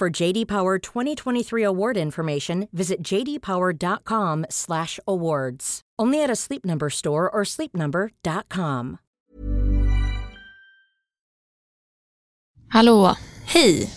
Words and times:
For 0.00 0.22
JD 0.22 0.46
Power 0.46 0.92
2023 0.94 1.66
award 1.66 1.96
information, 1.96 2.68
visit 2.72 3.12
jdpower.com/awards. 3.12 5.80
Only 6.02 6.24
at 6.24 6.30
a 6.30 6.36
Sleep 6.36 6.64
Number 6.64 6.90
store 6.90 7.16
or 7.16 7.44
sleepnumber.com. 7.44 8.96
Hallå, 12.68 13.16
Hej! 13.44 13.90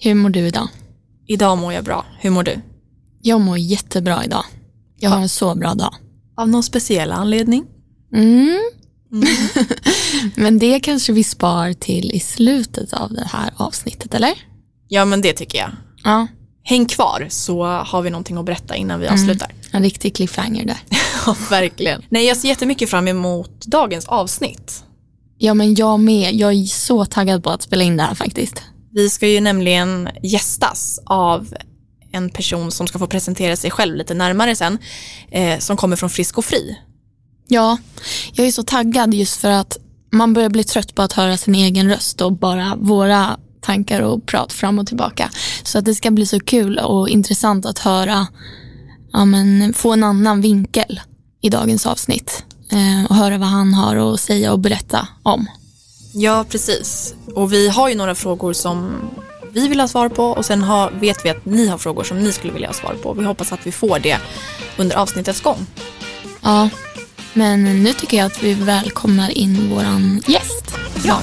hur 0.00 0.14
mår 0.14 0.30
du 0.30 0.40
idag? 0.40 0.68
Idag 1.26 1.58
mår 1.58 1.72
jag 1.72 1.84
bra. 1.84 2.06
Hur 2.20 2.30
mår 2.30 2.42
du? 2.42 2.60
Jag 3.22 3.40
mår 3.40 3.58
jättebra 3.58 4.24
idag. 4.24 4.44
Jag 4.98 5.10
har 5.10 5.20
en 5.20 5.28
så 5.28 5.54
bra 5.54 5.74
dag. 5.74 5.94
Av 6.36 6.48
någon 6.48 6.62
speciell 6.62 7.12
anledning? 7.12 7.66
Mm. 8.14 8.60
Men 10.36 10.58
det 10.58 10.80
kanske 10.80 11.12
vi 11.12 11.24
spar 11.24 11.72
till 11.72 12.12
i 12.12 12.20
slutet 12.20 12.92
av 12.92 13.12
det 13.12 13.26
här 13.26 13.50
avsnittet, 13.56 14.14
eller? 14.14 14.55
Ja, 14.88 15.04
men 15.04 15.20
det 15.20 15.32
tycker 15.32 15.58
jag. 15.58 15.70
Ja, 16.04 16.26
Häng 16.62 16.86
kvar 16.86 17.26
så 17.30 17.64
har 17.64 18.02
vi 18.02 18.10
någonting 18.10 18.36
att 18.36 18.44
berätta 18.44 18.76
innan 18.76 19.00
vi 19.00 19.08
avslutar. 19.08 19.50
en 19.72 19.82
riktig 19.82 20.16
cliffhanger 20.16 20.64
där. 20.66 20.78
Ja, 21.26 21.36
verkligen. 21.50 22.02
Nej, 22.08 22.26
jag 22.26 22.36
ser 22.36 22.48
jättemycket 22.48 22.90
fram 22.90 23.08
emot 23.08 23.66
dagens 23.66 24.04
avsnitt. 24.06 24.84
Ja, 25.38 25.54
men 25.54 25.74
jag 25.74 26.00
med. 26.00 26.34
Jag 26.34 26.52
är 26.52 26.64
så 26.64 27.04
taggad 27.04 27.44
på 27.44 27.50
att 27.50 27.62
spela 27.62 27.84
in 27.84 27.96
det 27.96 28.02
här 28.02 28.14
faktiskt. 28.14 28.62
Vi 28.92 29.10
ska 29.10 29.28
ju 29.28 29.40
nämligen 29.40 30.08
gästas 30.22 31.00
av 31.06 31.54
en 32.12 32.30
person 32.30 32.70
som 32.70 32.86
ska 32.86 32.98
få 32.98 33.06
presentera 33.06 33.56
sig 33.56 33.70
själv 33.70 33.96
lite 33.96 34.14
närmare 34.14 34.56
sen, 34.56 34.78
eh, 35.30 35.58
som 35.58 35.76
kommer 35.76 35.96
från 35.96 36.10
Frisk 36.10 36.38
och 36.38 36.44
Fri. 36.44 36.78
Ja, 37.48 37.78
jag 38.32 38.46
är 38.46 38.52
så 38.52 38.62
taggad 38.62 39.14
just 39.14 39.36
för 39.40 39.50
att 39.50 39.76
man 40.12 40.32
börjar 40.34 40.48
bli 40.48 40.64
trött 40.64 40.94
på 40.94 41.02
att 41.02 41.12
höra 41.12 41.36
sin 41.36 41.54
egen 41.54 41.88
röst 41.90 42.20
och 42.20 42.32
bara 42.32 42.76
våra 42.80 43.36
tankar 43.66 44.00
och 44.00 44.26
prat 44.26 44.52
fram 44.52 44.78
och 44.78 44.86
tillbaka. 44.86 45.30
Så 45.62 45.78
att 45.78 45.84
det 45.84 45.94
ska 45.94 46.10
bli 46.10 46.26
så 46.26 46.40
kul 46.40 46.78
och 46.78 47.08
intressant 47.08 47.66
att 47.66 47.78
höra, 47.78 48.26
ja 49.12 49.24
men 49.24 49.74
få 49.74 49.92
en 49.92 50.04
annan 50.04 50.40
vinkel 50.40 51.00
i 51.42 51.48
dagens 51.48 51.86
avsnitt. 51.86 52.44
Eh, 52.72 53.10
och 53.10 53.16
höra 53.16 53.38
vad 53.38 53.48
han 53.48 53.74
har 53.74 54.14
att 54.14 54.20
säga 54.20 54.52
och 54.52 54.58
berätta 54.58 55.08
om. 55.22 55.46
Ja, 56.12 56.44
precis. 56.50 57.14
Och 57.34 57.52
vi 57.52 57.68
har 57.68 57.88
ju 57.88 57.94
några 57.94 58.14
frågor 58.14 58.52
som 58.52 58.92
vi 59.52 59.68
vill 59.68 59.80
ha 59.80 59.88
svar 59.88 60.08
på 60.08 60.24
och 60.24 60.44
sen 60.44 60.62
har, 60.62 60.90
vet 60.90 61.24
vi 61.24 61.30
att 61.30 61.44
ni 61.44 61.66
har 61.66 61.78
frågor 61.78 62.04
som 62.04 62.20
ni 62.20 62.32
skulle 62.32 62.52
vilja 62.52 62.68
ha 62.68 62.74
svar 62.74 62.94
på. 63.02 63.12
Vi 63.12 63.24
hoppas 63.24 63.52
att 63.52 63.66
vi 63.66 63.72
får 63.72 63.98
det 63.98 64.18
under 64.76 64.96
avsnittets 64.96 65.40
gång. 65.40 65.66
Ja, 66.42 66.68
men 67.32 67.82
nu 67.82 67.92
tycker 67.92 68.16
jag 68.16 68.26
att 68.26 68.42
vi 68.42 68.54
välkomnar 68.54 69.30
in 69.38 69.70
våran 69.70 70.22
gäst. 70.26 70.74
Ja. 71.04 71.20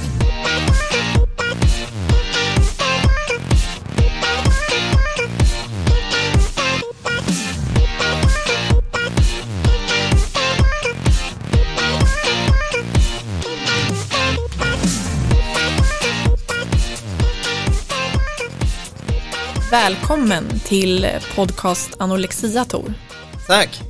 Välkommen 19.73 20.59
till 20.59 21.07
podcast 21.35 21.91
Anorexia 21.99 22.65
Tor. 22.65 22.93
Tack. 23.47 23.81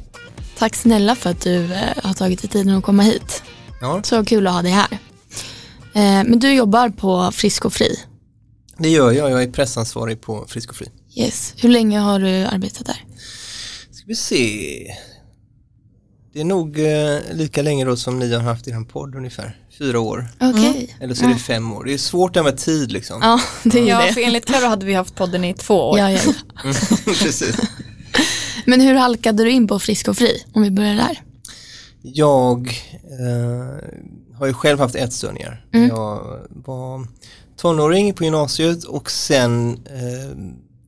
Tack 0.57 0.75
snälla 0.75 1.15
för 1.15 1.29
att 1.29 1.41
du 1.41 1.73
eh, 1.73 1.79
har 2.03 2.13
tagit 2.13 2.41
dig 2.41 2.49
tiden 2.49 2.75
att 2.75 2.83
komma 2.83 3.03
hit. 3.03 3.43
Ja, 3.81 4.01
Så 4.03 4.25
kul 4.25 4.47
att 4.47 4.53
ha 4.53 4.61
dig 4.61 4.71
här. 4.71 4.87
Eh, 5.93 6.29
men 6.29 6.39
du 6.39 6.53
jobbar 6.53 6.89
på 6.89 7.31
Frisk 7.31 7.65
och 7.65 7.73
Fri. 7.73 7.99
det 8.77 8.89
gör 8.89 9.11
jag. 9.11 9.31
Jag 9.31 9.43
är 9.43 9.51
pressansvarig 9.51 10.21
på 10.21 10.45
Frisk 10.47 10.69
och 10.69 10.75
Fri. 10.75 10.87
Yes. 11.15 11.53
Hur 11.57 11.69
länge 11.69 11.99
har 11.99 12.19
du 12.19 12.45
arbetat 12.45 12.85
där? 12.85 13.05
Ska 13.91 14.05
vi 14.07 14.15
se. 14.15 14.95
Det 16.33 16.39
är 16.39 16.45
nog 16.45 16.79
eh, 16.79 17.19
lika 17.31 17.61
länge 17.61 17.85
då 17.85 17.95
som 17.95 18.19
ni 18.19 18.33
har 18.33 18.41
haft 18.41 18.67
er 18.67 18.83
podd 18.83 19.15
ungefär. 19.15 19.59
Fyra 19.77 19.99
år. 19.99 20.27
Okej. 20.39 20.95
Eller 20.99 21.13
så 21.15 21.25
är 21.25 21.29
det 21.29 21.35
fem 21.35 21.73
år. 21.73 21.83
Det 21.85 21.93
är 21.93 21.97
svårt 21.97 22.33
det 22.33 22.39
här 22.39 22.43
med 22.45 22.57
tid 22.57 22.91
liksom. 22.91 23.19
Ja, 23.21 23.39
det 23.63 23.79
är 23.79 23.85
Ja, 23.87 24.05
det. 24.05 24.13
för 24.13 24.21
enligt 24.21 24.45
Karo 24.45 24.67
hade 24.67 24.85
vi 24.85 24.93
haft 24.93 25.15
podden 25.15 25.43
i 25.43 25.53
två 25.53 25.89
år. 25.89 25.99
Ja, 25.99 26.11
ja, 26.11 26.19
ja. 26.25 26.33
Precis. 27.05 27.55
Men 28.65 28.81
hur 28.81 28.95
halkade 28.95 29.43
du 29.43 29.51
in 29.51 29.67
på 29.67 29.79
Frisk 29.79 30.07
och 30.07 30.17
Fri? 30.17 30.43
Om 30.53 30.61
vi 30.61 30.71
börjar 30.71 30.95
där. 30.95 31.21
Jag 32.01 32.67
eh, 33.03 34.37
har 34.37 34.47
ju 34.47 34.53
själv 34.53 34.79
haft 34.79 34.95
ätstörningar. 34.95 35.65
Jag 35.71 36.39
var 36.49 37.07
tonåring 37.57 38.13
på 38.13 38.23
gymnasiet 38.23 38.83
och 38.83 39.11
sen 39.11 39.71
eh, 39.85 40.37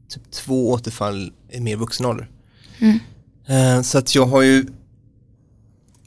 typ 0.09 0.31
två 0.31 0.69
återfall 0.71 1.31
i 1.51 1.59
mer 1.59 1.75
vuxen 1.75 2.05
ålder. 2.05 2.29
Eh, 3.47 3.81
så 3.81 3.97
att 3.97 4.15
jag 4.15 4.25
har 4.25 4.41
ju 4.41 4.65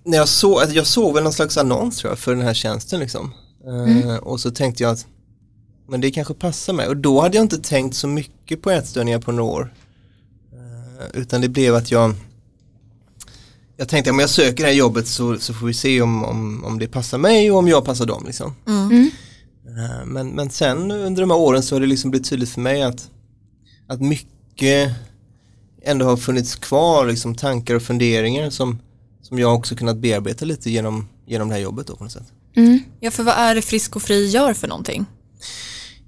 när 0.08 0.16
jag 0.19 0.28
såg, 0.28 0.60
alltså 0.60 0.76
jag 0.76 0.86
såg 0.86 1.14
väl 1.14 1.22
någon 1.22 1.32
slags 1.32 1.56
annons 1.56 1.98
tror 1.98 2.10
jag 2.12 2.19
för 2.19 2.34
den 2.34 2.44
här 2.44 2.54
tjänsten 2.54 3.00
liksom. 3.00 3.32
Eh, 3.66 4.16
Och 4.16 4.41
så 4.41 4.50
tänkte 4.50 4.82
jag 4.82 4.92
att 4.92 5.06
men 5.91 6.00
det 6.00 6.10
kanske 6.10 6.34
passar 6.34 6.72
mig 6.72 6.88
och 6.88 6.96
då 6.96 7.20
hade 7.20 7.36
jag 7.36 7.44
inte 7.44 7.58
tänkt 7.58 7.96
så 7.96 8.06
mycket 8.08 8.62
på 8.62 8.70
ätstörningar 8.70 9.18
på 9.20 9.32
några 9.32 9.50
år. 9.52 9.74
Eh, 10.52 11.20
utan 11.20 11.41
det 11.41 11.48
blev 11.48 11.74
att 11.74 11.91
jag 11.91 12.14
jag 13.76 13.88
tänkte 13.88 14.10
om 14.10 14.18
jag 14.18 14.30
söker 14.30 14.62
det 14.64 14.70
här 14.70 14.76
jobbet 14.76 15.06
så, 15.08 15.38
så 15.38 15.54
får 15.54 15.66
vi 15.66 15.74
se 15.74 16.02
om, 16.02 16.24
om, 16.24 16.64
om 16.64 16.78
det 16.78 16.86
passar 16.88 17.18
mig 17.18 17.50
och 17.50 17.58
om 17.58 17.68
jag 17.68 17.84
passar 17.84 18.06
dem. 18.06 18.24
Liksom. 18.26 18.54
Eh, 19.66 20.06
Men, 20.06 20.28
men 20.28 20.50
sen 20.50 20.91
under 20.91 21.20
de 21.22 21.30
här 21.30 21.38
åren 21.38 21.62
så 21.62 21.74
har 21.74 21.80
det 21.80 21.86
liksom 21.86 22.10
blivit 22.10 22.28
tydligt 22.30 22.50
för 22.50 22.60
mig 22.60 22.82
att, 22.82 23.10
att 23.88 24.00
mycket 24.00 24.91
ändå 25.82 26.06
har 26.06 26.16
funnits 26.16 26.56
kvar, 26.56 27.06
liksom 27.06 27.34
tankar 27.34 27.74
och 27.74 27.82
funderingar 27.82 28.50
som, 28.50 28.78
som 29.28 29.39
jag 29.39 29.55
också 29.55 29.77
kunnat 29.77 29.97
bearbeta 29.97 30.44
lite 30.44 30.71
genom, 30.71 31.09
genom 31.27 31.49
det 31.49 31.55
här 31.55 31.62
jobbet 31.62 31.87
då 31.87 31.97
på 31.97 32.05
något 32.05 32.12
sätt. 32.12 32.33
Ja, 33.00 33.11
för 33.11 33.22
vad 33.22 33.34
är 33.34 33.55
det 33.55 33.62
Frisk 33.62 33.97
och 33.97 34.03
Fri 34.03 34.27
gör 34.27 34.55
för 34.55 34.69
någonting? 34.69 35.06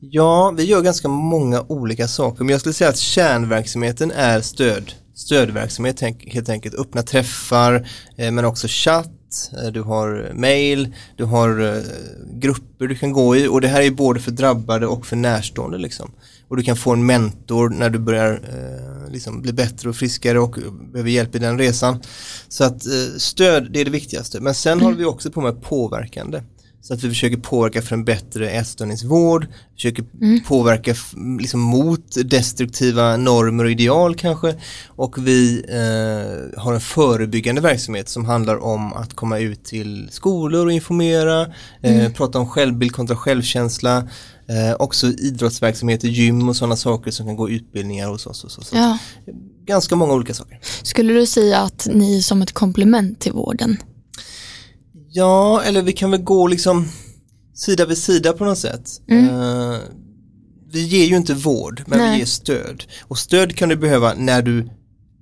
Ja, 0.00 0.54
vi 0.56 0.64
gör 0.64 0.82
ganska 0.82 1.08
många 1.08 1.64
olika 1.68 2.08
saker, 2.08 2.44
men 2.44 2.48
jag 2.48 2.60
skulle 2.60 2.72
säga 2.72 2.90
att 2.90 2.96
kärnverksamheten 2.96 4.10
är 4.10 4.40
stöd. 4.40 4.92
Stödverksamhet 5.14 6.00
helt 6.26 6.48
enkelt, 6.48 6.74
öppna 6.74 7.02
träffar, 7.02 7.88
eh, 8.16 8.30
men 8.30 8.44
också 8.44 8.66
chatt, 8.70 9.50
eh, 9.62 9.72
du 9.72 9.82
har 9.82 10.32
mail, 10.34 10.94
du 11.16 11.24
har 11.24 11.76
eh, 11.76 11.82
grupper 12.32 12.86
du 12.86 12.94
kan 12.94 13.12
gå 13.12 13.36
i 13.36 13.48
och 13.48 13.60
det 13.60 13.68
här 13.68 13.82
är 13.82 13.90
både 13.90 14.20
för 14.20 14.30
drabbade 14.30 14.86
och 14.86 15.06
för 15.06 15.16
närstående 15.16 15.78
liksom. 15.78 16.10
Och 16.50 16.56
du 16.56 16.62
kan 16.62 16.76
få 16.76 16.92
en 16.92 17.06
mentor 17.06 17.68
när 17.68 17.90
du 17.90 17.98
börjar 17.98 18.32
eh, 18.32 19.12
liksom 19.12 19.42
bli 19.42 19.52
bättre 19.52 19.88
och 19.88 19.96
friskare 19.96 20.40
och 20.40 20.56
behöver 20.92 21.10
hjälp 21.10 21.34
i 21.34 21.38
den 21.38 21.58
resan. 21.58 22.00
Så 22.48 22.64
att 22.64 22.86
eh, 22.86 22.92
stöd, 23.18 23.68
det 23.72 23.80
är 23.80 23.84
det 23.84 23.90
viktigaste. 23.90 24.40
Men 24.40 24.54
sen 24.54 24.80
håller 24.80 24.96
vi 24.96 25.04
också 25.04 25.30
på 25.30 25.40
med 25.40 25.62
påverkande. 25.62 26.42
Så 26.82 26.94
att 26.94 27.02
vi 27.04 27.08
försöker 27.08 27.36
påverka 27.36 27.82
för 27.82 27.94
en 27.96 28.04
bättre 28.04 28.50
ätstörningsvård, 28.50 29.46
försöker 29.74 30.04
påverka 30.48 30.90
f- 30.90 31.14
liksom 31.40 31.60
mot 31.60 32.30
destruktiva 32.30 33.16
normer 33.16 33.64
och 33.64 33.70
ideal 33.70 34.14
kanske. 34.14 34.54
Och 34.88 35.26
vi 35.26 35.64
eh, 35.68 36.60
har 36.62 36.74
en 36.74 36.80
förebyggande 36.80 37.60
verksamhet 37.60 38.08
som 38.08 38.24
handlar 38.24 38.62
om 38.64 38.92
att 38.92 39.14
komma 39.14 39.38
ut 39.38 39.64
till 39.64 40.08
skolor 40.10 40.66
och 40.66 40.72
informera, 40.72 41.46
eh, 41.82 42.12
prata 42.12 42.38
om 42.38 42.46
självbild 42.48 42.92
kontra 42.92 43.16
självkänsla, 43.16 44.08
eh, 44.50 44.76
också 44.78 45.06
idrottsverksamhet, 45.06 46.04
gym 46.04 46.48
och 46.48 46.56
sådana 46.56 46.76
saker 46.76 47.10
som 47.10 47.26
kan 47.26 47.36
gå 47.36 47.50
utbildningar 47.50 48.08
hos 48.08 48.26
oss. 48.26 48.44
Och 48.44 48.50
så. 48.50 48.62
Så 48.62 48.76
Ja. 48.76 48.98
Ganska 49.66 49.96
många 49.96 50.14
olika 50.14 50.34
saker. 50.34 50.58
Skulle 50.82 51.12
du 51.12 51.26
säga 51.26 51.60
att 51.60 51.88
ni 51.94 52.18
är 52.18 52.22
som 52.22 52.42
ett 52.42 52.52
komplement 52.52 53.20
till 53.20 53.32
vården? 53.32 53.76
Ja, 55.08 55.62
eller 55.62 55.82
vi 55.82 55.92
kan 55.92 56.10
väl 56.10 56.22
gå 56.22 56.46
liksom 56.46 56.88
sida 57.54 57.86
vid 57.86 57.98
sida 57.98 58.32
på 58.32 58.44
något 58.44 58.58
sätt. 58.58 58.90
Eh, 59.10 59.76
vi 60.72 60.86
ger 60.86 61.06
ju 61.06 61.16
inte 61.16 61.34
vård, 61.34 61.82
men 61.86 61.98
Nej. 61.98 62.12
vi 62.12 62.18
ger 62.18 62.26
stöd. 62.26 62.84
Och 63.02 63.18
stöd 63.18 63.56
kan 63.56 63.68
du 63.68 63.76
behöva 63.76 64.14
när 64.14 64.42
du 64.42 64.68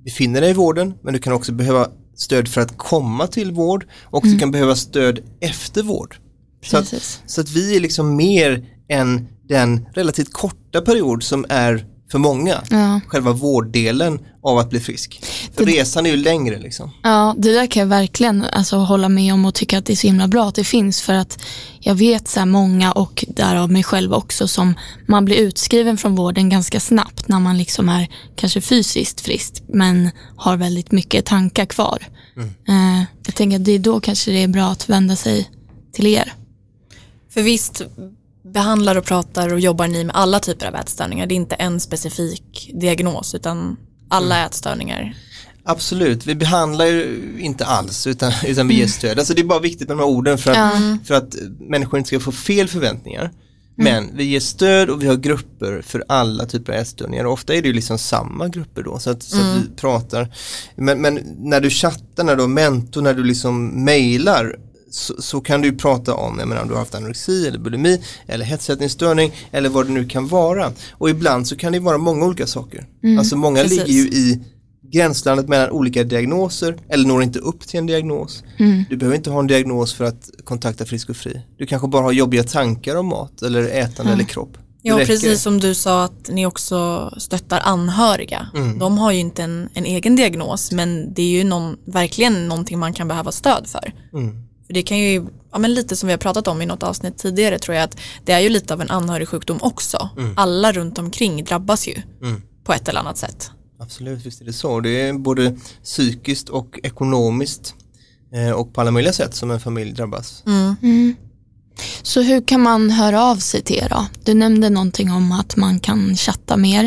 befinner 0.05 0.41
dig 0.41 0.51
i 0.51 0.55
vården, 0.55 0.95
men 1.03 1.13
du 1.13 1.21
kan 1.21 1.33
också 1.33 1.53
behöva 1.53 1.89
stöd 2.17 2.49
för 2.49 2.61
att 2.61 2.79
komma 2.79 3.27
till 3.27 3.53
vård 3.53 3.87
och 4.05 4.23
du 4.23 4.39
kan 4.39 4.51
behöva 4.51 4.77
stöd 4.77 5.21
efter 5.41 5.83
vård. 5.83 6.17
Så 6.65 6.77
att, 6.77 7.21
så 7.27 7.41
att 7.41 7.51
vi 7.51 7.77
är 7.77 7.81
liksom 7.81 8.17
mer 8.17 8.65
än 8.89 9.29
den 9.49 9.87
relativt 9.95 10.33
korta 10.33 10.81
period 10.81 11.23
som 11.23 11.47
är 11.49 11.87
för 12.11 12.19
många, 12.19 12.63
Ja. 12.71 13.01
själva 13.07 13.33
vårddelen 13.33 14.19
av 14.43 14.59
att 14.59 14.71
bli 14.71 14.81
frisk. 14.81 15.21
För 15.57 15.65
resan 15.67 16.07
är 16.07 16.11
ju 16.11 16.17
längre 16.17 16.59
liksom. 16.59 16.91
Ja, 17.03 17.35
det 17.39 17.53
där 17.53 17.67
kan 17.67 17.81
jag 17.81 17.87
verkligen 17.87 18.45
alltså, 18.45 18.77
hålla 18.77 19.09
med 19.09 19.35
om 19.35 19.45
och 19.45 19.55
tycka 19.55 19.79
att 19.79 19.87
det 19.87 19.93
är 19.93 19.97
så 19.97 20.07
himla 20.07 20.29
bra 20.29 20.49
att 20.49 20.55
det 20.55 20.65
finns 20.65 21.01
för 21.03 21.15
att 21.15 21.39
jag 21.81 21.95
vet 21.95 22.29
så 22.29 22.39
här 22.41 22.47
många 22.47 22.93
och 22.93 23.25
därav 23.29 23.71
mig 23.73 23.83
själv 23.83 24.13
också 24.13 24.49
som 24.49 24.75
man 25.09 25.25
blir 25.25 25.37
utskriven 25.37 25.97
från 25.99 26.15
vården 26.15 26.49
ganska 26.49 26.81
snabbt 26.81 27.29
när 27.29 27.41
man 27.41 27.59
liksom 27.59 27.89
är 27.89 28.09
kanske 28.37 28.61
fysiskt 28.61 29.21
frisk 29.21 29.63
men 29.69 30.11
har 30.37 30.57
väldigt 30.57 30.93
mycket 30.93 31.25
tankar 31.27 31.67
kvar. 31.67 32.07
Eh, 32.69 33.03
jag 33.27 33.35
tänker 33.35 33.57
att 33.57 33.65
det 33.65 33.73
är 33.73 33.79
då 33.79 34.01
kanske 34.01 34.31
det 34.31 34.43
är 34.43 34.49
bra 34.49 34.65
att 34.67 34.89
vända 34.89 35.17
sig 35.17 35.51
till 35.93 36.07
er. 36.07 36.33
För 37.35 37.43
visst 37.43 37.83
behandlar 38.53 38.97
och 38.97 39.05
pratar 39.05 39.53
och 39.53 39.61
jobbar 39.61 39.89
ni 39.89 40.05
med 40.05 40.17
alla 40.17 40.41
typer 40.41 40.67
av 40.67 40.75
ätstörningar. 40.75 41.27
Det 41.27 41.35
är 41.35 41.37
inte 41.37 41.55
en 41.55 41.81
specifik 41.81 42.71
diagnos 42.75 43.35
utan 43.35 43.77
alla 44.09 44.47
ätstörningar. 44.47 45.15
Absolut, 45.65 46.27
vi 46.27 46.35
behandlar 46.35 46.87
ju 46.87 47.23
inte 47.39 47.65
alls 47.67 48.07
utan, 48.07 48.33
utan 48.47 48.69
vi 48.69 48.75
ger 48.75 48.87
stöd. 48.87 49.19
Alltså 49.19 49.35
det 49.35 49.41
är 49.41 49.45
bara 49.45 49.61
viktigt 49.61 49.89
med 49.89 49.97
de 49.97 50.03
här 50.03 50.09
orden 50.09 50.39
för 50.39 50.51
att, 50.51 51.07
för 51.07 51.15
att 51.15 51.35
människor 51.61 51.99
inte 51.99 52.09
ska 52.09 52.21
få 52.21 52.33
fel 52.33 52.69
förväntningar. 52.69 53.33
Men 53.81 54.17
vi 54.17 54.25
ger 54.25 54.41
stöd 54.41 54.91
och 54.91 55.03
vi 55.03 55.07
har 55.07 55.17
grupper 55.17 55.83
för 55.87 56.05
alla 56.09 56.47
typer 56.47 56.73
av 56.73 56.79
ätstörningar 56.79 57.25
och 57.25 57.33
ofta 57.33 57.55
är 57.55 57.63
det 57.63 57.69
ju 57.69 57.75
liksom 57.75 57.99
samma 57.99 58.49
grupper 58.49 58.83
då 58.83 58.99
så 58.99 59.11
att, 59.11 59.23
så 59.23 59.41
att 59.41 59.57
vi 59.57 59.77
pratar. 59.77 60.35
Men, 60.77 61.01
men 61.01 61.21
när 61.39 61.61
du 61.61 61.71
chattar, 61.71 62.25
när 62.25 62.37
du 62.37 62.43
har 62.43 62.49
mentor, 62.49 63.03
när 63.03 63.15
du 63.15 63.25
liksom 63.25 63.85
mejlar 63.85 64.57
så, 64.91 65.23
så 65.23 65.41
kan 65.41 65.63
du 65.63 65.73
prata 65.77 66.15
om, 66.15 66.39
jag 66.39 66.49
menar 66.49 66.63
om 66.63 66.69
du 66.69 66.75
har 66.75 66.81
haft 66.81 66.95
anorexi 66.95 67.47
eller 67.47 67.59
bulimi 67.59 68.01
eller 68.27 68.45
hetsätningsstörning 68.45 69.33
eller 69.53 69.69
vad 69.69 69.87
det 69.87 69.93
nu 69.93 70.05
kan 70.05 70.29
vara. 70.29 70.73
Och 70.93 71.11
ibland 71.11 71.47
så 71.49 71.57
kan 71.57 71.73
det 71.73 71.81
vara 71.81 71.99
många 71.99 72.27
olika 72.27 72.47
saker. 72.47 72.87
Alltså 73.19 73.37
många 73.37 73.63
precis. 73.63 73.79
ligger 73.79 73.93
ju 73.93 74.09
i 74.09 74.41
gränslandet 74.93 75.49
mellan 75.49 75.71
olika 75.71 76.05
diagnoser 76.05 76.77
eller 76.89 77.09
når 77.09 77.23
inte 77.23 77.39
upp 77.39 77.61
till 77.61 77.79
en 77.79 77.87
diagnos. 77.87 78.43
Du 78.91 78.97
behöver 78.97 79.17
inte 79.17 79.31
ha 79.31 79.41
en 79.41 79.47
diagnos 79.47 79.95
för 79.95 80.05
att 80.05 80.31
kontakta 80.45 80.85
Frisk 80.85 81.11
och 81.11 81.17
Fri. 81.17 81.41
Du 81.59 81.67
kanske 81.67 81.89
bara 81.89 82.03
har 82.03 82.13
jobbiga 82.13 82.45
tankar 82.45 82.97
om 82.97 83.07
mat 83.07 83.43
eller 83.43 83.63
ätande 83.69 84.13
eller 84.13 84.25
kropp. 84.25 84.53
Det 84.53 84.89
Ja, 84.89 84.95
räcker. 84.97 85.07
precis 85.07 85.43
som 85.43 85.59
du 85.61 85.75
sa 85.75 86.05
att 86.05 86.29
ni 86.29 86.47
också 86.47 87.11
stöttar 87.19 87.61
anhöriga. 87.65 88.47
De 88.81 88.99
har 88.99 89.13
ju 89.13 89.19
inte 89.19 89.43
en, 89.43 89.69
en 89.75 89.85
egen 89.85 90.17
diagnos 90.17 90.73
men 90.73 91.15
det 91.15 91.23
är 91.23 91.27
ju 91.31 91.45
någon, 91.45 91.77
verkligen 91.87 92.49
någonting 92.49 92.79
man 92.79 92.93
kan 92.93 93.09
behöva 93.09 93.33
stöd 93.33 93.67
för. 93.67 93.93
För 94.11 94.48
det 94.69 94.83
kan 94.83 94.99
ju, 94.99 95.27
ja 95.53 95.59
men 95.59 95.75
lite 95.75 95.97
som 95.97 96.07
vi 96.07 96.13
har 96.13 96.19
pratat 96.19 96.49
om 96.49 96.63
i 96.63 96.67
något 96.67 96.83
avsnitt 96.83 97.19
tidigare 97.19 97.59
tror 97.59 97.75
jag 97.75 97.85
att 97.85 97.97
det 98.25 98.33
är 98.33 98.41
ju 98.41 98.49
lite 98.49 98.75
av 98.75 98.81
en 98.81 98.91
anhörigsjukdom 98.91 99.59
också. 99.63 100.09
Alla 100.37 100.73
runt 100.73 100.99
omkring 100.99 101.45
drabbas 101.45 101.89
ju 101.89 101.95
på 102.65 102.73
ett 102.73 102.89
eller 102.89 103.01
annat 103.01 103.19
sätt. 103.19 103.51
Absolut, 103.81 104.27
visst 104.27 104.41
är 104.41 104.45
det 104.45 104.53
så. 104.53 104.81
Det 104.81 105.01
är 105.01 105.13
både 105.13 105.57
psykiskt 105.85 106.49
och 106.49 106.79
ekonomiskt 106.83 107.75
eh, 108.35 108.51
och 108.51 108.75
på 108.75 108.81
alla 108.81 108.91
möjliga 108.91 109.13
sätt 109.13 109.35
som 109.35 109.51
en 109.51 109.61
familj 109.61 109.93
drabbas. 109.93 110.43
Så 112.03 112.21
hur 112.23 112.47
kan 112.47 112.61
man 112.63 112.91
höra 112.91 113.23
av 113.25 113.37
sig 113.37 113.63
till 113.63 113.77
er 113.77 113.89
då? 113.89 114.07
Du 114.25 114.35
nämnde 114.35 114.71
någonting 114.71 115.11
om 115.13 115.33
att 115.33 115.57
man 115.57 115.81
kan 115.81 116.17
chatta 116.17 116.57
mer. 116.57 116.85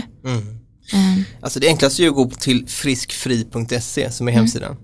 Eh, 0.93 1.23
Alltså 1.41 1.59
det 1.59 1.67
enklaste 1.67 2.03
är 2.03 2.07
att 2.07 2.15
gå 2.15 2.29
till 2.29 2.67
friskfri.se 2.67 4.11
som 4.11 4.27
är 4.27 4.31
hemsidan. 4.31 4.77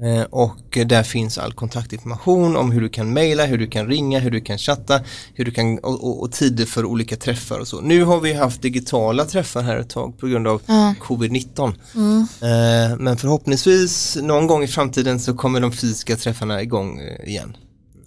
Eh, 0.00 0.22
och 0.22 0.78
där 0.86 1.02
finns 1.02 1.38
all 1.38 1.52
kontaktinformation 1.52 2.56
om 2.56 2.72
hur 2.72 2.80
du 2.80 2.88
kan 2.88 3.12
mejla, 3.12 3.46
hur 3.46 3.58
du 3.58 3.66
kan 3.66 3.86
ringa, 3.86 4.18
hur 4.18 4.30
du 4.30 4.40
kan 4.40 4.58
chatta, 4.58 5.00
hur 5.34 5.44
du 5.44 5.50
kan, 5.50 5.78
och, 5.78 6.04
och, 6.04 6.22
och 6.22 6.32
tider 6.32 6.66
för 6.66 6.84
olika 6.84 7.16
träffar 7.16 7.58
och 7.58 7.68
så. 7.68 7.80
Nu 7.80 8.04
har 8.04 8.20
vi 8.20 8.32
haft 8.32 8.62
digitala 8.62 9.24
träffar 9.24 9.62
här 9.62 9.76
ett 9.76 9.90
tag 9.90 10.18
på 10.18 10.26
grund 10.26 10.48
av 10.48 10.62
covid-19. 11.00 11.68
Eh, 11.68 12.98
men 12.98 13.16
förhoppningsvis 13.16 14.18
någon 14.22 14.46
gång 14.46 14.62
i 14.62 14.68
framtiden 14.68 15.20
så 15.20 15.34
kommer 15.34 15.60
de 15.60 15.72
fysiska 15.72 16.16
träffarna 16.16 16.62
igång 16.62 17.00
eh, 17.00 17.28
igen. 17.28 17.56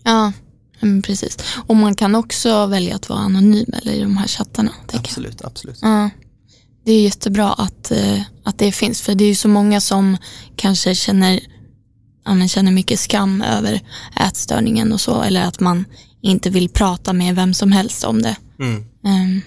Ja, 0.03 0.31
mm, 0.81 1.01
precis. 1.01 1.37
Och 1.67 1.75
man 1.75 1.95
kan 1.95 2.15
också 2.15 2.65
välja 2.65 2.95
att 2.95 3.09
vara 3.09 3.19
anonym 3.19 3.73
eller 3.73 3.93
i 3.93 4.01
de 4.01 4.17
här 4.17 4.27
chattarna. 4.27 4.71
tänker 4.87 4.95
jag. 4.97 5.05
Absolut, 5.05 5.41
absolut. 5.45 5.79
Ja. 5.81 6.09
Det 6.85 6.91
är 6.91 7.01
jättebra 7.01 7.53
att, 7.53 7.91
att 8.43 8.59
det 8.59 8.71
finns 8.71 9.01
för 9.01 9.15
det 9.15 9.23
är 9.23 9.27
ju 9.27 9.35
så 9.35 9.47
många 9.47 9.81
som 9.81 10.17
kanske 10.55 10.95
känner, 10.95 11.39
men 12.33 12.47
känner 12.47 12.71
mycket 12.71 12.99
skam 12.99 13.41
över 13.41 13.81
ätstörningen 14.27 14.93
och 14.93 15.01
så 15.01 15.21
eller 15.21 15.43
att 15.43 15.59
man 15.59 15.85
inte 16.21 16.49
vill 16.49 16.69
prata 16.69 17.13
med 17.13 17.35
vem 17.35 17.53
som 17.53 17.71
helst 17.71 18.03
om 18.03 18.21
det. 18.21 18.35
Mm. 18.59 18.85
Ehm, 19.05 19.41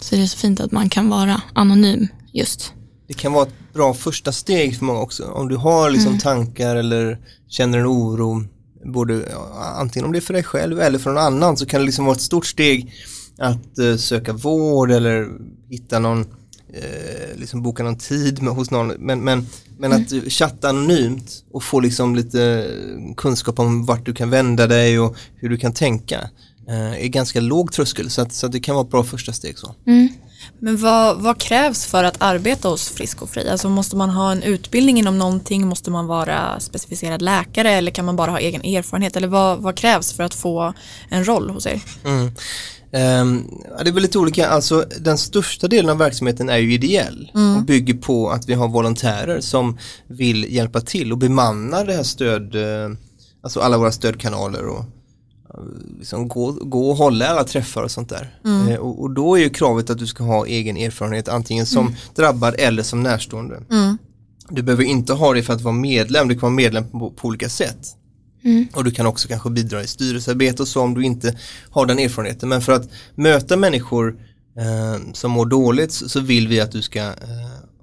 så 0.00 0.16
det 0.16 0.22
är 0.22 0.26
så 0.26 0.38
fint 0.38 0.60
att 0.60 0.72
man 0.72 0.88
kan 0.88 1.08
vara 1.08 1.42
anonym 1.52 2.08
just. 2.32 2.72
Det 3.08 3.14
kan 3.14 3.32
vara 3.32 3.46
ett 3.46 3.72
bra 3.72 3.94
första 3.94 4.32
steg 4.32 4.78
för 4.78 4.84
många 4.84 5.00
också. 5.00 5.24
Om 5.24 5.48
du 5.48 5.56
har 5.56 5.90
liksom 5.90 6.18
tankar 6.18 6.76
eller 6.76 7.18
känner 7.48 7.78
en 7.78 7.86
oro, 7.86 8.44
både, 8.84 9.24
antingen 9.76 10.06
om 10.06 10.12
det 10.12 10.18
är 10.18 10.20
för 10.20 10.34
dig 10.34 10.42
själv 10.42 10.80
eller 10.80 10.98
för 10.98 11.10
någon 11.10 11.22
annan, 11.22 11.56
så 11.56 11.66
kan 11.66 11.80
det 11.80 11.86
liksom 11.86 12.04
vara 12.04 12.14
ett 12.14 12.20
stort 12.22 12.46
steg 12.46 12.92
att 13.38 13.78
eh, 13.78 13.96
söka 13.96 14.32
vård 14.32 14.90
eller 14.90 15.28
hitta 15.68 15.98
någon, 15.98 16.26
eh, 16.72 17.36
liksom 17.36 17.62
boka 17.62 17.82
någon 17.82 17.98
tid 17.98 18.42
med, 18.42 18.54
hos 18.54 18.70
någon. 18.70 18.88
Men, 18.88 19.20
men, 19.24 19.46
men 19.78 19.92
att 19.92 20.12
chatta 20.28 20.68
anonymt 20.68 21.44
och 21.52 21.62
få 21.62 21.80
liksom 21.80 22.16
lite 22.16 22.70
kunskap 23.16 23.58
om 23.58 23.86
vart 23.86 24.06
du 24.06 24.14
kan 24.14 24.30
vända 24.30 24.66
dig 24.66 25.00
och 25.00 25.16
hur 25.36 25.48
du 25.48 25.56
kan 25.56 25.72
tänka 25.72 26.30
eh, 26.68 27.04
är 27.04 27.08
ganska 27.08 27.40
låg 27.40 27.72
tröskel 27.72 28.10
så 28.10 28.22
att, 28.22 28.32
så 28.32 28.46
att 28.46 28.52
det 28.52 28.60
kan 28.60 28.74
vara 28.74 28.84
ett 28.84 28.90
bra 28.90 29.04
första 29.04 29.32
steg. 29.32 29.58
så. 29.58 29.74
Men 30.58 30.76
vad, 30.76 31.22
vad 31.22 31.38
krävs 31.38 31.86
för 31.86 32.04
att 32.04 32.22
arbeta 32.22 32.68
hos 32.68 32.88
Frisk 32.88 33.22
och 33.22 33.30
Fri? 33.30 33.48
Alltså 33.48 33.68
måste 33.68 33.96
man 33.96 34.10
ha 34.10 34.32
en 34.32 34.42
utbildning 34.42 34.98
inom 34.98 35.18
någonting? 35.18 35.66
Måste 35.66 35.90
man 35.90 36.06
vara 36.06 36.60
specificerad 36.60 37.22
läkare 37.22 37.70
eller 37.70 37.90
kan 37.90 38.04
man 38.04 38.16
bara 38.16 38.30
ha 38.30 38.38
egen 38.38 38.62
erfarenhet? 38.64 39.16
Eller 39.16 39.28
vad, 39.28 39.58
vad 39.58 39.76
krävs 39.76 40.12
för 40.12 40.22
att 40.22 40.34
få 40.34 40.74
en 41.08 41.24
roll 41.24 41.50
hos 41.50 41.66
er? 41.66 41.82
Mm. 42.04 42.32
Ehm, 42.92 43.44
det 43.82 43.88
är 43.90 43.92
väl 43.92 44.02
lite 44.02 44.18
olika, 44.18 44.48
alltså 44.48 44.84
den 45.00 45.18
största 45.18 45.68
delen 45.68 45.90
av 45.90 45.98
verksamheten 45.98 46.48
är 46.48 46.58
ju 46.58 46.74
ideell. 46.74 47.30
Och 47.58 47.64
bygger 47.64 47.94
på 47.94 48.30
att 48.30 48.48
vi 48.48 48.54
har 48.54 48.68
volontärer 48.68 49.40
som 49.40 49.78
vill 50.06 50.54
hjälpa 50.54 50.80
till 50.80 51.12
och 51.12 51.18
bemanna 51.18 51.84
det 51.84 51.92
här 51.94 52.02
stöd, 52.02 52.54
eh, 52.54 52.90
alltså 53.42 53.60
alla 53.60 53.78
våra 53.78 53.92
stödkanaler 53.92 54.66
och 54.66 54.78
eh, 55.54 55.60
liksom 55.98 56.28
gå, 56.28 56.52
gå 56.52 56.90
och 56.90 56.96
hålla 56.96 57.28
alla 57.28 57.44
träffar 57.44 57.82
och 57.82 57.90
sånt 57.90 58.08
där. 58.08 58.40
Eh, 58.70 58.76
och, 58.76 59.00
och 59.02 59.10
då 59.10 59.34
är 59.34 59.40
ju 59.40 59.50
kravet 59.50 59.90
att 59.90 59.98
du 59.98 60.06
ska 60.06 60.24
ha 60.24 60.46
egen 60.46 60.76
erfarenhet 60.76 61.28
antingen 61.28 61.66
som 61.66 61.94
drabbad 62.16 62.54
eller 62.58 62.82
som 62.82 63.02
närstående. 63.02 63.62
Du 64.48 64.62
behöver 64.62 64.84
inte 64.84 65.12
ha 65.12 65.34
det 65.34 65.42
för 65.42 65.52
att 65.52 65.60
vara 65.60 65.74
medlem, 65.74 66.28
du 66.28 66.34
kan 66.34 66.40
vara 66.40 66.50
medlem 66.50 66.90
på, 66.90 67.10
på 67.10 67.28
olika 67.28 67.48
sätt. 67.48 67.96
Och 68.74 68.84
du 68.84 68.90
kan 68.90 69.06
också 69.06 69.28
kanske 69.28 69.50
bidra 69.50 69.82
i 69.82 69.86
styrelsearbete 69.86 70.62
och 70.62 70.68
så 70.68 70.80
om 70.80 70.94
du 70.94 71.04
inte 71.04 71.38
har 71.70 71.86
den 71.86 71.98
erfarenheten. 71.98 72.48
Men 72.48 72.60
för 72.62 72.72
att 72.72 72.88
möta 73.14 73.56
människor 73.56 74.16
eh, 74.58 75.12
som 75.12 75.30
mår 75.30 75.46
dåligt 75.46 75.92
så, 75.92 76.20
vill 76.20 76.48
vi 76.48 76.60
att 76.60 76.72
du 76.72 76.82
ska 76.82 77.00
eh, 77.00 77.14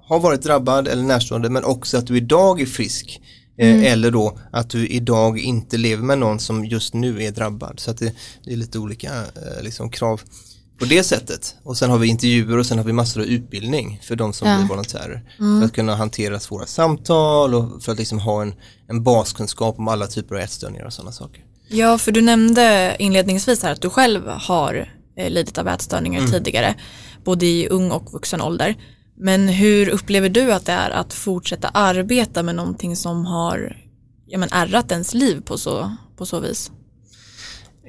ha 0.08 0.18
varit 0.18 0.42
drabbad 0.42 0.88
eller 0.88 1.02
närstående 1.02 1.50
men 1.50 1.64
också 1.64 1.98
att 1.98 2.06
du 2.06 2.16
idag 2.16 2.60
är 2.60 2.66
frisk. 2.66 3.20
Eh, 3.60 3.92
Eller 3.92 4.10
då 4.10 4.38
att 4.52 4.70
du 4.70 4.88
idag 4.88 5.38
inte 5.38 5.76
lever 5.76 6.02
med 6.02 6.18
någon 6.18 6.40
som 6.40 6.64
just 6.64 6.94
nu 6.94 7.22
är 7.22 7.30
drabbad. 7.30 7.80
Så 7.80 7.90
att 7.90 7.98
det, 7.98 8.12
det 8.44 8.52
är 8.52 8.56
lite 8.56 8.78
olika 8.78 9.08
eh, 9.08 9.62
liksom, 9.62 9.90
krav 9.90 10.20
på 10.78 10.84
det 10.84 11.02
sättet. 11.02 11.56
Och 11.62 11.76
sen 11.76 11.90
har 11.90 11.98
vi 11.98 12.08
intervjuer 12.08 12.58
och 12.58 12.66
sen 12.66 12.78
har 12.78 12.84
vi 12.84 12.92
massor 12.92 13.20
av 13.20 13.26
utbildning 13.26 14.00
för 14.02 14.16
de 14.16 14.32
som 14.32 14.48
Ja. 14.48 14.56
blir 14.56 14.68
volontärer. 14.68 15.22
För 15.36 15.64
att 15.64 15.72
kunna 15.72 15.94
hantera 15.94 16.40
svåra 16.40 16.66
samtal 16.66 17.54
och 17.54 17.82
för 17.82 17.92
att 17.92 17.98
liksom 17.98 18.18
ha 18.18 18.42
en, 18.42 18.54
en 18.88 19.02
baskunskap 19.02 19.78
om 19.78 19.88
alla 19.88 20.06
typer 20.06 20.34
av 20.34 20.40
ätstörningar 20.40 20.84
och 20.84 20.92
sådana 20.92 21.12
saker. 21.12 21.44
Ja, 21.68 21.98
för 21.98 22.12
du 22.12 22.20
nämnde 22.20 22.96
inledningsvis 22.98 23.62
här 23.62 23.72
att 23.72 23.82
du 23.82 23.90
själv 23.90 24.28
har 24.28 24.92
eh, 25.16 25.30
lidit 25.30 25.58
av 25.58 25.68
ätstörningar 25.68 26.20
mm. 26.20 26.32
tidigare, 26.32 26.74
både 27.24 27.46
i 27.46 27.68
ung 27.68 27.90
och 27.90 28.12
vuxen 28.12 28.40
ålder. 28.40 28.76
Men 29.16 29.48
hur 29.48 29.88
upplever 29.88 30.28
du 30.28 30.52
att 30.52 30.66
det 30.66 30.72
är 30.72 30.90
att 30.90 31.14
fortsätta 31.14 31.68
arbeta 31.68 32.42
med 32.42 32.54
någonting 32.54 32.96
som 32.96 33.26
har 33.26 33.76
ja, 34.26 34.38
men 34.38 34.48
ärrat 34.52 34.92
ens 34.92 35.14
liv 35.14 35.40
på 35.40 35.58
så, 35.58 35.96
på 36.16 36.26
så 36.26 36.40
vis? 36.40 36.70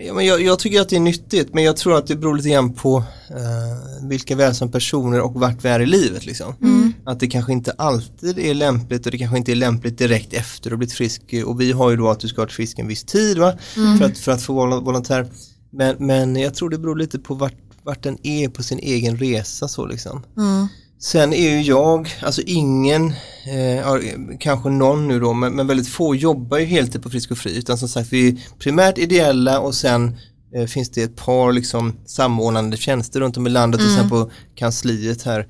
Ja, 0.02 0.14
men 0.14 0.26
jag, 0.26 0.42
jag, 0.42 0.60
tycker 0.60 0.82
att 0.82 0.90
det 0.90 0.96
är 0.96 1.00
nyttigt 1.00 1.54
men 1.54 1.64
jag 1.64 1.78
tror 1.78 1.98
att 1.98 2.08
det 2.08 2.16
beror 2.16 2.38
lite 2.38 2.50
grann 2.50 2.74
på 2.74 2.98
uh, 2.98 4.08
vilka 4.10 4.36
vi 4.36 4.44
är 4.44 4.54
som 4.54 4.72
personer 4.72 5.22
och 5.22 5.34
vart 5.34 5.66
vi 5.66 5.70
är 5.70 5.80
i 5.80 5.86
livet. 5.86 6.26
Liksom. 6.26 6.56
Mm. 6.62 6.94
Att 7.06 7.20
det 7.20 7.28
kanske 7.28 7.52
inte 7.52 7.72
alltid 7.72 8.40
är 8.40 8.54
lämpligt 8.54 9.06
och 9.06 9.12
det 9.12 9.18
kanske 9.18 9.38
inte 9.38 9.52
är 9.52 9.56
lämpligt 9.56 9.98
direkt 9.98 10.34
efter 10.34 10.70
att 10.70 10.72
ha 10.72 10.78
blivit 10.78 10.94
frisk 10.94 11.22
och 11.46 11.62
vi 11.62 11.72
har 11.72 11.90
ju 11.90 11.98
då 11.98 12.10
att 12.10 12.20
du 12.20 12.28
ska 12.28 12.42
ha 12.42 12.46
varit 12.46 12.52
frisk 12.52 12.80
en 12.80 12.88
viss 12.88 13.04
tid 13.04 13.38
va? 13.38 13.54
Mm. 13.78 13.98
För, 13.98 14.06
att, 14.06 14.18
för 14.18 14.32
att 14.32 14.42
få 14.42 14.54
vara 14.54 14.80
volontär. 14.80 15.28
Men, 15.70 15.96
men 16.00 16.36
jag 16.36 16.54
tror 16.54 16.70
det 16.70 16.78
beror 16.78 16.96
lite 16.96 17.20
på 17.20 17.34
vart, 17.34 17.58
vart 17.84 18.04
den 18.04 18.18
är 18.24 18.50
på 18.50 18.64
sin 18.64 18.80
egen 18.80 19.18
resa 19.18 19.68
så 19.68 19.86
liksom. 19.86 20.24
Mm. 20.38 20.68
Sen 21.02 21.34
är 21.34 21.50
ju 21.50 21.62
jag, 21.62 22.10
alltså 22.22 22.42
ingen, 22.46 23.14
eh, 23.46 23.98
kanske 24.40 24.70
någon 24.70 25.08
nu 25.08 25.20
då, 25.20 25.34
men, 25.34 25.54
men, 25.54 25.68
väldigt 25.68 25.88
få 25.88 26.16
jobbar 26.16 26.58
ju 26.58 26.66
heltid 26.66 27.04
på 27.04 27.10
Frisk 27.10 27.32
och 27.32 27.38
Fri 27.38 27.58
utan 27.58 27.78
som 27.78 27.90
sagt 27.90 28.14
vi 28.14 28.28
är 28.28 28.38
primärt 28.60 28.98
ideella 28.98 29.60
och 29.60 29.76
sen 29.76 30.18
eh, 30.56 30.66
finns 30.66 30.90
det 30.90 31.04
ett 31.04 31.16
par 31.16 31.54
liksom 31.54 31.94
samordnande 32.06 32.78
tjänster 32.78 33.20
runt 33.20 33.38
om 33.38 33.48
i 33.48 33.50
landet, 33.50 33.82
mm. 33.82 33.92
exempel 33.92 34.10
på 34.10 34.32
kansliet 34.56 35.24
här 35.24 35.48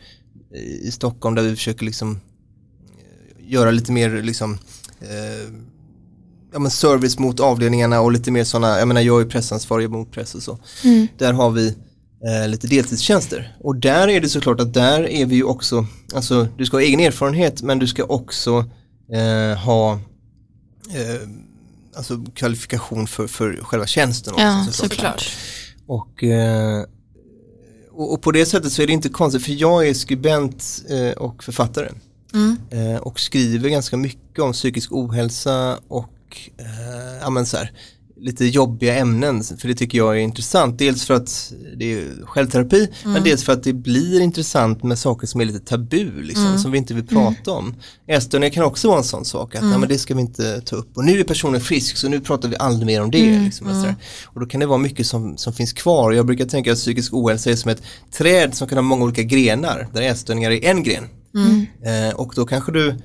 i 0.81 0.91
Stockholm 0.91 1.35
där 1.35 1.43
vi 1.43 1.55
försöker 1.55 1.85
liksom 1.85 2.11
eh, 2.11 3.51
göra 3.51 3.71
lite 3.71 3.91
mer 3.91 4.21
liksom 4.21 4.57
eh, 5.01 5.53
ja, 6.53 6.59
men 6.59 6.71
service 6.71 7.19
mot 7.19 7.39
avdelningarna 7.39 8.01
och 8.01 8.11
lite 8.11 8.31
mer 8.31 8.43
sådana, 8.43 8.79
jag 8.79 8.87
menar 8.87 9.01
jag 9.01 9.21
är 9.21 9.25
pressansvarig 9.25 9.89
mot 9.89 10.11
press 10.11 10.35
och 10.35 10.43
så. 10.43 10.59
Mm. 10.83 11.07
Där 11.17 11.33
har 11.33 11.51
vi 11.51 11.75
eh, 12.27 12.47
lite 12.47 12.67
deltidstjänster. 12.67 13.57
Och 13.59 13.75
där 13.75 14.07
är 14.07 14.21
det 14.21 14.29
såklart 14.29 14.59
att 14.59 14.73
där 14.73 15.09
är 15.09 15.25
vi 15.25 15.35
ju 15.35 15.43
också, 15.43 15.85
alltså 16.13 16.47
du 16.57 16.65
ska 16.65 16.77
ha 16.77 16.81
egen 16.81 16.99
erfarenhet 16.99 17.61
men 17.61 17.79
du 17.79 17.87
ska 17.87 18.03
också 18.03 18.65
eh, 19.11 19.57
ha 19.57 19.93
eh, 20.93 21.29
alltså 21.95 22.25
kvalifikation 22.33 23.07
för, 23.07 23.27
för 23.27 23.59
själva 23.63 23.87
tjänsten. 23.87 24.33
Också, 24.33 24.45
ja, 24.45 24.65
såklart. 24.71 24.91
såklart. 24.91 25.31
Och, 25.87 26.23
eh, 26.23 26.85
och, 27.91 28.13
och, 28.13 28.21
på 28.21 28.31
det 28.31 28.45
sättet 28.45 28.71
så 28.71 28.81
är 28.81 28.87
det 28.87 28.93
inte 28.93 29.09
konstigt 29.09 29.45
för 29.45 29.51
jag 29.51 29.87
är 29.87 29.93
skribent 29.93 30.83
eh, 30.89 31.11
och 31.11 31.43
författare. 31.43 31.89
Mm. 32.33 32.57
Eh, 32.69 33.01
och 33.01 33.19
skriver 33.19 33.69
ganska 33.69 33.97
mycket 33.97 34.39
om 34.39 34.53
psykisk 34.53 34.91
ohälsa 34.91 35.79
och 35.87 36.09
ja, 37.21 37.29
men 37.29 37.45
så 37.45 37.57
här, 37.57 37.71
lite 38.21 38.45
jobbiga 38.45 38.97
ämnen 38.97 39.43
för 39.43 39.67
det 39.67 39.75
tycker 39.75 39.97
jag 39.97 40.17
är 40.17 40.19
intressant. 40.19 40.79
Dels 40.79 41.05
för 41.05 41.13
att 41.13 41.53
det 41.77 41.93
är 41.93 42.25
självterapi 42.25 42.77
mm. 42.77 43.13
men 43.13 43.23
dels 43.23 43.43
för 43.43 43.53
att 43.53 43.63
det 43.63 43.73
blir 43.73 44.21
intressant 44.21 44.83
med 44.83 44.99
saker 44.99 45.27
som 45.27 45.41
är 45.41 45.45
lite 45.45 45.59
tabu 45.59 46.21
liksom, 46.21 46.45
mm. 46.45 46.59
som 46.59 46.71
vi 46.71 46.77
inte 46.77 46.93
vill 46.93 47.07
prata 47.07 47.51
om. 47.51 47.75
Ätstörningar 48.07 48.53
kan 48.53 48.63
också 48.63 48.87
vara 48.87 48.97
en 48.97 49.03
sån 49.03 49.25
sak 49.25 49.55
att 49.55 49.61
mm. 49.61 49.79
men 49.79 49.89
det 49.89 49.97
ska 49.97 50.15
vi 50.15 50.21
inte 50.21 50.61
ta 50.61 50.75
upp 50.75 50.97
och 50.97 51.05
nu 51.05 51.19
är 51.19 51.23
personen 51.23 51.61
frisk 51.61 51.97
så 51.97 52.09
nu 52.09 52.19
pratar 52.19 52.49
vi 52.49 52.55
aldrig 52.59 52.85
mer 52.85 53.01
om 53.01 53.11
det. 53.11 53.29
Mm. 53.29 53.43
Liksom, 53.43 53.67
och, 53.67 53.73
mm. 53.73 53.95
och 54.25 54.39
då 54.39 54.45
kan 54.45 54.59
det 54.59 54.65
vara 54.65 54.77
mycket 54.77 55.07
som, 55.07 55.37
som 55.37 55.53
finns 55.53 55.73
kvar. 55.73 56.11
Jag 56.11 56.25
brukar 56.25 56.45
tänka 56.45 56.71
att 56.71 56.77
psykisk 56.77 57.13
ohälsa 57.13 57.51
är 57.51 57.55
som 57.55 57.71
ett 57.71 57.83
träd 58.11 58.55
som 58.55 58.67
kan 58.67 58.77
ha 58.77 58.83
många 58.83 59.03
olika 59.03 59.23
grenar 59.23 59.87
där 59.93 60.01
ätstörningar 60.01 60.51
är 60.51 60.65
en 60.65 60.83
gren. 60.83 61.03
Mm. 61.35 61.65
Eh, 61.83 62.15
och 62.15 62.33
då 62.35 62.45
kanske 62.45 62.71
du 62.71 62.95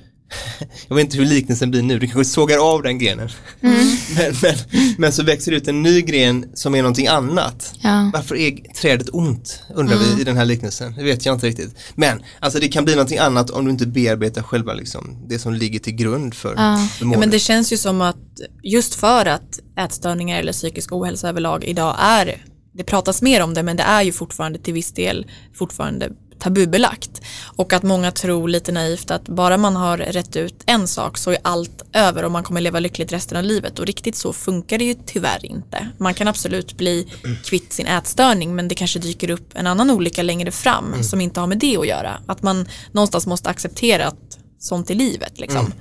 jag 0.87 0.95
vet 0.95 1.05
inte 1.05 1.17
hur 1.17 1.25
liknelsen 1.25 1.71
blir 1.71 1.81
nu, 1.81 1.99
du 1.99 2.07
kanske 2.07 2.25
sågar 2.25 2.73
av 2.73 2.83
den 2.83 2.97
grenen. 2.97 3.29
Mm. 3.61 3.97
men, 4.15 4.33
men, 4.41 4.55
men, 4.97 5.13
så 5.13 5.23
växer 5.23 5.51
det 5.51 5.57
ut 5.57 5.67
en 5.67 5.83
ny 5.83 6.01
gren 6.01 6.45
som 6.53 6.75
är 6.75 6.81
någonting 6.81 7.07
annat. 7.07 7.73
Ja. 7.81 8.11
Varför 8.13 8.35
är 8.35 8.73
trädet 8.73 9.09
ont, 9.13 9.63
undrar 9.75 9.95
mm. 9.95 10.15
vi 10.15 10.21
i 10.21 10.23
den 10.23 10.37
här 10.37 10.45
liknelsen. 10.45 10.95
Det 10.97 11.03
vet 11.03 11.25
jag 11.25 11.35
inte 11.35 11.47
riktigt. 11.47 11.75
Men 11.95 12.23
alltså 12.39 12.59
det 12.59 12.67
kan 12.67 12.85
bli 12.85 12.93
någonting 12.93 13.17
annat 13.17 13.49
om 13.49 13.65
du 13.65 13.71
inte 13.71 13.87
bearbetar 13.87 14.41
själva 14.41 14.73
liksom, 14.73 15.25
det 15.27 15.39
som 15.39 15.53
ligger 15.53 15.79
till 15.79 15.95
grund 15.95 16.33
för, 16.33 16.55
ja. 16.57 16.87
för 16.97 17.05
ja, 17.05 17.19
men 17.19 17.29
Det 17.29 17.39
känns 17.39 17.73
ju 17.73 17.77
som 17.77 18.01
att 18.01 18.17
just 18.63 18.95
för 18.95 19.25
att 19.25 19.59
ätstörningar 19.77 20.39
eller 20.39 20.53
psykisk 20.53 20.93
ohälsa 20.93 21.29
överlag 21.29 21.63
idag 21.63 21.95
är 21.99 22.41
det 22.77 22.83
pratas 22.83 23.21
mer 23.21 23.43
om 23.43 23.53
det 23.53 23.63
men 23.63 23.77
det 23.77 23.83
är 23.83 24.01
ju 24.01 24.11
fortfarande 24.11 24.59
till 24.59 24.73
viss 24.73 24.91
del 24.91 25.25
fortfarande 25.53 26.09
tabubelagt. 26.39 27.21
Och 27.43 27.73
att 27.73 27.83
många 27.83 28.11
tror 28.11 28.47
lite 28.47 28.71
naivt 28.71 29.11
att 29.11 29.27
bara 29.27 29.57
man 29.57 29.75
har 29.75 29.97
rätt 29.97 30.35
ut 30.35 30.63
en 30.65 30.87
sak 30.87 31.17
så 31.17 31.31
är 31.31 31.37
allt 31.41 31.81
över 31.93 32.25
och 32.25 32.31
man 32.31 32.43
kommer 32.43 32.61
leva 32.61 32.79
lyckligt 32.79 33.11
resten 33.11 33.37
av 33.37 33.43
livet. 33.43 33.79
Och 33.79 33.85
riktigt 33.85 34.15
så 34.15 34.33
funkar 34.33 34.77
det 34.77 34.85
ju 34.85 34.95
tyvärr 35.05 35.45
inte. 35.45 35.87
Man 35.97 36.13
kan 36.13 36.27
absolut 36.27 36.77
bli 36.77 37.07
kvitt 37.45 37.73
sin 37.73 37.87
ätstörning 37.87 38.55
men 38.55 38.67
det 38.67 38.75
kanske 38.75 38.99
dyker 38.99 39.29
upp 39.29 39.49
en 39.53 39.67
annan 39.67 39.91
olycka 39.91 40.23
längre 40.23 40.51
fram 40.51 40.87
mm. 40.87 41.03
som 41.03 41.21
inte 41.21 41.39
har 41.39 41.47
med 41.47 41.59
det 41.59 41.77
att 41.77 41.87
göra. 41.87 42.19
Att 42.25 42.43
man 42.43 42.67
någonstans 42.91 43.27
måste 43.27 43.49
acceptera 43.49 44.07
att 44.07 44.37
sånt 44.59 44.89
är 44.89 44.95
livet. 44.95 45.39
Liksom. 45.39 45.65
Mm. 45.65 45.77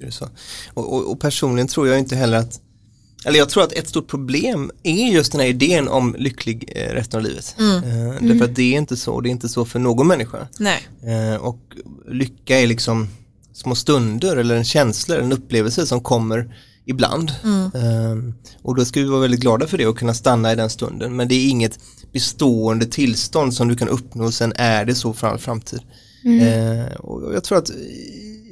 Är 0.00 0.10
så. 0.10 0.28
Och, 0.74 0.92
och, 0.92 1.10
och 1.10 1.20
personligen 1.20 1.68
tror 1.68 1.88
jag 1.88 1.98
inte 1.98 2.16
heller 2.16 2.38
att 2.38 2.60
eller 3.24 3.38
jag 3.38 3.48
tror 3.48 3.62
att 3.62 3.72
ett 3.72 3.88
stort 3.88 4.08
problem 4.08 4.70
är 4.82 5.12
just 5.12 5.32
den 5.32 5.40
här 5.40 5.48
idén 5.48 5.88
om 5.88 6.16
lycklig 6.18 6.72
eh, 6.76 6.94
resten 6.94 7.18
av 7.18 7.24
livet. 7.24 7.56
Mm. 7.58 7.76
Eh, 7.76 8.12
därför 8.12 8.24
mm. 8.24 8.42
att 8.42 8.56
det 8.56 8.74
är 8.74 8.78
inte 8.78 8.96
så, 8.96 9.20
det 9.20 9.28
är 9.28 9.30
inte 9.30 9.48
så 9.48 9.64
för 9.64 9.78
någon 9.78 10.06
människa. 10.06 10.48
Eh, 11.02 11.42
och 11.42 11.60
lycka 12.10 12.60
är 12.60 12.66
liksom 12.66 13.08
små 13.52 13.74
stunder 13.74 14.36
eller 14.36 14.56
en 14.56 14.64
känsla, 14.64 15.16
en 15.16 15.32
upplevelse 15.32 15.86
som 15.86 16.00
kommer 16.00 16.56
ibland. 16.86 17.32
Mm. 17.44 17.64
Eh, 17.74 18.34
och 18.62 18.74
då 18.76 18.84
ska 18.84 19.00
vi 19.00 19.06
vara 19.06 19.20
väldigt 19.20 19.40
glada 19.40 19.66
för 19.66 19.78
det 19.78 19.86
och 19.86 19.98
kunna 19.98 20.14
stanna 20.14 20.52
i 20.52 20.56
den 20.56 20.70
stunden. 20.70 21.16
Men 21.16 21.28
det 21.28 21.34
är 21.34 21.48
inget 21.48 21.78
bestående 22.12 22.86
tillstånd 22.86 23.54
som 23.54 23.68
du 23.68 23.76
kan 23.76 23.88
uppnå 23.88 24.32
sen 24.32 24.52
är 24.56 24.84
det 24.84 24.94
så 24.94 25.12
för 25.12 25.26
all 25.26 25.38
framtid. 25.38 25.80
Mm. 26.24 26.40
Eh, 26.40 26.94
och 26.94 27.34
jag 27.34 27.44
tror 27.44 27.58
att 27.58 27.70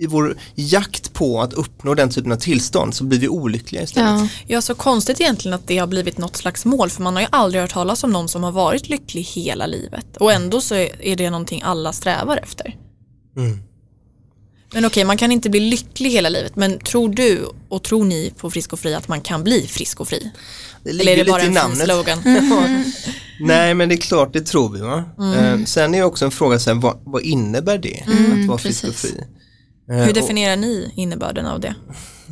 i 0.03 0.07
vår 0.07 0.37
jakt 0.55 1.13
på 1.13 1.41
att 1.41 1.53
uppnå 1.53 1.95
den 1.95 2.11
typen 2.11 2.33
av 2.33 2.37
tillstånd 2.37 2.95
så 2.95 3.05
blir 3.05 3.19
vi 3.19 3.29
olyckliga 3.29 3.83
istället. 3.83 4.21
Ja. 4.21 4.29
ja, 4.47 4.61
så 4.61 4.75
konstigt 4.75 5.21
egentligen 5.21 5.55
att 5.55 5.67
det 5.67 5.79
har 5.79 5.87
blivit 5.87 6.19
något 6.19 6.37
slags 6.37 6.65
mål 6.65 6.91
för 6.91 7.03
man 7.03 7.15
har 7.15 7.23
ju 7.23 7.29
aldrig 7.31 7.63
hört 7.63 7.73
talas 7.73 8.05
om 8.05 8.13
någon 8.13 8.29
som 8.29 8.45
har 8.45 8.53
varit 8.53 8.89
lycklig 8.89 9.23
hela 9.23 9.67
livet 9.67 10.17
och 10.17 10.33
ändå 10.33 10.61
så 10.61 10.75
är 10.75 11.17
det 11.17 11.31
någonting 11.31 11.63
alla 11.63 11.93
strävar 11.93 12.37
efter. 12.37 12.77
Mm. 13.37 13.59
Men 14.75 14.85
okej, 14.85 15.05
man 15.05 15.17
kan 15.17 15.33
inte 15.33 15.51
bli 15.51 15.61
lycklig 15.61 16.11
hela 16.11 16.29
livet 16.29 16.57
men 16.57 16.79
tror 16.79 17.09
du 17.09 17.49
och 17.69 17.83
tror 17.83 18.05
ni 18.05 18.33
på 18.37 18.51
Frisk 18.51 18.73
och 18.73 18.81
Fri 18.81 18.95
att 18.95 19.09
man 19.09 19.21
kan 19.21 19.45
bli 19.45 19.67
frisk 19.67 20.01
och 20.01 20.09
fri? 20.09 20.31
Det 20.85 20.93
ligger 20.93 21.13
Eller 21.13 21.21
är 21.21 21.25
det 21.25 21.31
bara 21.31 21.43
en 21.43 21.53
namnet. 21.53 21.85
slogan? 21.85 22.19
Mm. 22.25 22.85
Nej 23.41 23.75
men 23.75 23.89
det 23.89 23.95
är 23.95 23.97
klart, 23.97 24.33
det 24.33 24.41
tror 24.41 24.73
vi 24.73 24.81
va. 24.81 25.05
Mm. 25.19 25.61
Eh, 25.61 25.65
sen 25.65 25.95
är 25.95 25.99
det 25.99 26.05
också 26.05 26.25
en 26.25 26.31
fråga, 26.31 26.59
sen, 26.59 26.81
vad, 26.81 27.01
vad 27.05 27.23
innebär 27.23 27.79
det 27.79 28.05
mm, 28.07 28.41
att 28.41 28.49
vara 28.49 28.59
frisk 28.59 28.85
och 28.85 28.95
fri? 28.95 29.25
Eh, 29.91 29.97
Hur 29.97 30.13
definierar 30.13 30.57
ni 30.57 30.93
innebörden 30.97 31.47
av 31.47 31.61
det? 31.61 31.75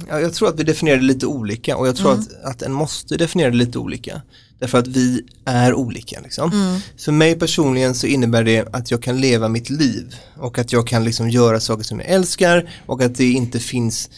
Ja, 0.08 0.20
jag 0.20 0.34
tror 0.34 0.48
att 0.48 0.60
vi 0.60 0.64
definierar 0.64 0.98
det 0.98 1.04
lite 1.04 1.26
olika 1.26 1.76
och 1.76 1.88
jag 1.88 1.96
tror 1.96 2.12
mm. 2.12 2.20
att, 2.20 2.44
att 2.44 2.62
en 2.62 2.72
måste 2.72 3.16
definiera 3.16 3.50
det 3.50 3.56
lite 3.56 3.78
olika. 3.78 4.22
Därför 4.58 4.78
att 4.78 4.86
vi 4.86 5.22
är 5.44 5.74
olika. 5.74 6.20
Liksom. 6.20 6.52
Mm. 6.52 6.80
För 6.98 7.12
mig 7.12 7.38
personligen 7.38 7.94
så 7.94 8.06
innebär 8.06 8.44
det 8.44 8.74
att 8.74 8.90
jag 8.90 9.02
kan 9.02 9.20
leva 9.20 9.48
mitt 9.48 9.70
liv 9.70 10.14
och 10.36 10.58
att 10.58 10.72
jag 10.72 10.86
kan 10.86 11.04
liksom 11.04 11.30
göra 11.30 11.60
saker 11.60 11.84
som 11.84 12.00
jag 12.00 12.08
älskar 12.08 12.70
och 12.86 13.02
att 13.02 13.16
det 13.16 13.30
inte 13.30 13.58
finns 13.58 14.10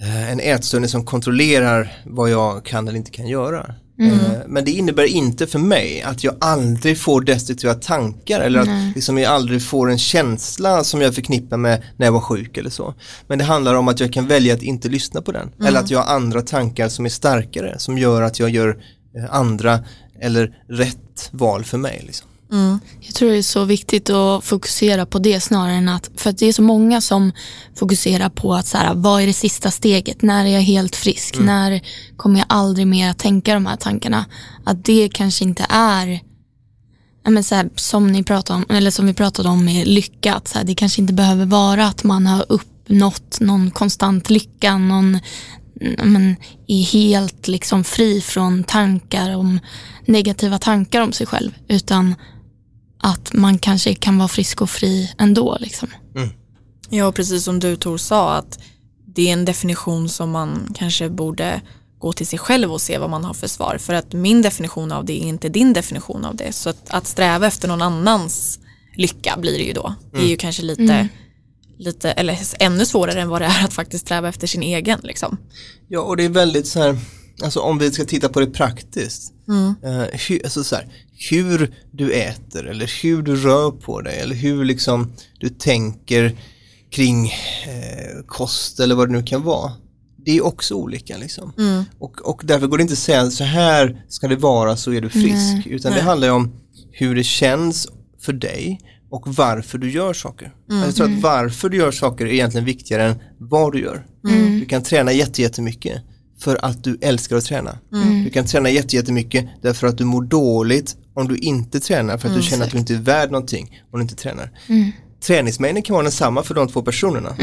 eh, 0.00 0.32
en 0.32 0.40
ätstörning 0.40 0.88
som 0.88 1.04
kontrollerar 1.04 2.02
vad 2.06 2.30
jag 2.30 2.64
kan 2.64 2.88
eller 2.88 2.98
inte 2.98 3.10
kan 3.10 3.26
göra. 3.26 3.74
Mm. 3.98 4.12
Eh, 4.12 4.38
men 4.46 4.64
det 4.64 4.70
innebär 4.70 5.04
inte 5.04 5.46
för 5.46 5.58
mig 5.58 6.02
att 6.02 6.24
jag 6.24 6.34
aldrig 6.40 6.98
får 6.98 7.20
destruktiva 7.20 7.74
tankar 7.74 8.40
eller 8.40 8.60
att 8.60 8.94
liksom 8.94 9.18
jag 9.18 9.32
aldrig 9.32 9.62
får 9.62 9.90
en 9.90 9.98
känsla 9.98 10.84
som 10.84 11.00
jag 11.00 11.14
förknippar 11.14 11.56
med 11.56 11.82
när 11.96 12.06
jag 12.06 12.12
var 12.12 12.20
sjuk 12.20 12.56
eller 12.56 12.70
så. 12.70 12.94
Men 13.26 13.38
det 13.38 13.44
handlar 13.44 13.74
om 13.74 13.88
att 13.88 14.00
jag 14.00 14.12
kan 14.12 14.26
välja 14.26 14.54
att 14.54 14.62
inte 14.62 14.88
lyssna 14.88 15.22
på 15.22 15.32
den. 15.32 15.48
Mm. 15.56 15.66
Eller 15.66 15.80
att 15.80 15.90
jag 15.90 15.98
har 15.98 16.14
andra 16.14 16.42
tankar 16.42 16.88
som 16.88 17.04
är 17.04 17.10
starkare 17.10 17.78
som 17.78 17.98
gör 17.98 18.22
att 18.22 18.40
jag 18.40 18.50
gör 18.50 18.68
eh, 19.16 19.34
andra 19.34 19.80
eller 20.20 20.58
rätt 20.68 21.28
val 21.30 21.64
för 21.64 21.78
mig. 21.78 22.02
Liksom. 22.06 22.28
Mm. 22.52 22.80
Jag 23.00 23.14
tror 23.14 23.30
det 23.30 23.38
är 23.38 23.42
så 23.42 23.64
viktigt 23.64 24.10
att 24.10 24.44
fokusera 24.44 25.06
på 25.06 25.18
det 25.18 25.40
snarare 25.40 25.74
än 25.74 25.88
att, 25.88 26.10
för 26.16 26.30
att 26.30 26.38
det 26.38 26.46
är 26.46 26.52
så 26.52 26.62
många 26.62 27.00
som 27.00 27.32
fokuserar 27.74 28.28
på 28.28 28.54
att 28.54 28.66
så 28.66 28.78
här, 28.78 28.94
vad 28.94 29.22
är 29.22 29.26
det 29.26 29.32
sista 29.32 29.70
steget, 29.70 30.22
när 30.22 30.44
är 30.44 30.48
jag 30.48 30.60
helt 30.60 30.96
frisk, 30.96 31.34
mm. 31.34 31.46
när 31.46 31.80
kommer 32.16 32.38
jag 32.38 32.46
aldrig 32.48 32.86
mer 32.86 33.10
att 33.10 33.18
tänka 33.18 33.54
de 33.54 33.66
här 33.66 33.76
tankarna. 33.76 34.24
Att 34.64 34.84
det 34.84 35.08
kanske 35.08 35.44
inte 35.44 35.66
är 35.68 36.20
men 37.30 37.44
så 37.44 37.54
här, 37.54 37.70
som, 37.76 38.12
ni 38.12 38.22
pratade 38.22 38.56
om, 38.56 38.76
eller 38.76 38.90
som 38.90 39.06
vi 39.06 39.14
pratade 39.14 39.48
om 39.48 39.64
med 39.64 39.86
lycka, 39.86 40.34
att 40.34 40.48
så 40.48 40.58
här, 40.58 40.64
det 40.64 40.74
kanske 40.74 41.00
inte 41.00 41.12
behöver 41.12 41.46
vara 41.46 41.86
att 41.86 42.04
man 42.04 42.26
har 42.26 42.44
uppnått 42.48 43.40
någon 43.40 43.70
konstant 43.70 44.30
lycka, 44.30 44.78
någon, 44.78 45.18
men, 46.04 46.36
är 46.66 46.82
helt 46.82 47.48
liksom 47.48 47.84
fri 47.84 48.20
från 48.20 48.64
tankar 48.64 49.36
om 49.36 49.60
negativa 50.06 50.58
tankar 50.58 51.00
om 51.00 51.12
sig 51.12 51.26
själv, 51.26 51.50
utan 51.68 52.14
att 53.04 53.32
man 53.32 53.58
kanske 53.58 53.94
kan 53.94 54.18
vara 54.18 54.28
frisk 54.28 54.60
och 54.62 54.70
fri 54.70 55.12
ändå. 55.18 55.56
Liksom. 55.60 55.88
Mm. 56.16 56.28
Ja, 56.90 57.12
precis 57.12 57.44
som 57.44 57.60
du 57.60 57.76
Tor 57.76 57.98
sa, 57.98 58.34
att 58.34 58.58
det 59.14 59.28
är 59.28 59.32
en 59.32 59.44
definition 59.44 60.08
som 60.08 60.30
man 60.30 60.74
kanske 60.74 61.08
borde 61.10 61.60
gå 61.98 62.12
till 62.12 62.26
sig 62.26 62.38
själv 62.38 62.72
och 62.72 62.80
se 62.80 62.98
vad 62.98 63.10
man 63.10 63.24
har 63.24 63.34
för 63.34 63.46
svar. 63.48 63.78
För 63.80 63.94
att 63.94 64.12
min 64.12 64.42
definition 64.42 64.92
av 64.92 65.04
det 65.04 65.12
är 65.24 65.26
inte 65.26 65.48
din 65.48 65.72
definition 65.72 66.24
av 66.24 66.36
det. 66.36 66.52
Så 66.52 66.70
att, 66.70 66.90
att 66.90 67.06
sträva 67.06 67.46
efter 67.46 67.68
någon 67.68 67.82
annans 67.82 68.58
lycka 68.96 69.36
blir 69.38 69.58
det 69.58 69.64
ju 69.64 69.72
då. 69.72 69.94
Det 70.12 70.18
är 70.18 70.28
ju 70.28 70.36
kanske 70.36 70.62
lite, 70.62 70.82
Mm. 70.82 71.08
lite, 71.78 72.10
eller 72.10 72.38
ännu 72.58 72.86
svårare 72.86 73.20
än 73.20 73.28
vad 73.28 73.40
det 73.40 73.46
är 73.46 73.64
att 73.64 73.72
faktiskt 73.72 74.04
sträva 74.06 74.28
efter 74.28 74.46
sin 74.46 74.62
egen. 74.62 75.00
Liksom. 75.02 75.36
Ja, 75.88 76.00
och 76.00 76.16
det 76.16 76.24
är 76.24 76.28
väldigt 76.28 76.66
så 76.66 76.80
här, 76.80 76.98
alltså 77.42 77.60
om 77.60 77.78
vi 77.78 77.92
ska 77.92 78.04
titta 78.04 78.28
på 78.28 78.40
det 78.40 78.46
praktiskt, 78.46 79.32
Mm. 79.48 79.74
eh, 79.84 80.06
hur, 80.28 80.44
alltså 80.44 80.64
så 80.64 80.76
här, 80.76 80.88
hur 81.30 81.74
du 81.90 82.12
äter 82.12 82.66
eller 82.66 83.02
hur 83.02 83.22
du 83.22 83.36
rör 83.36 83.70
på 83.70 84.00
dig 84.00 84.20
eller 84.20 84.34
hur 84.34 84.64
liksom 84.64 85.12
du 85.40 85.48
tänker 85.48 86.36
kring 86.90 87.26
eh, 87.66 88.22
kost 88.26 88.80
eller 88.80 88.94
vad 88.94 89.08
det 89.08 89.12
nu 89.12 89.22
kan 89.22 89.42
vara. 89.42 89.72
Det 90.24 90.36
är 90.36 90.44
också 90.44 90.74
olika 90.74 91.16
liksom. 91.16 91.52
Mm. 91.58 91.84
Och, 91.98 92.28
och 92.28 92.40
därför 92.44 92.66
går 92.66 92.76
det 92.78 92.82
inte 92.82 92.92
att 92.92 92.98
säga 92.98 93.30
så 93.30 93.44
här 93.44 94.04
ska 94.08 94.28
det 94.28 94.36
vara 94.36 94.76
så 94.76 94.92
är 94.92 95.00
du 95.00 95.08
frisk, 95.08 95.66
utan 95.66 95.90
det 95.92 95.96
Nej. 95.96 96.04
handlar 96.06 96.28
ju 96.28 96.34
om 96.34 96.52
hur 96.92 97.14
det 97.14 97.24
känns 97.24 97.88
för 98.20 98.32
dig 98.32 98.80
och 99.10 99.34
varför 99.34 99.78
du 99.78 99.90
gör 99.90 100.12
saker. 100.12 100.52
Mm. 100.70 100.82
Jag 100.82 100.94
tror 100.94 101.06
att 101.12 101.22
varför 101.22 101.68
du 101.68 101.76
gör 101.76 101.90
saker 101.90 102.26
är 102.26 102.32
egentligen 102.32 102.64
viktigare 102.64 103.04
än 103.04 103.14
vad 103.38 103.72
du 103.72 103.80
gör. 103.80 104.06
Mm. 104.28 104.60
Du 104.60 104.66
kan 104.66 104.82
träna 104.82 105.12
jätte- 105.12 105.42
jättemycket 105.42 106.02
för 106.44 106.64
att 106.64 106.84
du 106.84 106.98
älskar 107.00 107.36
att 107.36 107.44
träna. 107.44 107.78
Mm. 107.92 108.24
Du 108.24 108.30
kan 108.30 108.44
träna 108.46 108.70
jätte- 108.70 108.96
jättemycket 108.96 109.46
därför 109.62 109.86
att 109.86 109.98
du 109.98 110.04
mår 110.04 110.22
dåligt 110.22 110.96
om 111.14 111.28
du 111.28 111.36
inte 111.36 111.80
tränar 111.80 112.18
för 112.18 112.28
att 112.28 112.34
du 112.34 112.42
känner 112.42 112.64
att 112.64 112.70
du 112.72 112.78
inte 112.78 112.94
är 112.94 112.98
värd 112.98 113.30
någonting 113.30 113.80
om 113.92 113.98
du 113.98 114.02
inte 114.02 114.14
tränar. 114.14 114.50
Träningsmängden 115.26 115.82
kan 115.82 115.94
vara 115.94 116.02
densamma 116.02 116.42
för 116.42 116.54
de 116.54 116.68
två 116.68 116.82
personerna. 116.82 117.36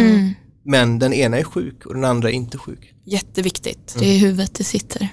Men 0.66 1.00
den 1.00 1.14
ena 1.14 1.38
är 1.38 1.44
sjuk 1.44 1.86
och 1.86 1.94
den 1.94 2.04
andra 2.06 2.30
är 2.30 2.34
inte 2.34 2.58
sjuk. 2.58 2.94
Jätteviktigt. 3.06 3.96
Det 4.00 4.06
är 4.06 4.14
i 4.14 4.18
huvudet 4.18 4.54
det 4.54 4.64
sitter. 4.64 5.08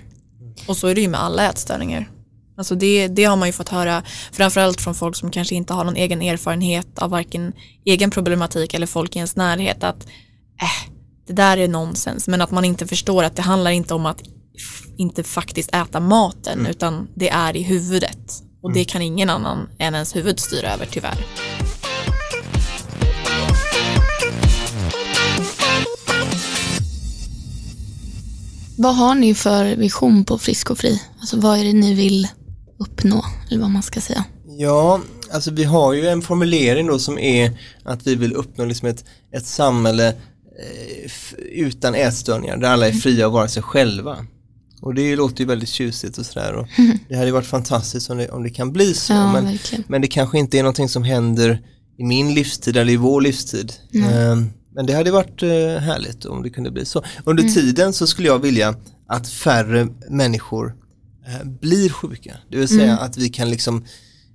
Och 0.66 0.76
så 0.76 0.86
är 0.86 0.94
det 0.94 1.00
ju 1.00 1.08
med 1.08 1.20
alla 1.22 1.50
ätstörningar. 1.50 2.10
Alltså 2.56 2.74
det, 2.74 3.08
det 3.08 3.24
har 3.24 3.36
man 3.36 3.48
ju 3.48 3.52
fått 3.52 3.68
höra 3.68 4.02
framförallt 4.32 4.80
från 4.80 4.94
folk 4.94 5.16
som 5.16 5.30
kanske 5.30 5.54
inte 5.54 5.72
har 5.72 5.84
någon 5.84 5.96
egen 5.96 6.22
erfarenhet 6.22 6.98
av 6.98 7.10
varken 7.10 7.52
egen 7.84 8.10
problematik 8.10 8.74
eller 8.74 8.86
folk 8.86 9.16
i 9.16 9.18
ens 9.18 9.36
närhet 9.36 9.84
att 9.84 10.06
äh, 10.62 10.92
det 11.28 11.34
där 11.34 11.56
är 11.56 11.68
nonsens 11.68 12.28
men 12.28 12.40
att 12.40 12.50
man 12.50 12.64
inte 12.64 12.86
förstår 12.86 13.24
att 13.24 13.36
det 13.36 13.42
handlar 13.42 13.70
inte 13.70 13.94
om 13.94 14.06
att 14.06 14.22
inte 14.96 15.22
faktiskt 15.22 15.74
äta 15.74 16.00
maten 16.00 16.66
utan 16.66 17.08
det 17.14 17.28
är 17.28 17.56
i 17.56 17.62
huvudet 17.62 18.42
och 18.62 18.72
det 18.72 18.84
kan 18.84 19.02
ingen 19.02 19.30
annan 19.30 19.68
än 19.78 19.94
ens 19.94 20.16
huvud 20.16 20.40
styra 20.40 20.74
över 20.74 20.86
tyvärr. 20.90 21.26
Vad 28.78 28.96
har 28.96 29.14
ni 29.14 29.34
för 29.34 29.76
vision 29.76 30.24
på 30.24 30.38
Frisk 30.38 30.70
och 30.70 30.78
Fri? 30.78 31.02
Alltså 31.20 31.40
vad 31.40 31.58
är 31.58 31.64
det 31.64 31.72
ni 31.72 31.94
vill 31.94 32.28
uppnå? 32.78 33.24
Eller 33.50 33.60
vad 33.60 33.70
man 33.70 33.82
ska 33.82 34.00
säga. 34.00 34.24
Ja, 34.46 35.00
alltså 35.32 35.50
vi 35.50 35.64
har 35.64 35.92
ju 35.92 36.08
en 36.08 36.22
formulering 36.22 36.86
då 36.86 36.98
som 36.98 37.18
är 37.18 37.58
att 37.84 38.06
vi 38.06 38.14
vill 38.14 38.32
uppnå 38.32 38.64
liksom 38.64 38.88
ett, 38.88 39.04
ett 39.32 39.46
samhälle 39.46 40.14
utan 41.52 41.94
ätstörningar 41.94 42.56
där 42.56 42.68
alla 42.68 42.88
är 42.88 42.92
fria 42.92 43.26
att 43.26 43.32
vara 43.32 43.48
sig 43.48 43.62
själva. 43.62 44.26
Och 44.82 44.94
det 44.94 45.16
låter 45.16 45.40
ju 45.40 45.46
väldigt 45.46 45.68
tjusigt 45.68 46.18
och 46.18 46.26
sådär 46.26 46.52
och 46.54 46.66
det 47.08 47.16
hade 47.16 47.32
varit 47.32 47.46
fantastiskt 47.46 48.10
om 48.10 48.18
det, 48.18 48.28
om 48.28 48.42
det 48.42 48.50
kan 48.50 48.72
bli 48.72 48.94
så. 48.94 49.12
Ja, 49.12 49.32
men, 49.32 49.58
men 49.88 50.00
det 50.02 50.08
kanske 50.08 50.38
inte 50.38 50.58
är 50.58 50.62
någonting 50.62 50.88
som 50.88 51.02
händer 51.02 51.62
i 51.98 52.04
min 52.04 52.34
livstid 52.34 52.76
eller 52.76 52.92
i 52.92 52.96
vår 52.96 53.20
livstid. 53.20 53.72
Ehm, 53.94 54.50
Men 54.74 54.86
det 54.86 54.92
hade 54.92 55.10
varit 55.10 55.42
eh, 55.42 55.48
härligt 55.80 56.24
om 56.24 56.42
det 56.42 56.50
kunde 56.50 56.70
bli 56.70 56.84
så. 56.84 57.04
Under 57.24 57.42
tiden 57.42 57.92
så 57.92 58.06
skulle 58.06 58.28
jag 58.28 58.38
vilja 58.38 58.74
att 59.08 59.28
färre 59.28 59.88
människor 60.10 60.74
eh, 61.26 61.46
blir 61.60 61.88
sjuka. 61.88 62.36
Det 62.50 62.56
vill 62.56 62.68
säga 62.68 62.96
att 62.96 63.16
vi 63.16 63.28
kan 63.28 63.50
liksom 63.50 63.84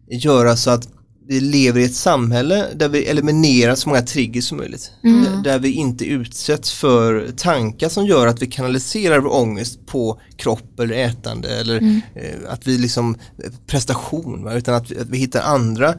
göra 0.09 0.57
så 0.57 0.69
att 0.69 0.87
vi 1.27 1.39
lever 1.39 1.79
i 1.79 1.83
ett 1.83 1.95
samhälle 1.95 2.67
där 2.75 2.89
vi 2.89 3.05
eliminerar 3.05 3.75
så 3.75 3.89
många 3.89 4.01
triggers 4.01 4.45
som 4.47 4.57
möjligt. 4.57 4.91
Där- 5.01 5.43
Där 5.43 5.59
vi 5.59 5.71
inte 5.71 6.05
utsätts 6.05 6.71
för 6.73 7.31
tankar 7.37 7.89
som 7.89 8.05
gör 8.05 8.27
att 8.27 8.41
vi 8.41 8.47
kanaliserar 8.47 9.19
vår 9.19 9.33
ångest 9.35 9.85
på 9.85 10.19
kropp 10.37 10.79
eller 10.79 10.95
ätande 10.95 11.59
eller 11.59 12.01
eh, 12.15 12.35
att 12.49 12.67
vi 12.67 12.77
liksom 12.77 13.15
eh, 13.43 13.51
prestation 13.67 14.43
va? 14.43 14.53
utan 14.53 14.75
att 14.75 14.91
vi, 14.91 14.99
att 14.99 15.09
vi 15.09 15.17
hittar 15.17 15.41
andra 15.41 15.95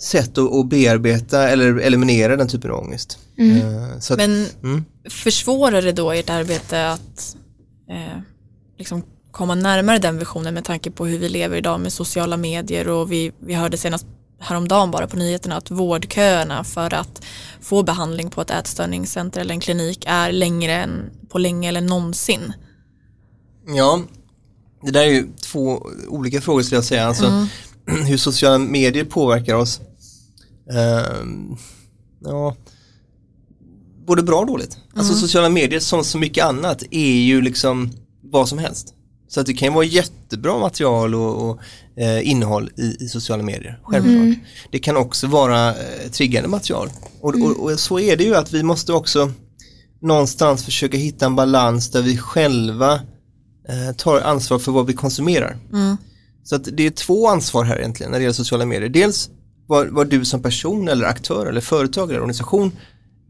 sätt 0.00 0.38
att, 0.38 0.52
att 0.52 0.68
bearbeta 0.68 1.48
eller 1.48 1.76
eliminera 1.78 2.36
den 2.36 2.48
typen 2.48 2.70
av 2.70 2.78
ångest. 2.78 3.18
Eh, 3.38 3.98
så 4.00 4.12
att, 4.14 4.18
Men 4.18 4.46
mm. 4.62 4.84
försvårar 5.10 5.82
det 5.82 5.92
då 5.92 6.10
ert 6.12 6.30
arbete 6.30 6.90
att 6.90 7.36
eh, 7.90 8.18
liksom 8.78 9.02
komma 9.30 9.54
närmare 9.54 9.98
den 9.98 10.18
visionen 10.18 10.54
med 10.54 10.64
tanke 10.64 10.90
på 10.90 11.06
hur 11.06 11.18
vi 11.18 11.28
lever 11.28 11.56
idag 11.56 11.80
med 11.80 11.92
sociala 11.92 12.36
medier 12.36 12.88
och 12.88 13.12
vi, 13.12 13.32
vi 13.46 13.54
hörde 13.54 13.76
senast 13.76 14.06
häromdagen 14.42 14.90
bara 14.90 15.06
på 15.06 15.16
nyheterna 15.16 15.56
att 15.56 15.70
vårdköerna 15.70 16.64
för 16.64 16.94
att 16.94 17.22
få 17.60 17.82
behandling 17.82 18.30
på 18.30 18.40
ett 18.40 18.50
ätstörningscenter 18.50 19.40
eller 19.40 19.54
en 19.54 19.60
klinik 19.60 20.04
är 20.06 20.32
längre 20.32 20.72
än 20.74 21.10
på 21.28 21.38
länge 21.38 21.68
eller 21.68 21.80
någonsin. 21.80 22.52
Ja, 23.66 24.02
det 24.82 24.90
där 24.90 25.00
är 25.00 25.10
ju 25.10 25.28
två 25.40 25.86
olika 26.08 26.40
frågor 26.40 26.62
skulle 26.62 26.76
jag 26.76 26.84
säga. 26.84 27.06
Alltså, 27.06 27.46
Hur 28.06 28.16
sociala 28.16 28.58
medier 28.58 29.04
påverkar 29.04 29.54
oss. 29.54 29.80
Ehm, 30.70 31.56
ja, 32.20 32.56
både 34.06 34.22
bra 34.22 34.40
och 34.40 34.46
dåligt. 34.46 34.78
Alltså 34.94 35.14
sociala 35.14 35.48
medier 35.48 35.80
som 35.80 36.04
så 36.04 36.18
mycket 36.18 36.44
annat 36.44 36.82
är 36.90 37.14
ju 37.14 37.40
liksom 37.40 37.92
vad 38.22 38.48
som 38.48 38.58
helst. 38.58 38.94
Så 39.34 39.40
att 39.40 39.46
det 39.46 39.52
kan 39.52 39.74
vara 39.74 39.84
jättebra 39.84 40.58
material 40.58 41.14
och, 41.14 41.50
och 41.50 41.58
eh, 41.96 42.28
innehåll 42.30 42.70
i, 42.76 43.04
i 43.04 43.08
sociala 43.08 43.42
medier, 43.42 43.80
självklart. 43.82 44.38
Det 44.70 44.78
kan 44.78 44.96
också 44.96 45.26
vara 45.26 45.68
eh, 45.68 46.10
triggande 46.10 46.48
material. 46.48 46.90
Och, 47.20 47.34
och, 47.34 47.64
och 47.64 47.80
så 47.80 47.98
är 47.98 48.16
det 48.16 48.24
ju 48.24 48.34
att 48.34 48.52
vi 48.52 48.62
måste 48.62 48.92
också 48.92 49.30
någonstans 50.00 50.64
försöka 50.64 50.96
hitta 50.96 51.26
en 51.26 51.36
balans 51.36 51.90
där 51.90 52.02
vi 52.02 52.18
själva 52.18 52.94
eh, 53.68 53.96
tar 53.96 54.20
ansvar 54.20 54.58
för 54.58 54.72
vad 54.72 54.86
vi 54.86 54.92
konsumerar. 54.92 55.56
Så 56.44 56.56
att 56.56 56.68
det 56.72 56.86
är 56.86 56.90
två 56.90 57.28
ansvar 57.28 57.64
här 57.64 57.78
egentligen 57.78 58.12
när 58.12 58.18
det 58.18 58.22
gäller 58.22 58.34
sociala 58.34 58.66
medier. 58.66 58.88
Dels 58.88 59.30
vad, 59.66 59.88
vad 59.88 60.08
du 60.10 60.24
som 60.24 60.42
person 60.42 60.88
eller 60.88 61.06
aktör 61.06 61.46
eller 61.46 61.60
företag 61.60 62.10
eller 62.10 62.20
organisation 62.20 62.72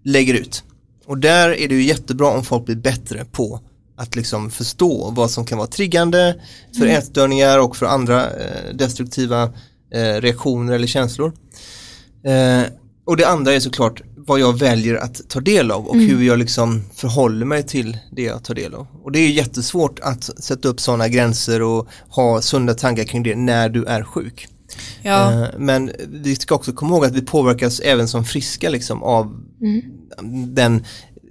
lägger 0.05 0.35
ut. 0.35 0.65
Och 1.07 1.19
där 1.19 1.49
är 1.49 1.69
det 1.69 1.75
ju 1.75 1.83
jättebra 1.83 2.29
om 2.29 2.45
folk 2.45 2.65
blir 2.65 2.77
bättre 2.77 3.25
på 3.25 3.61
att 3.97 4.17
liksom 4.17 4.51
förstå 4.51 5.11
vad 5.11 5.31
som 5.31 5.45
kan 5.45 5.59
vara 5.59 5.69
triggande 5.69 6.41
för 6.79 6.87
ätstörningar 6.87 7.59
och 7.59 7.77
för 7.77 7.87
andra 7.87 8.31
eh, 8.31 8.75
destruktiva 8.75 9.43
eh, 9.95 10.21
reaktioner 10.21 10.73
eller 10.73 10.87
känslor. 10.87 11.33
Eh, 12.25 12.63
och 13.05 13.17
det 13.17 13.29
andra 13.29 13.53
är 13.53 13.61
såklart 13.61 14.03
vad 14.17 14.41
jag 14.41 14.59
väljer 14.59 14.95
att 14.97 15.29
ta 15.29 15.41
del 15.41 15.71
av 15.71 15.87
och 15.87 15.97
hur 15.97 16.23
jag 16.23 16.39
liksom 16.39 16.83
förhåller 16.95 17.47
mig 17.47 17.63
till 17.63 17.99
det 18.13 18.23
jag 18.23 18.45
tar 18.45 18.55
del 18.55 18.75
av. 18.75 18.87
Och 19.05 19.13
det 19.13 19.19
är 19.19 19.29
jättesvårt 19.31 19.99
att 20.01 20.25
sätta 20.25 20.69
upp 20.69 20.81
sådana 20.81 21.09
gränser 21.09 21.63
och 21.63 21.89
ha 22.09 22.41
sunda 22.43 22.75
tankar 22.75 23.05
kring 23.05 23.23
det 23.23 23.35
när 23.37 23.69
du 23.69 23.85
är 23.85 24.03
sjuk. 24.03 24.49
Ja, 25.03 25.33
Eh, 25.33 25.49
Men 25.59 25.91
vi 26.09 26.37
ska 26.37 26.55
också 26.55 26.73
komma 26.73 26.95
ihåg 26.95 27.05
att 27.05 27.13
vi 27.13 27.23
påverkas 27.23 27.81
även 27.81 28.09
som 28.09 28.25
friska 28.25 28.71
liksom 28.71 29.03
av 29.03 29.41
den 30.47 30.85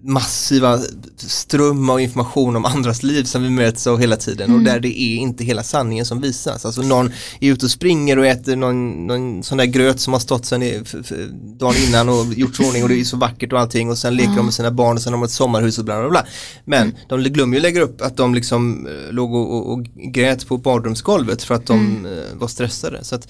massiva 0.04 0.80
ström 1.18 1.90
av 1.90 2.02
information 2.02 2.56
om 2.56 2.66
andras 2.66 3.04
liv 3.04 3.24
som 3.24 3.44
vi 3.44 3.50
möts 3.50 3.88
av 3.88 4.00
hela 4.00 4.16
tiden 4.16 4.54
och 4.54 4.60
där 4.62 4.80
det 4.80 5.00
är 5.02 5.16
inte 5.18 5.44
hela 5.44 5.64
sanningen 5.64 6.06
som 6.06 6.22
visas. 6.22 6.66
Alltså 6.66 6.82
någon 6.82 7.12
är 7.40 7.52
ute 7.52 7.66
och 7.66 7.72
springer 7.72 8.20
och 8.20 8.26
äter 8.26 8.56
någon, 8.56 9.08
någon 9.08 9.44
sån 9.44 9.58
där 9.58 9.66
gröt 9.66 10.00
som 10.00 10.14
har 10.14 10.20
stått 10.20 10.52
f- 10.52 11.12
dagen 11.60 11.76
innan 11.88 12.10
och 12.10 12.26
gjorts 12.34 12.60
i 12.60 12.64
ordning 12.64 12.84
och 12.84 12.90
det 12.90 13.00
är 13.00 13.04
så 13.04 13.18
vackert 13.18 13.54
och 13.54 13.60
allting 13.60 13.90
och 13.90 13.98
sen 13.98 14.16
leker 14.16 14.36
de 14.36 14.46
med 14.46 14.54
sina 14.54 14.72
barn 14.72 14.96
och 14.98 15.02
sen 15.04 15.14
har 15.14 15.20
de 15.20 15.26
ett 15.26 15.32
sommarhus 15.32 15.78
och 15.80 15.86
bla 15.86 16.00
bla 16.02 16.10
bla. 16.10 16.26
Men 16.66 16.96
de 17.10 17.24
glömmer 17.24 17.54
ju 17.54 17.60
att 17.60 17.64
lägga 17.64 17.82
upp 17.82 18.02
att 18.02 18.18
de 18.18 18.36
liksom 18.36 18.88
eh, 18.88 19.14
låg 19.14 19.34
och, 19.34 19.56
och, 19.58 19.72
och 19.74 19.84
grät 20.14 20.48
på 20.48 20.58
badrumsgolvet 20.58 21.44
för 21.44 21.56
att 21.56 21.66
de 21.66 22.06
eh, 22.06 22.40
var 22.40 22.48
stressade. 22.48 23.04
Så 23.04 23.16
att, 23.16 23.28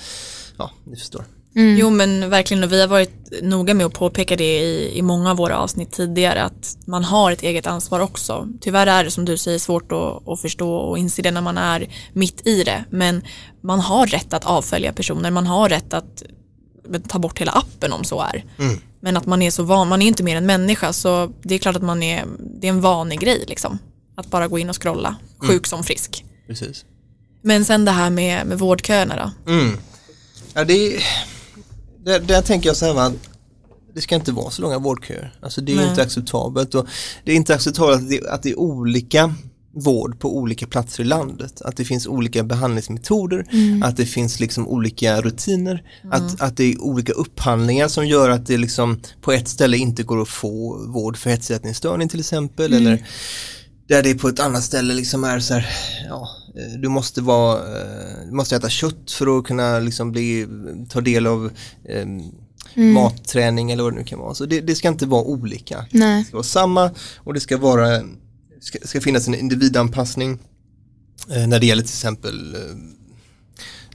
ja, 0.58 0.72
ni 0.86 0.96
förstår. 0.96 1.26
Jo 1.54 1.90
men 1.90 2.30
verkligen 2.30 2.64
och 2.64 2.72
vi 2.72 2.82
har 2.82 2.88
varit 2.88 3.42
noga 3.42 3.74
med 3.74 3.86
att 3.86 3.94
påpeka 3.94 4.36
det 4.36 4.60
i, 4.60 4.98
i 4.98 5.02
många 5.02 5.32
av 5.32 5.38
våra 5.38 5.58
avsnitt 5.58 5.92
tidigare 5.92 6.44
att 6.44 6.78
man 6.86 7.04
har 7.04 7.32
ett 7.32 7.44
eget 7.44 7.68
ansvar 7.68 8.00
också. 8.00 8.48
Tyvärr 8.62 8.88
är 8.88 9.04
det 9.04 9.12
som 9.12 9.26
du 9.26 9.38
säger 9.38 9.60
svårt 9.60 9.92
att, 9.92 10.28
att 10.28 10.42
förstå 10.42 10.76
och 10.76 10.98
inse 10.98 11.22
det 11.22 11.32
när 11.32 11.42
man 11.42 11.58
är 11.58 11.88
mitt 12.14 12.48
i 12.48 12.64
det 12.64 12.84
men 12.90 13.24
man 13.62 13.80
har 13.80 14.08
rätt 14.08 14.34
att 14.34 14.46
avfölja 14.46 14.94
personer, 14.94 15.32
man 15.32 15.48
har 15.48 15.70
rätt 15.70 15.94
att 15.94 16.24
ta 17.08 17.20
bort 17.20 17.40
hela 17.42 17.52
appen 17.52 17.94
om 17.94 18.04
så 18.04 18.22
är. 18.22 18.46
Men 19.00 19.18
att 19.18 19.26
man 19.26 19.42
är 19.42 19.52
så 19.52 19.64
van, 19.64 19.88
man 19.88 20.02
är 20.02 20.08
inte 20.08 20.24
mer 20.24 20.36
än 20.38 20.46
människa 20.46 20.94
så 20.94 21.32
det 21.44 21.56
är 21.56 21.60
klart 21.60 21.76
att 21.76 21.82
man 21.82 22.04
är, 22.04 22.26
det 22.62 22.68
är 22.68 22.72
en 22.72 22.82
vanlig 22.82 23.20
grej 23.20 23.46
liksom. 23.48 23.80
Att 24.16 24.28
bara 24.30 24.48
gå 24.48 24.60
in 24.60 24.70
och 24.70 24.82
scrolla, 24.82 25.16
sjuk 25.38 25.68
som 25.68 25.84
frisk. 25.84 26.26
Precis. 26.48 26.86
Men 27.42 27.66
sen 27.66 27.86
det 27.86 27.92
här 27.92 28.10
med, 28.10 28.48
med 28.48 28.60
vårdköerna 28.60 29.32
då. 29.46 29.52
Mm. 29.52 29.78
Ja, 30.54 30.64
det 30.64 30.74
är, 30.74 31.04
där, 32.04 32.20
där 32.20 32.42
tänker 32.42 32.70
jag 32.70 32.78
så 32.78 32.86
här 32.86 32.94
va, 32.94 33.04
att 33.04 33.14
det 33.94 34.02
ska 34.02 34.16
inte 34.16 34.32
vara 34.32 34.52
så 34.52 34.62
långa 34.62 34.80
vårdköer. 34.80 35.34
Alltså 35.42 35.62
det 35.62 35.72
är 35.72 35.76
Nej. 35.76 35.90
inte 35.90 36.02
acceptabelt 36.02 36.76
och 36.76 36.88
det 37.24 37.32
är 37.32 37.36
inte 37.36 37.56
acceptabelt 37.56 38.02
att 38.02 38.10
det, 38.10 38.28
att 38.28 38.44
det 38.44 38.50
är 38.50 38.60
olika 38.60 39.34
vård 39.74 40.20
på 40.20 40.38
olika 40.38 40.68
platser 40.68 41.04
i 41.04 41.08
landet. 41.08 41.62
Att 41.62 41.78
det 41.78 41.86
finns 41.86 42.08
olika 42.08 42.44
behandlingsmetoder, 42.44 43.46
mm. 43.52 43.84
att 43.84 43.98
det 43.98 44.06
finns 44.06 44.40
liksom 44.40 44.68
olika 44.68 45.22
rutiner, 45.22 45.84
mm. 46.04 46.14
att, 46.14 46.42
att 46.42 46.58
det 46.58 46.64
är 46.64 46.82
olika 46.82 47.14
upphandlingar 47.14 47.88
som 47.88 48.08
gör 48.08 48.30
att 48.30 48.46
det 48.46 48.58
liksom 48.58 49.00
på 49.22 49.32
ett 49.32 49.48
ställe 49.48 49.78
inte 49.78 50.04
går 50.04 50.22
att 50.22 50.30
få 50.30 50.86
vård 50.88 51.18
för 51.18 51.30
hetsätningsstörning 51.30 52.10
till 52.10 52.20
exempel 52.20 52.74
mm. 52.74 52.88
eller 52.88 53.06
där 53.88 54.04
det 54.04 54.16
på 54.16 54.28
ett 54.28 54.40
annat 54.40 54.64
ställe 54.64 54.94
liksom 54.94 55.24
är 55.24 55.40
så 55.40 55.54
här, 55.54 55.68
ja, 56.08 56.30
du 56.80 56.90
måste 56.90 57.22
vara, 57.22 57.58
eh, 57.58 58.26
du 58.26 58.32
måste 58.32 58.56
äta 58.56 58.70
kött 58.70 59.12
för 59.12 59.38
att 59.40 59.46
kunna 59.46 59.80
liksom 59.80 60.12
bli, 60.12 60.48
ta 60.90 61.02
del 61.02 61.28
av 61.28 61.52
um, 62.04 62.32
Mm. 62.76 62.94
matträning 62.94 63.72
eller 63.72 63.84
vad 63.84 63.94
det 63.94 63.98
nu 64.00 64.04
kan 64.06 64.20
vara. 64.20 64.36
Så 64.36 64.46
det, 64.46 64.62
det 64.62 64.76
ska 64.76 64.88
inte 64.88 65.06
vara 65.06 65.24
olika. 65.24 65.86
Nej. 65.92 66.20
Det 66.20 66.28
ska 66.28 66.38
vara 66.38 66.44
samma 66.44 66.92
och 67.18 67.34
det 67.34 67.40
ska 67.40 67.58
vara 67.58 68.04
ska, 68.62 68.80
ska 68.84 69.02
finnas 69.02 69.28
en 69.28 69.36
individanpassning 69.36 70.40
eh, 71.30 71.48
när 71.48 71.60
det 71.60 71.66
gäller 71.66 71.84
till 71.84 71.90
exempel 71.90 72.56
eh, 72.56 72.62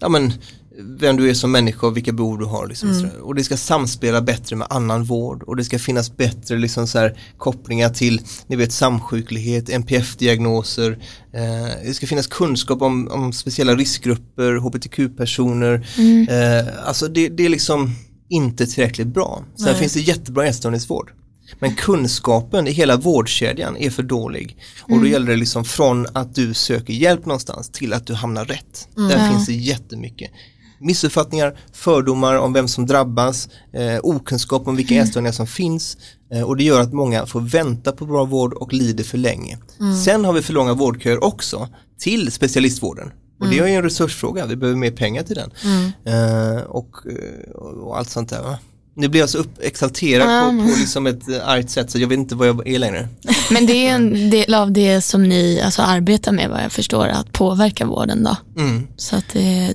ja, 0.01 0.09
men, 0.09 0.33
vem 0.79 1.17
du 1.17 1.31
är 1.31 1.35
som 1.35 1.53
människa 1.53 1.87
och 1.87 1.97
vilka 1.97 2.13
behov 2.13 2.39
du 2.39 2.45
har. 2.45 2.67
Liksom, 2.67 2.91
mm. 2.91 3.11
Och 3.23 3.35
det 3.35 3.45
ska 3.45 3.57
samspela 3.57 4.21
bättre 4.21 4.57
med 4.57 4.67
annan 4.71 5.05
vård 5.05 5.43
och 5.43 5.57
det 5.57 5.65
ska 5.65 5.79
finnas 5.79 6.17
bättre 6.17 6.59
liksom, 6.59 6.87
så 6.87 6.99
här, 6.99 7.19
kopplingar 7.39 7.91
till 7.91 8.21
ni 8.47 8.57
vet, 8.57 8.73
samsjuklighet, 8.73 9.69
NPF-diagnoser. 9.69 10.99
Eh, 11.33 11.85
det 11.85 11.95
ska 11.95 12.07
finnas 12.07 12.27
kunskap 12.27 12.83
om, 12.83 13.09
om 13.09 13.33
speciella 13.33 13.75
riskgrupper, 13.75 14.57
hbtq-personer. 14.57 15.89
Mm. 15.99 16.29
Eh, 16.29 16.67
alltså 16.85 17.09
det, 17.09 17.29
det, 17.29 17.45
är 17.45 17.49
liksom 17.49 17.91
inte 18.29 18.67
tillräckligt 18.67 19.07
bra. 19.07 19.45
Sen 19.57 19.67
Nej. 19.67 19.75
finns 19.75 19.93
det 19.93 20.01
jättebra 20.01 20.47
ätstörningsvård. 20.47 21.13
Men 21.59 21.75
kunskapen 21.75 22.67
i 22.69 22.71
hela 22.71 22.97
vårdkedjan 22.97 23.77
är 23.77 23.91
för 23.91 24.03
dålig. 24.03 24.57
Och 24.83 24.91
då 24.91 24.97
mm. 24.97 25.13
gäller 25.13 25.27
det 25.27 25.37
liksom 25.37 25.65
från 25.65 26.07
att 26.13 26.35
du 26.35 26.55
söker 26.55 26.93
hjälp 26.93 27.27
någonstans 27.27 27.71
till 27.71 27.93
att 27.93 28.07
du 28.07 28.15
hamnar 28.15 28.45
rätt. 28.45 28.89
Mm. 28.97 29.09
Där 29.09 29.19
ja. 29.19 29.31
finns 29.31 29.47
det 29.47 29.53
jättemycket 29.53 30.31
missuppfattningar, 30.79 31.59
fördomar 31.73 32.35
om 32.35 32.53
vem 32.53 32.69
som 32.69 32.87
drabbas, 32.87 33.49
eh, 33.73 33.99
okunskap 34.03 34.69
om 34.69 34.77
vilka 34.77 34.95
mm. 34.95 35.05
ätstörningar 35.05 35.33
som 35.33 35.47
finns 35.47 35.97
eh, 36.33 36.43
och 36.43 36.57
det 36.57 36.65
gör 36.65 36.81
att 36.81 36.93
många 36.93 37.27
får 37.27 37.41
vänta 37.41 37.93
på 37.93 38.07
bra 38.07 38.25
vård 38.25 38.53
och 38.53 38.73
lider 38.73 39.05
för 39.05 39.19
länge. 39.19 39.59
Mm. 39.81 39.97
Sen 39.97 40.25
har 40.25 40.33
vi 40.33 40.43
för 40.43 40.53
långa 40.53 40.75
vårdköer 40.75 41.25
också 41.25 41.69
till 41.99 42.33
specialistvården. 42.33 43.11
Och 43.41 43.49
det 43.49 43.59
är 43.59 43.67
ju 43.67 43.75
en 43.75 43.83
resursfråga, 43.83 44.47
vi 44.47 44.57
behöver 44.57 44.79
mer 44.79 44.91
pengar 44.91 45.23
till 45.23 45.37
den. 45.37 45.51
Mm. 45.65 45.93
Eh, 46.05 46.63
och, 46.63 46.97
eh, 47.07 47.51
och, 47.55 47.99
allt 47.99 48.11
sånt 48.11 48.31
där. 48.31 48.43
Va? 48.43 48.59
Nu 48.95 49.09
blir 49.09 49.21
jag 49.21 49.31
så 49.31 49.45
exalterad 49.61 50.29
mm. 50.29 50.67
på, 50.67 50.73
på 50.73 50.79
liksom 50.79 51.07
ett 51.07 51.29
eh, 51.29 51.49
argt 51.49 51.71
sätt 51.71 51.91
så 51.91 51.99
jag 51.99 52.09
vet 52.09 52.19
inte 52.19 52.35
vad 52.35 52.49
jag 52.49 52.69
är 52.69 52.79
längre. 52.79 53.09
Men 53.51 53.67
det 53.67 53.87
är 53.87 53.95
en 53.95 54.31
del 54.31 54.55
av 54.55 54.73
det 54.73 55.01
som 55.01 55.23
ni 55.23 55.61
alltså, 55.65 55.83
arbetar 55.83 56.33
med 56.33 56.51
vad 56.51 56.65
jag 56.65 56.73
förstår, 56.73 57.07
att 57.07 57.33
påverka 57.33 57.87
vården 57.87 58.25
då. 58.25 58.63
Mm. 58.63 58.87
Så 58.97 59.17
att 59.17 59.25
det, 59.33 59.73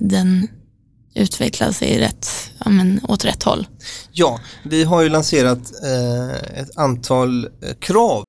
den 1.14 1.22
utvecklas 1.22 1.82
i 1.82 1.98
rätt, 1.98 2.28
ja, 2.64 2.70
men, 2.70 3.00
åt 3.08 3.24
rätt 3.24 3.42
håll. 3.42 3.66
Ja, 4.12 4.40
vi 4.64 4.84
har 4.84 5.02
ju 5.02 5.08
lanserat 5.08 5.72
eh, 5.84 6.60
ett 6.60 6.76
antal 6.76 7.44
eh, 7.44 7.74
krav. 7.80 8.24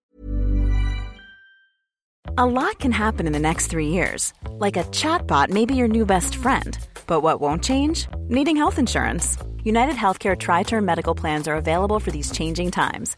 A 2.38 2.46
lot 2.46 2.80
can 2.80 2.91
happen 2.91 3.28
in 3.28 3.34
the 3.34 3.39
next 3.39 3.69
three 3.69 3.88
years. 3.88 4.34
Like 4.60 4.80
a 4.80 4.84
chatbot 4.91 5.50
may 5.50 5.65
be 5.65 5.76
your 5.76 5.88
new 5.88 6.06
best 6.06 6.36
friend. 6.36 6.78
But 7.06 7.22
what 7.22 7.41
won't 7.41 7.63
change? 7.63 8.08
Needing 8.30 8.58
health 8.58 8.80
insurance. 8.80 9.38
United 9.63 9.96
Healthcare 9.96 10.36
Tri 10.36 10.63
Term 10.63 10.86
Medical 10.86 11.15
Plans 11.15 11.48
are 11.48 11.56
available 11.56 12.00
for 12.00 12.12
these 12.12 12.32
changing 12.32 12.72
times. 12.72 13.17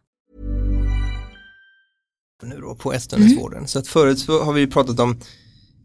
Nu 2.45 2.61
då 2.61 2.75
på 2.75 2.93
ätstörningsvården. 2.93 3.57
Mm. 3.57 3.67
Så 3.67 3.79
att 3.79 3.87
förut 3.87 4.19
så 4.19 4.43
har 4.43 4.53
vi 4.53 4.67
pratat 4.67 4.99
om 4.99 5.17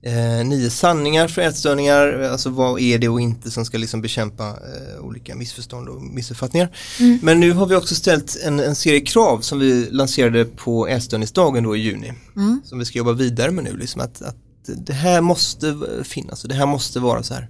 eh, 0.03 0.47
nio 0.47 0.71
sanningar 0.71 1.29
för 1.29 1.43
ätstörningar, 1.43 2.21
alltså 2.21 2.51
vad 2.51 2.81
är 2.81 2.99
det 2.99 3.09
och 3.09 3.21
inte 3.21 3.51
som 3.51 3.65
ska 3.65 3.79
liksom 3.79 4.01
bekämpa 4.01 4.49
eh, 4.49 5.05
olika 5.05 5.35
missförstånd 5.35 5.89
och 5.89 6.03
missuppfattningar. 6.03 6.77
Mm. 7.01 7.19
Men 7.23 7.41
nu 7.41 7.53
har 7.53 7.67
vi 7.67 7.75
också 7.75 7.95
ställt 7.95 8.37
en, 8.45 8.61
en, 8.61 8.75
serie 8.75 9.01
krav 9.01 9.41
som 9.41 9.59
vi 9.59 9.89
lanserade 9.91 10.45
på 10.45 10.87
ätstörningsdagen 10.89 11.65
då 11.65 11.77
i 11.77 11.81
juni. 11.81 12.13
Mm. 12.37 12.61
Som 12.65 12.79
vi 12.79 12.85
ska 12.85 12.99
jobba 12.99 13.13
vidare 13.13 13.51
med 13.51 13.65
nu, 13.65 13.77
liksom 13.77 14.01
att, 14.01 14.23
att 14.23 14.37
det 14.67 14.93
här 14.93 15.21
måste 15.21 15.79
finnas 16.05 16.43
och 16.43 16.49
det 16.49 16.55
här 16.55 16.67
måste 16.67 17.01
vara 17.01 17.23
så 17.23 17.35
här. 17.35 17.49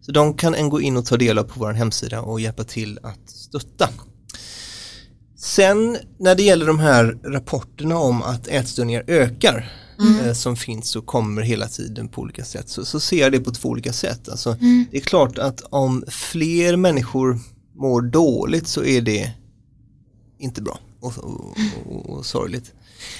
Så 0.00 0.12
de 0.12 0.34
kan 0.34 0.54
en 0.54 0.68
gå 0.68 0.80
in 0.80 0.96
och 0.96 1.06
ta 1.06 1.16
del 1.16 1.38
av 1.38 1.42
på 1.42 1.60
vår 1.60 1.72
hemsida 1.72 2.20
och 2.20 2.40
hjälpa 2.40 2.64
till 2.64 2.98
att 3.02 3.30
stötta. 3.30 3.88
Sen 5.46 5.98
när 6.18 6.34
det 6.34 6.42
gäller 6.42 6.66
de 6.66 6.78
här 6.78 7.18
rapporterna 7.24 7.98
om 7.98 8.22
att 8.22 8.48
ätstörningar 8.48 9.04
ökar 9.06 9.72
mm. 10.00 10.20
eh, 10.20 10.32
som 10.32 10.56
finns 10.56 10.96
och 10.96 11.06
kommer 11.06 11.42
hela 11.42 11.68
tiden 11.68 12.08
på 12.08 12.20
olika 12.20 12.44
sätt 12.44 12.68
så, 12.68 12.84
så 12.84 13.00
ser 13.00 13.20
jag 13.20 13.32
det 13.32 13.40
på 13.40 13.50
två 13.50 13.68
olika 13.68 13.92
sätt. 13.92 14.28
Alltså, 14.28 14.50
mm. 14.50 14.86
Det 14.90 14.96
är 14.96 15.00
klart 15.00 15.38
att 15.38 15.60
om 15.60 16.04
fler 16.08 16.76
människor 16.76 17.38
mår 17.74 18.00
dåligt 18.02 18.66
så 18.66 18.84
är 18.84 19.00
det 19.00 19.32
inte 20.38 20.62
bra 20.62 20.78
och, 21.00 21.18
och, 21.18 21.56
och, 21.86 22.10
och 22.10 22.26
sorgligt. 22.26 22.72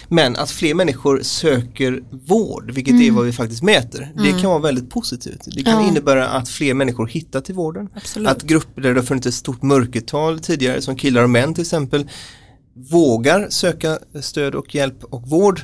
Men 0.09 0.37
att 0.37 0.51
fler 0.51 0.75
människor 0.75 1.21
söker 1.23 2.03
vård, 2.11 2.71
vilket 2.71 2.95
mm. 2.95 3.07
är 3.07 3.11
vad 3.11 3.25
vi 3.25 3.33
faktiskt 3.33 3.63
mäter, 3.63 4.13
det 4.15 4.29
mm. 4.29 4.41
kan 4.41 4.51
vara 4.51 4.63
väldigt 4.63 4.91
positivt. 4.91 5.41
Det 5.47 5.63
kan 5.63 5.83
ja. 5.83 5.89
innebära 5.89 6.29
att 6.29 6.49
fler 6.49 6.75
människor 6.75 7.07
hittar 7.07 7.41
till 7.41 7.55
vården. 7.55 7.89
Absolut. 7.95 8.29
Att 8.29 8.43
grupper 8.43 8.83
där 8.83 8.95
det 8.95 9.01
har 9.01 9.07
funnits 9.07 9.27
ett 9.27 9.35
stort 9.35 9.63
mörkertal 9.63 10.41
tidigare, 10.41 10.83
som 10.83 10.97
killar 10.97 11.23
och 11.23 11.31
män 11.31 11.55
till 11.55 11.63
exempel, 11.63 12.09
vågar 12.91 13.47
söka 13.51 13.99
stöd 14.21 14.55
och 14.55 14.75
hjälp 14.75 15.05
och 15.05 15.29
vård. 15.29 15.61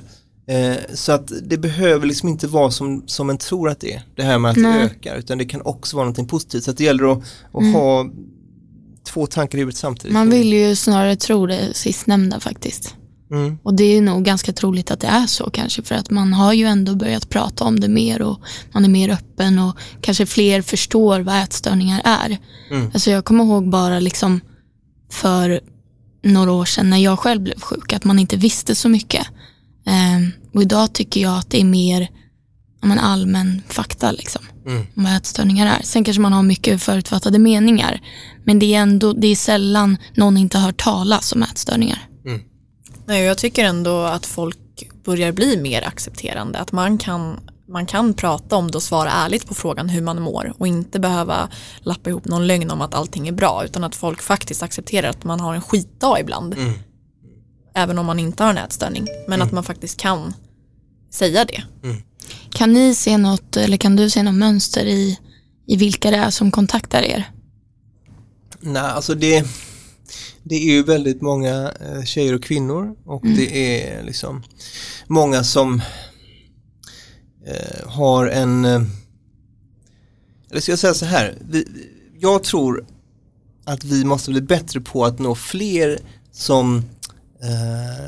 Eh, 0.46 0.76
så 0.94 1.12
att 1.12 1.32
det 1.42 1.56
behöver 1.56 2.06
liksom 2.06 2.28
inte 2.28 2.46
vara 2.46 2.70
som, 2.70 3.04
som 3.06 3.30
en 3.30 3.38
tror 3.38 3.68
att 3.68 3.80
det 3.80 3.92
är, 3.92 4.02
det 4.16 4.22
här 4.22 4.38
med 4.38 4.50
att 4.50 4.56
Nej. 4.56 4.78
det 4.78 4.84
ökar, 4.84 5.16
utan 5.16 5.38
det 5.38 5.44
kan 5.44 5.62
också 5.62 5.96
vara 5.96 6.04
någonting 6.04 6.28
positivt. 6.28 6.64
Så 6.64 6.70
att 6.70 6.76
det 6.76 6.84
gäller 6.84 7.12
att, 7.12 7.18
att 7.52 7.60
mm. 7.60 7.74
ha 7.74 8.06
två 9.04 9.26
tankar 9.26 9.58
i 9.58 9.60
huvudet 9.60 9.78
samtidigt. 9.78 10.12
Man 10.12 10.30
vill 10.30 10.52
ju 10.52 10.76
snarare 10.76 11.16
tro 11.16 11.46
det 11.46 11.74
sistnämnda 11.74 12.40
faktiskt. 12.40 12.94
Mm. 13.32 13.58
Och 13.62 13.74
det 13.74 13.84
är 13.84 14.02
nog 14.02 14.24
ganska 14.24 14.52
troligt 14.52 14.90
att 14.90 15.00
det 15.00 15.06
är 15.06 15.26
så 15.26 15.50
kanske 15.50 15.82
för 15.82 15.94
att 15.94 16.10
man 16.10 16.32
har 16.32 16.52
ju 16.52 16.64
ändå 16.64 16.94
börjat 16.94 17.28
prata 17.28 17.64
om 17.64 17.80
det 17.80 17.88
mer 17.88 18.22
och 18.22 18.40
man 18.72 18.84
är 18.84 18.88
mer 18.88 19.08
öppen 19.08 19.58
och 19.58 19.76
kanske 20.00 20.26
fler 20.26 20.62
förstår 20.62 21.20
vad 21.20 21.42
ätstörningar 21.42 22.02
är. 22.04 22.38
Mm. 22.70 22.90
Alltså 22.94 23.10
jag 23.10 23.24
kommer 23.24 23.44
ihåg 23.44 23.70
bara 23.70 24.00
liksom 24.00 24.40
för 25.10 25.60
några 26.22 26.52
år 26.52 26.64
sedan 26.64 26.90
när 26.90 26.98
jag 26.98 27.18
själv 27.18 27.42
blev 27.42 27.60
sjuk 27.60 27.92
att 27.92 28.04
man 28.04 28.18
inte 28.18 28.36
visste 28.36 28.74
så 28.74 28.88
mycket. 28.88 29.26
Um, 29.86 30.32
och 30.54 30.62
idag 30.62 30.92
tycker 30.92 31.20
jag 31.20 31.38
att 31.38 31.50
det 31.50 31.60
är 31.60 31.64
mer 31.64 32.08
men, 32.82 32.98
allmän 32.98 33.62
fakta 33.68 34.12
liksom, 34.12 34.42
mm. 34.66 34.86
om 34.96 35.04
vad 35.04 35.16
ätstörningar 35.16 35.66
är. 35.66 35.82
Sen 35.82 36.04
kanske 36.04 36.20
man 36.20 36.32
har 36.32 36.42
mycket 36.42 36.82
förutfattade 36.82 37.38
meningar. 37.38 38.00
Men 38.44 38.58
det 38.58 38.74
är 38.74 38.80
ändå, 38.80 39.12
det 39.12 39.26
är 39.26 39.36
sällan 39.36 39.96
någon 40.14 40.36
inte 40.36 40.58
har 40.58 40.66
hört 40.66 40.84
talas 40.84 41.32
om 41.32 41.42
ätstörningar. 41.42 42.08
Nej, 43.06 43.22
jag 43.22 43.38
tycker 43.38 43.64
ändå 43.64 44.02
att 44.02 44.26
folk 44.26 44.58
börjar 45.04 45.32
bli 45.32 45.56
mer 45.56 45.82
accepterande. 45.86 46.58
Att 46.58 46.72
man 46.72 46.98
kan, 46.98 47.40
man 47.68 47.86
kan 47.86 48.14
prata 48.14 48.56
om 48.56 48.70
det 48.70 48.76
och 48.76 48.82
svara 48.82 49.10
ärligt 49.10 49.46
på 49.46 49.54
frågan 49.54 49.88
hur 49.88 50.02
man 50.02 50.22
mår 50.22 50.52
och 50.58 50.66
inte 50.66 51.00
behöva 51.00 51.48
lappa 51.80 52.10
ihop 52.10 52.24
någon 52.24 52.46
lögn 52.46 52.70
om 52.70 52.80
att 52.80 52.94
allting 52.94 53.28
är 53.28 53.32
bra 53.32 53.64
utan 53.64 53.84
att 53.84 53.94
folk 53.94 54.22
faktiskt 54.22 54.62
accepterar 54.62 55.08
att 55.08 55.24
man 55.24 55.40
har 55.40 55.54
en 55.54 55.62
skitdag 55.62 56.20
ibland. 56.20 56.54
Mm. 56.54 56.72
Även 57.74 57.98
om 57.98 58.06
man 58.06 58.18
inte 58.18 58.42
har 58.42 58.50
en 58.50 58.58
ätstörning. 58.58 59.06
Men 59.26 59.34
mm. 59.34 59.46
att 59.46 59.52
man 59.52 59.64
faktiskt 59.64 60.00
kan 60.00 60.34
säga 61.10 61.44
det. 61.44 61.62
Mm. 61.82 62.02
Kan 62.50 62.72
ni 62.72 62.94
se 62.94 63.18
något, 63.18 63.56
eller 63.56 63.76
kan 63.76 63.96
du 63.96 64.10
se 64.10 64.22
något 64.22 64.34
mönster 64.34 64.86
i, 64.86 65.18
i 65.66 65.76
vilka 65.76 66.10
det 66.10 66.16
är 66.16 66.30
som 66.30 66.50
kontaktar 66.50 67.02
er? 67.02 67.30
Nej, 68.60 68.82
alltså 68.82 69.14
det, 69.14 69.46
det 70.44 70.54
är 70.54 70.74
ju 70.74 70.82
väldigt 70.82 71.22
många 71.22 71.72
eh, 71.80 72.02
tjejer 72.04 72.34
och 72.34 72.42
kvinnor 72.42 72.96
och 73.04 73.24
mm. 73.24 73.36
det 73.36 73.80
är 73.80 74.02
liksom 74.02 74.42
många 75.06 75.44
som 75.44 75.82
eh, 77.46 77.88
har 77.88 78.26
en, 78.26 78.64
eh, 78.64 78.82
eller 80.50 80.60
ska 80.60 80.72
jag 80.72 80.78
säga 80.78 80.94
så 80.94 81.04
här, 81.04 81.34
vi, 81.50 81.66
jag 82.20 82.42
tror 82.42 82.86
att 83.64 83.84
vi 83.84 84.04
måste 84.04 84.30
bli 84.30 84.40
bättre 84.40 84.80
på 84.80 85.04
att 85.04 85.18
nå 85.18 85.34
fler 85.34 85.98
som 86.32 86.76
eh, 87.42 88.04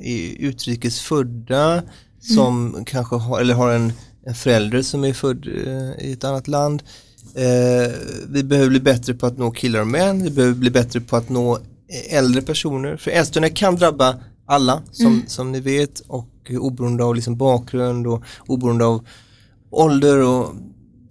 är 0.00 0.36
utrikesfödda, 0.38 1.82
som 2.20 2.68
mm. 2.68 2.84
kanske 2.84 3.16
har, 3.16 3.40
eller 3.40 3.54
har 3.54 3.70
en, 3.70 3.92
en 4.26 4.34
förälder 4.34 4.82
som 4.82 5.04
är 5.04 5.12
född 5.12 5.46
eh, 5.46 6.06
i 6.06 6.12
ett 6.12 6.24
annat 6.24 6.48
land. 6.48 6.82
Eh, 7.34 7.92
vi 8.28 8.44
behöver 8.44 8.68
bli 8.68 8.80
bättre 8.80 9.14
på 9.14 9.26
att 9.26 9.38
nå 9.38 9.50
killar 9.50 9.80
och 9.80 9.86
män, 9.86 10.22
vi 10.22 10.30
behöver 10.30 10.54
bli 10.54 10.70
bättre 10.70 11.00
på 11.00 11.16
att 11.16 11.28
nå 11.28 11.58
äldre 12.10 12.42
personer. 12.42 12.96
För 12.96 13.10
ätstörningar 13.10 13.56
kan 13.56 13.76
drabba 13.76 14.16
alla 14.46 14.82
som, 14.92 15.06
mm. 15.06 15.22
som 15.26 15.52
ni 15.52 15.60
vet 15.60 16.00
och 16.00 16.28
oberoende 16.50 17.04
av 17.04 17.14
liksom 17.14 17.36
bakgrund 17.36 18.06
och 18.06 18.22
oberoende 18.46 18.84
av 18.84 19.06
ålder 19.70 20.18
och 20.18 20.54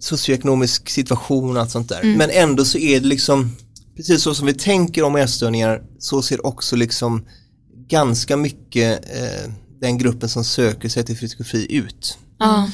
socioekonomisk 0.00 0.88
situation 0.88 1.56
och 1.56 1.62
allt 1.62 1.70
sånt 1.70 1.88
där. 1.88 2.00
Mm. 2.00 2.18
Men 2.18 2.30
ändå 2.30 2.64
så 2.64 2.78
är 2.78 3.00
det 3.00 3.06
liksom 3.06 3.56
precis 3.96 4.22
så 4.22 4.34
som 4.34 4.46
vi 4.46 4.54
tänker 4.54 5.02
om 5.02 5.16
ätstörningar 5.16 5.82
så 5.98 6.22
ser 6.22 6.46
också 6.46 6.76
liksom 6.76 7.24
ganska 7.88 8.36
mycket 8.36 9.04
eh, 9.04 9.52
den 9.80 9.98
gruppen 9.98 10.28
som 10.28 10.44
söker 10.44 10.88
sig 10.88 11.04
till 11.04 11.16
fri 11.44 11.76
ut. 11.76 12.18
Mm. 12.40 12.70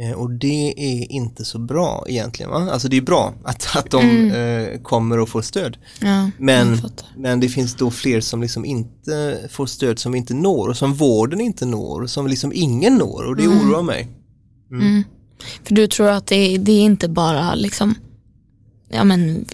Eh, 0.00 0.12
och 0.12 0.30
det 0.30 0.74
är 0.76 1.12
inte 1.12 1.44
så 1.44 1.58
bra 1.58 2.04
egentligen. 2.08 2.50
Va? 2.50 2.70
Alltså 2.72 2.88
det 2.88 2.96
är 2.96 3.02
bra 3.02 3.34
att, 3.44 3.76
att 3.76 3.90
de 3.90 4.02
mm. 4.02 4.32
eh, 4.32 4.80
kommer 4.80 5.18
och 5.18 5.28
får 5.28 5.42
stöd. 5.42 5.76
Ja, 6.00 6.30
men, 6.38 6.80
men 7.16 7.40
det 7.40 7.48
finns 7.48 7.74
då 7.74 7.90
fler 7.90 8.20
som 8.20 8.42
liksom 8.42 8.64
inte 8.64 9.38
får 9.50 9.66
stöd 9.66 9.98
som 9.98 10.14
inte 10.14 10.34
når 10.34 10.68
och 10.68 10.76
som 10.76 10.94
vården 10.94 11.40
inte 11.40 11.66
når 11.66 12.02
och 12.02 12.10
som 12.10 12.26
liksom 12.26 12.52
ingen 12.54 12.94
når 12.94 13.24
och 13.24 13.36
det 13.36 13.44
mm. 13.44 13.58
oroar 13.58 13.82
mig. 13.82 14.08
Mm. 14.70 14.86
mm. 14.86 15.04
För 15.64 15.74
du 15.74 15.86
tror 15.86 16.08
att 16.08 16.26
det, 16.26 16.58
det 16.58 16.72
är 16.72 16.82
inte 16.82 17.08
bara 17.08 17.54
liksom 17.54 17.94
ja, 18.88 19.04
men, 19.04 19.44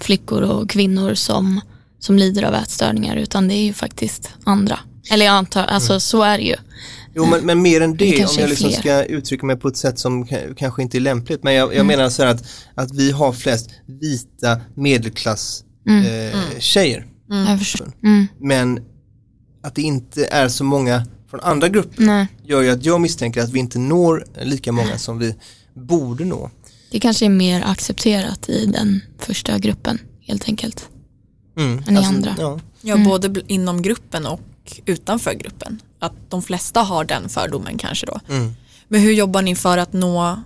flickor 0.00 0.42
och 0.42 0.70
kvinnor 0.70 1.14
som, 1.14 1.60
som 1.98 2.18
lider 2.18 2.42
av 2.42 2.54
ätstörningar 2.54 3.16
utan 3.16 3.48
det 3.48 3.54
är 3.54 3.64
ju 3.64 3.72
faktiskt 3.72 4.30
andra. 4.44 4.78
Eller 5.10 5.26
jag 5.26 5.32
antar, 5.32 5.64
alltså 5.64 5.92
mm. 5.92 6.00
så 6.00 6.22
är 6.22 6.38
det 6.38 6.44
ju. 6.44 6.56
Jo 7.16 7.26
men, 7.26 7.46
men 7.46 7.62
mer 7.62 7.80
än 7.80 7.96
det, 7.96 8.10
det 8.10 8.24
om 8.24 8.36
jag 8.38 8.50
liksom 8.50 8.70
ska 8.70 9.04
uttrycka 9.04 9.46
mig 9.46 9.56
på 9.56 9.68
ett 9.68 9.76
sätt 9.76 9.98
som 9.98 10.26
kanske 10.56 10.82
inte 10.82 10.98
är 10.98 11.00
lämpligt. 11.00 11.42
Men 11.42 11.54
jag, 11.54 11.68
jag 11.68 11.74
mm. 11.74 11.86
menar 11.86 12.08
så 12.08 12.22
här 12.22 12.30
att, 12.30 12.44
att 12.74 12.94
vi 12.94 13.10
har 13.10 13.32
flest 13.32 13.70
vita 13.86 14.60
medelklass 14.74 15.64
mm. 15.88 16.04
Eh, 16.04 16.34
mm. 16.34 16.60
tjejer. 16.60 17.06
Mm. 17.30 17.58
mm. 18.02 18.26
Men 18.40 18.80
att 19.62 19.74
det 19.74 19.82
inte 19.82 20.26
är 20.26 20.48
så 20.48 20.64
många 20.64 21.06
från 21.30 21.40
andra 21.40 21.68
grupper 21.68 22.02
Nej. 22.02 22.26
gör 22.44 22.62
ju 22.62 22.70
att 22.70 22.84
jag 22.84 23.00
misstänker 23.00 23.42
att 23.42 23.50
vi 23.50 23.58
inte 23.58 23.78
når 23.78 24.24
lika 24.42 24.72
många 24.72 24.98
som 24.98 25.18
vi 25.18 25.34
borde 25.74 26.24
nå. 26.24 26.50
Det 26.90 27.00
kanske 27.00 27.24
är 27.24 27.30
mer 27.30 27.62
accepterat 27.66 28.48
i 28.48 28.66
den 28.66 29.00
första 29.18 29.58
gruppen 29.58 29.98
helt 30.20 30.48
enkelt. 30.48 30.88
Mm, 31.58 31.82
än 31.86 31.94
i 31.94 31.96
alltså, 31.96 32.14
andra. 32.14 32.34
Ja, 32.38 32.60
ja 32.80 32.94
mm. 32.94 33.04
både 33.04 33.42
inom 33.46 33.82
gruppen 33.82 34.26
och 34.26 34.40
utanför 34.86 35.34
gruppen. 35.34 35.80
Att 35.98 36.30
de 36.30 36.42
flesta 36.42 36.80
har 36.80 37.04
den 37.04 37.28
fördomen 37.28 37.78
kanske 37.78 38.06
då. 38.06 38.20
Mm. 38.28 38.54
Men 38.88 39.00
hur 39.00 39.12
jobbar 39.12 39.42
ni 39.42 39.56
för 39.56 39.78
att 39.78 39.92
nå 39.92 40.42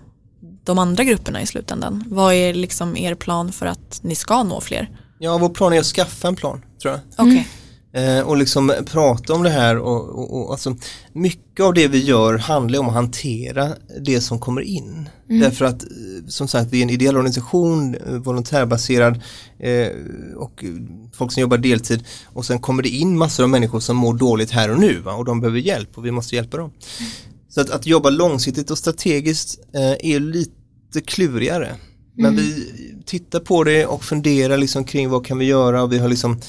de 0.64 0.78
andra 0.78 1.04
grupperna 1.04 1.42
i 1.42 1.46
slutändan? 1.46 2.04
Vad 2.06 2.34
är 2.34 2.54
liksom 2.54 2.96
er 2.96 3.14
plan 3.14 3.52
för 3.52 3.66
att 3.66 4.00
ni 4.02 4.14
ska 4.14 4.42
nå 4.42 4.60
fler? 4.60 4.90
Ja, 5.18 5.38
vår 5.38 5.48
plan 5.48 5.72
är 5.72 5.80
att 5.80 5.86
skaffa 5.86 6.28
en 6.28 6.36
plan 6.36 6.64
tror 6.82 7.00
jag. 7.16 7.26
Okay. 7.26 7.44
Eh, 7.92 8.20
och 8.20 8.36
liksom 8.36 8.72
prata 8.86 9.34
om 9.34 9.42
det 9.42 9.50
här 9.50 9.78
och, 9.78 10.08
och, 10.08 10.36
och 10.36 10.52
alltså, 10.52 10.76
mycket 11.12 11.64
av 11.64 11.74
det 11.74 11.88
vi 11.88 11.98
gör 11.98 12.38
handlar 12.38 12.78
om 12.78 12.88
att 12.88 12.94
hantera 12.94 13.68
det 14.00 14.20
som 14.20 14.38
kommer 14.38 14.60
in. 14.60 15.08
Mm. 15.28 15.40
Därför 15.40 15.64
att 15.64 15.82
eh, 15.82 15.88
som 16.28 16.48
sagt 16.48 16.70
vi 16.70 16.78
är 16.78 16.82
en 16.82 16.90
ideell 16.90 17.16
organisation, 17.16 17.94
eh, 17.94 18.12
volontärbaserad 18.12 19.20
eh, 19.58 19.88
och 20.36 20.64
folk 21.12 21.32
som 21.32 21.40
jobbar 21.40 21.58
deltid 21.58 22.04
och 22.26 22.46
sen 22.46 22.58
kommer 22.58 22.82
det 22.82 22.88
in 22.88 23.18
massor 23.18 23.42
av 23.42 23.50
människor 23.50 23.80
som 23.80 23.96
mår 23.96 24.14
dåligt 24.14 24.50
här 24.50 24.70
och 24.70 24.80
nu 24.80 25.00
va? 25.00 25.12
och 25.12 25.24
de 25.24 25.40
behöver 25.40 25.58
hjälp 25.58 25.98
och 25.98 26.06
vi 26.06 26.10
måste 26.10 26.36
hjälpa 26.36 26.56
dem. 26.56 26.70
Mm. 26.98 27.10
Så 27.48 27.60
att, 27.60 27.70
att 27.70 27.86
jobba 27.86 28.10
långsiktigt 28.10 28.70
och 28.70 28.78
strategiskt 28.78 29.60
eh, 29.74 30.12
är 30.12 30.20
lite 30.20 31.00
klurigare. 31.06 31.76
Men 32.14 32.32
mm. 32.32 32.44
vi 32.44 32.66
tittar 33.06 33.40
på 33.40 33.64
det 33.64 33.86
och 33.86 34.04
funderar 34.04 34.58
liksom 34.58 34.84
kring 34.84 35.10
vad 35.10 35.26
kan 35.26 35.38
vi 35.38 35.44
göra 35.44 35.82
och 35.82 35.92
vi 35.92 35.98
har 35.98 36.08
liksom 36.08 36.40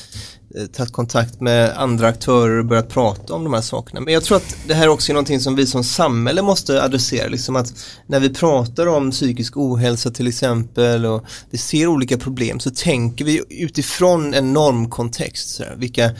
Eh, 0.55 0.65
tagit 0.65 0.93
kontakt 0.93 1.41
med 1.41 1.77
andra 1.77 2.07
aktörer 2.07 2.59
och 2.59 2.65
börjat 2.65 2.89
prata 2.89 3.33
om 3.33 3.43
de 3.43 3.53
här 3.53 3.61
sakerna. 3.61 4.01
Men 4.01 4.13
jag 4.13 4.23
tror 4.23 4.37
att 4.37 4.55
det 4.67 4.73
här 4.73 4.87
också 4.87 5.11
är 5.11 5.13
någonting 5.13 5.39
som 5.39 5.55
vi 5.55 5.67
som 5.67 5.83
samhälle 5.83 6.41
måste 6.41 6.83
adressera. 6.83 7.27
Liksom 7.27 7.55
att 7.55 7.73
när 8.07 8.19
vi 8.19 8.29
pratar 8.29 8.87
om 8.87 9.11
psykisk 9.11 9.57
ohälsa 9.57 10.11
till 10.11 10.27
exempel 10.27 11.05
och 11.05 11.25
vi 11.49 11.57
ser 11.57 11.87
olika 11.87 12.17
problem 12.17 12.59
så 12.59 12.69
tänker 12.69 13.25
vi 13.25 13.41
utifrån 13.49 14.33
en 14.33 14.53
normkontext. 14.53 15.49
Så 15.49 15.63
här, 15.63 15.75
vilka, 15.75 16.11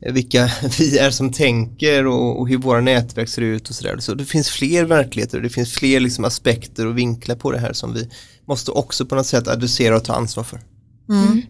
vilka 0.00 0.50
vi 0.78 0.98
är 0.98 1.10
som 1.10 1.32
tänker 1.32 2.06
och, 2.06 2.40
och 2.40 2.48
hur 2.48 2.58
våra 2.58 2.80
nätverk 2.80 3.28
ser 3.28 3.42
ut 3.42 3.68
och 3.68 3.74
sådär. 3.74 3.96
Så 3.98 4.14
det 4.14 4.24
finns 4.24 4.48
fler 4.48 4.84
verkligheter 4.84 5.36
och 5.36 5.42
det 5.42 5.50
finns 5.50 5.72
fler 5.72 6.00
liksom 6.00 6.24
aspekter 6.24 6.86
och 6.86 6.98
vinklar 6.98 7.36
på 7.36 7.52
det 7.52 7.58
här 7.58 7.72
som 7.72 7.94
vi 7.94 8.08
måste 8.48 8.70
också 8.70 9.06
på 9.06 9.14
något 9.14 9.26
sätt 9.26 9.48
adressera 9.48 9.96
och 9.96 10.04
ta 10.04 10.12
ansvar 10.12 10.44
för. 10.44 10.60
Mm. 11.08 11.42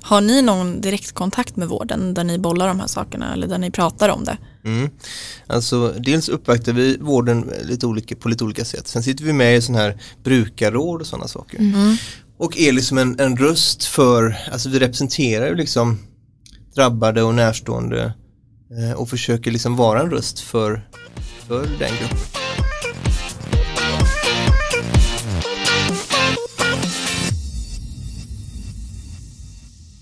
Har 0.00 0.20
ni 0.20 0.42
någon 0.42 0.80
direktkontakt 0.80 1.56
med 1.56 1.68
vården 1.68 2.14
där 2.14 2.24
ni 2.24 2.38
bollar 2.38 2.68
de 2.68 2.80
här 2.80 2.86
sakerna 2.86 3.32
eller 3.32 3.46
där 3.46 3.58
ni 3.58 3.70
pratar 3.70 4.08
om 4.08 4.24
det? 4.24 4.38
Mm. 4.64 4.90
Alltså 5.46 5.94
dels 5.98 6.28
uppvaktar 6.28 6.72
vi 6.72 6.96
vården 7.00 7.52
lite 7.62 7.86
olika, 7.86 8.16
på 8.16 8.28
lite 8.28 8.44
olika 8.44 8.64
sätt. 8.64 8.88
Sen 8.88 9.02
sitter 9.02 9.24
vi 9.24 9.32
med 9.32 9.56
i 9.56 9.62
sådana 9.62 9.82
här 9.84 10.02
brukarråd 10.24 11.00
och 11.00 11.06
sådana 11.06 11.28
saker. 11.28 11.58
Mm. 11.58 11.96
Och 12.38 12.58
är 12.58 12.72
liksom 12.72 12.98
en, 12.98 13.20
en 13.20 13.36
röst 13.36 13.84
för, 13.84 14.36
alltså 14.52 14.68
vi 14.68 14.78
representerar 14.78 15.46
ju 15.46 15.54
liksom 15.54 15.98
drabbade 16.74 17.22
och 17.22 17.34
närstående 17.34 18.12
eh, 18.78 18.92
och 18.92 19.08
försöker 19.08 19.50
liksom 19.50 19.76
vara 19.76 20.00
en 20.00 20.10
röst 20.10 20.40
för, 20.40 20.88
för 21.46 21.62
den 21.78 21.90
gruppen. 22.00 22.37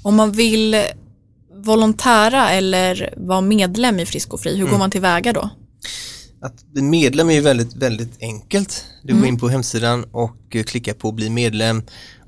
Om 0.07 0.14
man 0.14 0.33
vill 0.33 0.77
volontära 1.64 2.51
eller 2.51 3.14
vara 3.16 3.40
medlem 3.40 4.01
i 4.01 4.07
Frisk 4.07 4.33
och 4.33 4.40
Fri, 4.40 4.51
hur 4.51 4.61
mm. 4.61 4.71
går 4.71 4.79
man 4.79 4.90
tillväga 4.90 5.33
då? 5.33 5.51
Att 6.40 6.73
bli 6.73 6.83
medlem 6.83 7.31
är 7.31 7.40
väldigt, 7.40 7.75
väldigt 7.75 8.16
enkelt. 8.21 8.85
Du 9.03 9.11
mm. 9.11 9.21
går 9.21 9.29
in 9.29 9.38
på 9.38 9.49
hemsidan 9.49 10.05
och 10.12 10.57
klickar 10.66 10.95
på 10.95 11.12
bli 11.12 11.31
medlem 11.31 11.83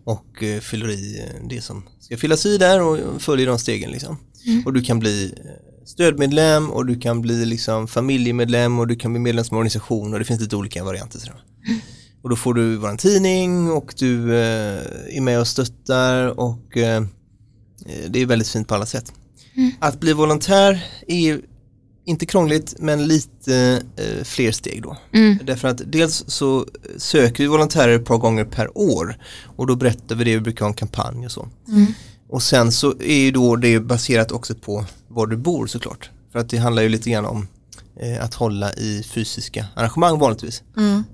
och 0.04 0.42
eh, 0.42 0.60
fyller 0.60 0.90
i 0.90 1.18
eh, 1.18 1.48
det 1.48 1.60
som 1.60 1.82
ska 2.00 2.16
fyllas 2.16 2.46
i 2.46 2.58
där 2.58 2.82
och 2.82 3.22
följer 3.22 3.46
de 3.46 3.58
stegen 3.58 3.90
liksom. 3.90 4.16
Mm. 4.46 4.66
Och 4.66 4.72
du 4.72 4.82
kan 4.82 4.98
bli 4.98 5.24
eh, 5.24 5.86
stödmedlem 5.86 6.70
och 6.70 6.86
du 6.86 7.00
kan 7.00 7.22
bli 7.22 7.44
liksom 7.44 7.88
familjemedlem 7.88 8.78
och 8.78 8.86
du 8.86 8.96
kan 8.96 9.12
bli 9.12 9.20
medlem 9.20 9.44
som 9.44 9.56
organisation 9.56 10.12
och 10.12 10.18
det 10.18 10.24
finns 10.24 10.40
lite 10.40 10.56
olika 10.56 10.84
varianter. 10.84 11.20
Mm. 11.66 11.80
Och 12.22 12.30
då 12.30 12.36
får 12.36 12.54
du 12.54 12.88
en 12.88 12.96
tidning 12.96 13.70
och 13.70 13.94
du 13.98 14.36
är 14.36 15.20
med 15.20 15.40
och 15.40 15.48
stöttar 15.48 16.40
och 16.40 16.76
Eh, 16.76 17.02
det 18.08 18.22
är 18.22 18.26
väldigt 18.26 18.48
fint 18.48 18.68
på 18.68 18.74
alla 18.74 18.86
sätt. 18.86 19.12
Mm. 19.54 19.70
Att 19.80 20.00
bli 20.00 20.12
volontär 20.12 20.86
är 21.06 21.40
inte 22.04 22.26
krångligt 22.26 22.74
men 22.78 23.06
lite 23.06 23.82
eh, 23.96 24.24
fler 24.24 24.52
steg 24.52 24.82
då. 24.82 24.96
Mm. 25.12 25.38
Därför 25.44 25.68
att 25.68 25.82
dels 25.86 26.24
så 26.26 26.66
söker 26.96 27.44
vi 27.44 27.46
volontärer 27.46 27.96
ett 27.96 28.04
par 28.04 28.18
gånger 28.18 28.44
per 28.44 28.78
år 28.78 29.18
och 29.56 29.66
då 29.66 29.76
berättar 29.76 30.16
vi 30.16 30.24
det, 30.24 30.34
vi 30.34 30.40
brukar 30.40 30.64
ha 30.64 30.68
en 30.68 30.74
kampanj 30.74 31.26
och 31.26 31.32
så. 31.32 31.48
Mm. 31.68 31.86
Och 32.28 32.42
sen 32.42 32.72
så 32.72 32.94
är 33.00 33.18
ju 33.18 33.30
då 33.30 33.56
det 33.56 33.80
baserat 33.80 34.32
också 34.32 34.54
på 34.54 34.84
var 35.08 35.26
du 35.26 35.36
bor 35.36 35.66
såklart. 35.66 36.10
För 36.32 36.38
att 36.38 36.48
det 36.48 36.56
handlar 36.56 36.82
ju 36.82 36.88
lite 36.88 37.10
grann 37.10 37.24
om 37.24 37.48
eh, 38.00 38.24
att 38.24 38.34
hålla 38.34 38.72
i 38.72 39.02
fysiska 39.02 39.66
arrangemang 39.74 40.18
vanligtvis. 40.18 40.62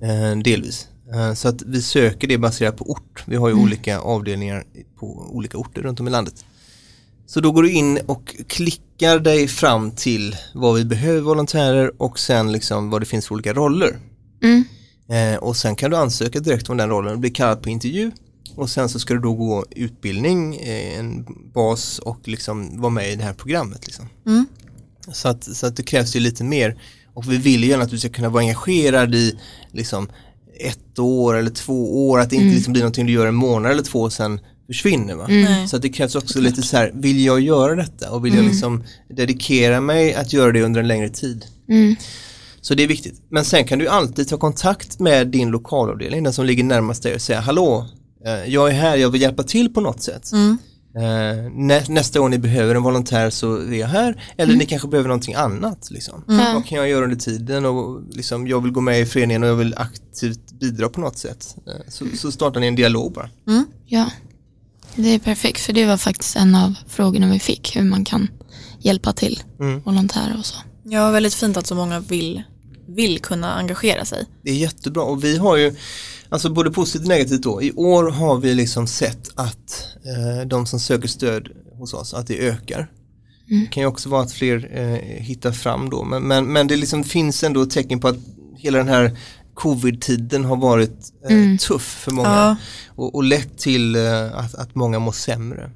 Eh, 0.01 0.39
delvis. 0.45 0.89
Eh, 1.15 1.35
så 1.35 1.49
att 1.49 1.63
vi 1.63 1.83
söker 1.83 2.29
det 2.29 2.39
baserat 2.39 2.77
på 2.77 2.91
ort. 2.91 3.25
Vi 3.27 3.37
har 3.37 3.49
ju 3.49 3.55
olika 3.55 3.99
avdelningar 3.99 4.65
på 4.99 5.07
olika 5.31 5.59
orter 5.59 5.83
runt 5.83 6.01
om 6.01 6.09
i 6.09 6.11
landet. 6.11 6.45
Så 7.27 7.41
då 7.41 7.53
går 7.53 7.63
du 7.63 7.71
in 7.71 7.99
och 8.07 8.37
klickar 8.49 9.19
dig 9.19 9.49
fram 9.49 9.91
till 9.91 10.37
vad 10.55 10.75
vi 10.75 10.85
behöver 10.85 11.21
volontärer 11.21 12.03
och 12.03 12.19
sen 12.19 12.53
liksom 12.53 12.91
vad 12.91 13.03
det 13.03 13.07
finns 13.07 13.27
för 13.27 13.35
olika 13.35 13.53
roller. 13.53 13.99
Mm. 14.43 14.65
Eh, 15.09 15.39
och 15.39 15.57
sen 15.57 15.77
kan 15.77 15.91
du 15.91 15.97
ansöka 15.97 16.41
direkt 16.41 16.71
om 16.71 16.77
den 16.77 16.89
rollen 16.89 17.13
och 17.13 17.19
bli 17.19 17.31
kallad 17.31 17.63
på 17.63 17.71
intervju 17.71 18.11
och 18.57 18.71
sen 18.71 18.89
så 18.89 18.99
ska 18.99 19.15
du 19.15 19.21
då 19.21 19.33
gå 19.35 19.65
utbildning, 19.71 20.57
eh, 20.57 20.99
en 20.99 21.27
bas 21.55 21.99
och 21.99 22.29
liksom 22.29 22.81
vara 22.81 22.91
med 22.91 23.13
i 23.13 23.17
det 23.17 23.25
här 23.25 23.33
programmet. 23.33 23.87
Liksom. 23.87 24.09
Mm. 24.27 24.47
Så, 25.13 25.29
att, 25.29 25.45
så 25.45 25.67
att 25.67 25.77
det 25.77 25.83
krävs 25.83 26.17
ju 26.17 26.21
lite 26.21 26.45
mer 26.45 26.81
och 27.15 27.33
vi 27.33 27.37
vill 27.37 27.65
ju 27.65 27.71
gärna 27.71 27.85
att 27.85 27.91
du 27.91 27.99
ska 27.99 28.09
kunna 28.09 28.29
vara 28.29 28.43
engagerad 28.43 29.15
i 29.15 29.39
liksom 29.73 30.09
ett 30.61 30.99
år 30.99 31.35
eller 31.37 31.51
två 31.51 32.09
år, 32.09 32.19
att 32.21 32.31
det 32.31 32.37
inte 32.37 32.45
Mm. 32.45 32.55
liksom 32.57 32.73
blir 32.73 32.83
någonting 32.83 33.07
du 33.07 33.13
gör 33.13 33.27
en 33.27 33.35
månad 33.35 33.73
eller 33.73 33.83
två 33.83 34.01
och 34.01 34.13
sen 34.13 34.41
försvinner. 34.67 35.15
Va? 35.15 35.27
Nej. 35.29 35.69
Så 35.69 35.77
att 35.77 35.83
det 35.83 35.89
krävs 35.89 36.15
också 36.15 36.41
lite 36.41 36.63
så 36.63 36.77
här, 36.77 36.93
vill 36.95 37.25
jag 37.25 37.41
göra 37.41 37.75
detta 37.75 38.11
och 38.11 38.27
vill 38.27 38.35
jag 38.35 38.45
liksom 38.45 38.85
dedikera 39.17 39.81
mig 39.81 40.15
att 40.15 40.33
göra 40.33 40.53
det 40.53 40.63
under 40.63 40.81
en 40.81 40.89
längre 40.89 41.09
tid. 41.09 41.45
Mm. 41.69 41.97
Så 42.61 42.75
det 42.75 42.83
är 42.83 42.89
viktigt. 42.89 43.23
Men 43.29 43.45
sen 43.45 43.65
kan 43.65 43.79
du 43.79 43.89
alltid 43.89 44.29
ta 44.29 44.37
kontakt 44.37 45.01
med 45.01 45.29
din 45.29 45.51
lokalavdelning, 45.51 46.23
den 46.23 46.33
som 46.33 46.45
ligger 46.47 46.65
närmast 46.65 47.03
dig 47.03 47.15
och 47.15 47.21
säga 47.21 47.41
hallå, 47.41 47.87
eh, 48.27 48.53
jag 48.53 48.69
är 48.71 48.75
här, 48.75 48.97
jag 48.97 49.11
vill 49.11 49.23
hjälpa 49.23 49.43
till 49.43 49.75
på 49.75 49.81
något 49.81 50.03
sätt. 50.03 50.33
Mm. 50.33 50.59
Eh, 50.97 51.51
nä, 51.53 51.85
nästa 51.89 52.19
gång 52.19 52.31
ni 52.31 52.39
behöver 52.39 52.75
en 52.75 52.83
volontär 52.83 53.31
så 53.31 53.57
är 53.57 53.73
jag 53.73 53.87
här, 53.87 54.23
eller 54.37 54.57
ni 54.57 54.67
kanske 54.67 54.89
behöver 54.89 55.09
någonting 55.09 55.35
annat. 55.35 55.91
Liksom. 55.91 56.25
Ja. 56.29 56.53
Vad 56.55 56.67
kan 56.67 56.79
jag 56.79 56.89
göra 56.89 57.05
under 57.05 57.17
tiden 57.17 57.67
och 57.67 58.03
liksom, 58.11 58.47
jag 58.47 58.61
vill 58.63 58.73
gå 58.73 58.81
med 58.81 59.01
i 59.01 59.07
föreningen 59.07 59.43
och 59.43 59.49
jag 59.49 59.57
vill 59.57 59.75
aktivt 59.77 60.53
bidra 60.61 60.89
på 60.89 61.01
något 61.01 61.19
sätt. 61.19 61.57
Eh, 61.67 61.73
så, 61.89 62.05
så 62.17 62.33
startar 62.33 62.61
ni 62.61 62.67
en 62.67 62.77
dialog 62.77 63.13
bara. 63.13 63.31
Ja, 63.87 64.11
det 64.97 65.09
är 65.15 65.19
perfekt 65.19 65.61
för 65.61 65.73
det 65.73 65.87
var 65.87 65.97
faktiskt 65.97 66.37
en 66.37 66.55
av 66.55 66.75
frågorna 66.89 67.31
vi 67.33 67.39
fick, 67.39 67.77
hur 67.77 67.83
man 67.85 68.05
kan 68.05 68.29
hjälpa 68.81 69.13
till 69.13 69.43
Mm. 69.61 69.81
volontärer 69.81 70.37
och 70.39 70.47
så. 70.47 70.57
Ja, 70.85 71.11
väldigt 71.11 71.35
fint 71.35 71.57
att 71.57 71.67
så 71.67 71.75
många 71.75 72.01
vill, 72.01 72.43
vill 72.89 73.19
kunna 73.19 73.55
engagera 73.55 74.05
sig. 74.05 74.27
Det 74.43 74.51
är 74.51 74.55
jättebra 74.55 75.03
och 75.03 75.25
vi 75.25 75.37
har 75.39 75.57
ju, 75.57 75.75
alltså 76.29 76.51
både 76.51 76.71
positivt 76.71 77.03
och 77.03 77.09
negativt 77.09 77.43
då, 77.43 77.63
i 77.63 77.73
år 77.73 78.11
har 78.11 78.39
vi 78.39 78.55
liksom 78.55 78.87
sett 78.87 79.29
att 79.35 79.87
eh, 80.05 80.47
de 80.47 80.67
som 80.67 80.81
söker 80.81 81.09
stöd 81.09 81.49
hos 81.79 81.95
oss, 81.95 82.15
att 82.15 82.27
det 82.27 82.39
ökar. 82.49 82.91
Det 83.49 83.67
kan 83.71 83.83
ju 83.83 83.87
också 83.87 84.09
vara 84.09 84.23
att 84.23 84.33
fler 84.33 84.71
eh, 84.79 85.23
hittar 85.25 85.53
fram 85.53 85.91
då, 85.91 86.05
men, 86.05 86.23
men, 86.23 86.53
men 86.53 86.67
det 86.67 86.77
liksom 86.77 87.05
finns 87.05 87.45
ändå 87.45 87.67
tecken 87.67 88.01
på 88.01 88.09
att 88.09 88.17
hela 88.57 88.79
den 88.79 88.89
här 88.89 89.17
covid-tiden 89.55 90.45
har 90.45 90.57
varit 90.57 91.13
eh, 91.29 91.57
tuff 91.69 91.83
för 92.05 92.11
många 92.11 92.29
Ja. 92.29 92.57
och, 92.89 93.15
och 93.15 93.25
lett 93.25 93.59
till 93.59 93.97
eh, 93.97 94.35
att, 94.39 94.55
att 94.55 94.75
många 94.75 94.99
mår 94.99 95.13
sämre. 95.13 95.71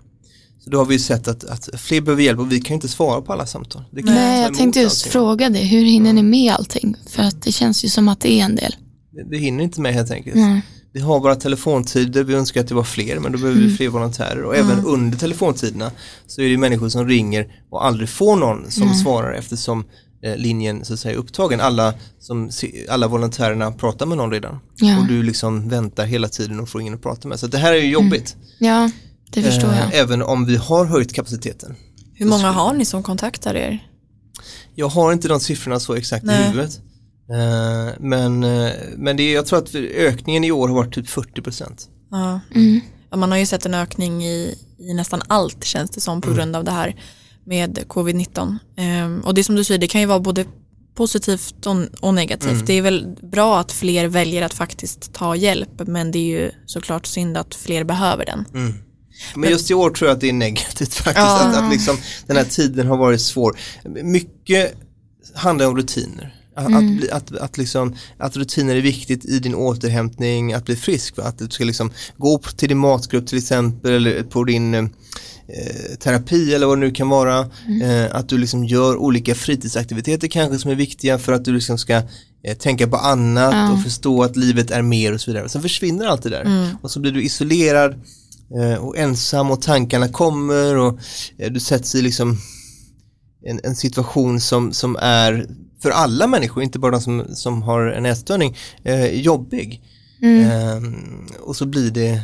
Så 0.64 0.70
då 0.70 0.78
har 0.78 0.84
vi 0.84 0.98
sett 0.98 1.28
att, 1.28 1.44
att 1.44 1.68
fler 1.80 2.00
behöver 2.00 2.22
hjälp 2.22 2.38
och 2.38 2.52
vi 2.52 2.60
kan 2.60 2.74
inte 2.74 2.88
svara 2.88 3.20
på 3.20 3.32
alla 3.32 3.46
samtal. 3.46 3.82
Nej, 3.90 4.42
jag 4.42 4.54
tänkte 4.54 4.80
just 4.80 5.02
allting. 5.06 5.12
fråga 5.12 5.48
det, 5.48 5.58
hur 5.58 5.84
hinner 5.84 6.12
ni 6.12 6.22
med 6.22 6.52
allting? 6.52 6.96
För 7.08 7.22
att 7.22 7.42
det 7.42 7.52
känns 7.52 7.84
ju 7.84 7.88
som 7.88 8.08
att 8.08 8.20
det 8.20 8.32
är 8.40 8.44
en 8.44 8.56
del. 8.56 8.76
Det- 9.12 9.30
Det 9.30 9.36
hinner 9.38 9.64
inte 9.64 9.80
med 9.80 9.94
helt 9.94 10.10
enkelt. 10.10 10.36
Nej. 10.36 10.62
Vi 10.92 11.00
har 11.00 11.20
våra 11.20 11.34
telefontider, 11.36 12.24
vi 12.24 12.34
önskar 12.34 12.60
att 12.60 12.68
det 12.68 12.74
var 12.74 12.84
fler 12.84 13.18
men 13.18 13.32
då 13.32 13.38
behöver 13.38 13.60
vi 13.60 13.76
fler 13.76 13.88
volontärer 13.88 14.42
och 14.44 14.56
även 14.56 14.84
under 14.84 15.18
telefontiderna 15.18 15.90
så 16.26 16.42
är 16.42 16.48
det 16.48 16.58
människor 16.58 16.88
som 16.88 17.08
ringer 17.08 17.46
och 17.70 17.86
aldrig 17.86 18.08
får 18.08 18.36
någon 18.36 18.70
som 18.70 18.94
svarar 18.94 19.32
eftersom 19.32 19.84
linjen 20.22 20.84
så 20.84 20.94
att 20.94 21.00
säga 21.00 21.16
upptagen. 21.16 21.60
Alla, 21.60 21.94
som, 22.20 22.50
alla 22.88 23.08
volontärerna 23.08 23.72
pratar 23.72 24.06
med 24.06 24.18
någon 24.18 24.30
redan 24.32 24.58
Ja. 24.76 24.98
och 24.98 25.06
du 25.06 25.22
liksom 25.22 25.68
väntar 25.68 26.06
hela 26.06 26.28
tiden 26.28 26.60
och 26.60 26.68
får 26.68 26.80
ingen 26.80 26.94
att 26.94 27.02
prata 27.02 27.28
med. 27.28 27.40
Så 27.40 27.46
det 27.46 27.58
här 27.58 27.72
är 27.72 27.76
ju 27.76 27.90
jobbigt. 27.90 28.36
Ja, 28.58 28.90
det 29.30 29.42
förstår 29.42 29.68
Eh, 29.68 29.78
jag. 29.78 29.94
Även 29.94 30.22
om 30.22 30.46
vi 30.46 30.56
har 30.56 30.84
höjt 30.84 31.12
kapaciteten. 31.14 31.76
Hur 32.14 32.26
många 32.26 32.50
har 32.50 32.74
ni 32.74 32.84
som 32.84 33.02
kontaktar 33.02 33.54
er? 33.54 33.88
Jag 34.74 34.88
har 34.88 35.12
inte 35.12 35.28
de 35.28 35.40
siffrorna 35.40 35.80
så 35.80 35.94
exakt 35.94 36.24
i 36.24 36.26
Nej. 36.26 36.50
huvudet. 36.50 36.80
Eh, 37.30 37.94
men 38.00 38.44
eh, 38.44 38.72
men 38.96 39.16
det 39.16 39.22
är, 39.22 39.34
jag 39.34 39.46
tror 39.46 39.58
att 39.58 39.74
ökningen 39.74 40.44
i 40.44 40.50
år 40.52 40.68
har 40.68 40.74
varit 40.74 40.94
typ 40.94 41.06
40%. 41.06 41.88
Ja. 42.10 42.40
Mm. 42.54 42.80
Ja, 43.10 43.16
man 43.16 43.30
har 43.30 43.38
ju 43.38 43.46
sett 43.46 43.66
en 43.66 43.74
ökning 43.74 44.24
i, 44.24 44.54
i 44.78 44.94
nästan 44.94 45.22
allt 45.26 45.64
känns 45.64 45.90
det 45.90 46.00
som 46.00 46.20
på 46.20 46.32
grund 46.34 46.56
av 46.56 46.64
det 46.64 46.70
här 46.70 46.96
med 47.48 47.78
covid-19. 47.88 48.58
Ehm, 48.76 49.20
och 49.20 49.34
det 49.34 49.44
som 49.44 49.54
du 49.54 49.64
säger, 49.64 49.78
det 49.80 49.88
kan 49.88 50.00
ju 50.00 50.06
vara 50.06 50.20
både 50.20 50.44
positivt 50.94 51.66
och, 51.66 51.76
och 52.00 52.14
negativt. 52.14 52.66
Det 52.66 52.72
är 52.72 52.82
väl 52.82 53.16
bra 53.22 53.60
att 53.60 53.72
fler 53.72 54.06
väljer 54.08 54.42
att 54.42 54.54
faktiskt 54.54 55.12
ta 55.12 55.36
hjälp 55.36 55.70
men 55.86 56.10
det 56.10 56.18
är 56.18 56.40
ju 56.40 56.50
såklart 56.66 57.06
synd 57.06 57.36
att 57.36 57.54
fler 57.54 57.84
behöver 57.84 58.24
den. 58.26 58.44
Men 59.34 59.50
just 59.50 59.70
i 59.70 59.74
år 59.74 59.90
tror 59.90 60.08
jag 60.08 60.14
att 60.14 60.20
det 60.20 60.28
är 60.28 60.32
negativt 60.32 60.94
faktiskt, 60.94 61.16
Ja. 61.16 61.48
att, 61.48 61.56
att 61.56 61.72
liksom, 61.72 61.96
den 62.26 62.36
här 62.36 62.44
tiden 62.44 62.86
har 62.86 62.96
varit 62.96 63.20
svår. 63.20 63.58
Mycket 64.02 64.74
handlar 65.34 65.66
om 65.66 65.76
rutiner. 65.76 66.34
Att, 66.58 66.74
att, 66.74 66.96
bli, 66.96 67.10
att, 67.10 67.36
att, 67.36 67.58
liksom, 67.58 67.94
att 68.18 68.36
rutiner 68.36 68.76
är 68.76 68.80
viktigt 68.80 69.24
i 69.24 69.38
din 69.38 69.54
återhämtning, 69.54 70.52
att 70.52 70.64
bli 70.64 70.76
frisk. 70.76 71.16
Va? 71.16 71.24
Att 71.24 71.38
du 71.38 71.48
ska 71.50 71.64
liksom 71.64 71.90
gå 72.16 72.38
till 72.38 72.68
din 72.68 72.78
matgrupp 72.78 73.26
till 73.26 73.38
exempel 73.38 73.92
eller 73.92 74.22
på 74.22 74.44
din 74.44 74.74
eh, 74.74 74.86
terapi 75.98 76.54
eller 76.54 76.66
vad 76.66 76.78
det 76.78 76.80
nu 76.80 76.90
kan 76.90 77.08
vara. 77.08 77.38
Eh, 77.82 78.06
att 78.16 78.28
du 78.28 78.38
liksom 78.38 78.64
gör 78.64 78.96
olika 78.96 79.34
fritidsaktiviteter 79.34 80.28
kanske 80.28 80.58
som 80.58 80.70
är 80.70 80.74
viktiga 80.74 81.18
för 81.18 81.32
att 81.32 81.44
du 81.44 81.52
liksom 81.52 81.78
ska 81.78 81.94
eh, 82.44 82.56
tänka 82.58 82.86
på 82.86 82.96
annat 82.96 83.54
Ja. 83.54 83.72
och 83.72 83.82
förstå 83.82 84.22
att 84.22 84.36
livet 84.36 84.70
är 84.70 84.82
mer 84.82 85.14
och 85.14 85.20
så 85.20 85.30
vidare. 85.30 85.48
Sen 85.48 85.62
försvinner 85.62 86.06
allt 86.06 86.22
det 86.22 86.30
där 86.30 86.70
och 86.82 86.90
så 86.90 87.00
blir 87.00 87.12
du 87.12 87.22
isolerad 87.22 87.94
eh, 88.60 88.84
och 88.84 88.98
ensam 88.98 89.50
och 89.50 89.62
tankarna 89.62 90.08
kommer 90.08 90.76
och 90.76 90.98
eh, 91.38 91.52
du 91.52 91.60
sätts 91.60 91.94
i 91.94 92.02
liksom 92.02 92.38
en, 93.46 93.60
en 93.62 93.76
situation 93.76 94.40
som, 94.40 94.72
som 94.72 94.96
är 95.00 95.46
för 95.82 95.90
alla 95.90 96.26
människor, 96.26 96.62
inte 96.62 96.78
bara 96.78 96.92
de 96.92 97.00
som, 97.00 97.24
som 97.34 97.62
har 97.62 97.86
en 97.86 98.06
ätstörning, 98.06 98.56
eh, 98.84 99.20
jobbig. 99.20 99.82
Eh, 100.22 100.82
och 101.40 101.56
så 101.56 101.66
blir 101.66 101.90
det 101.90 102.20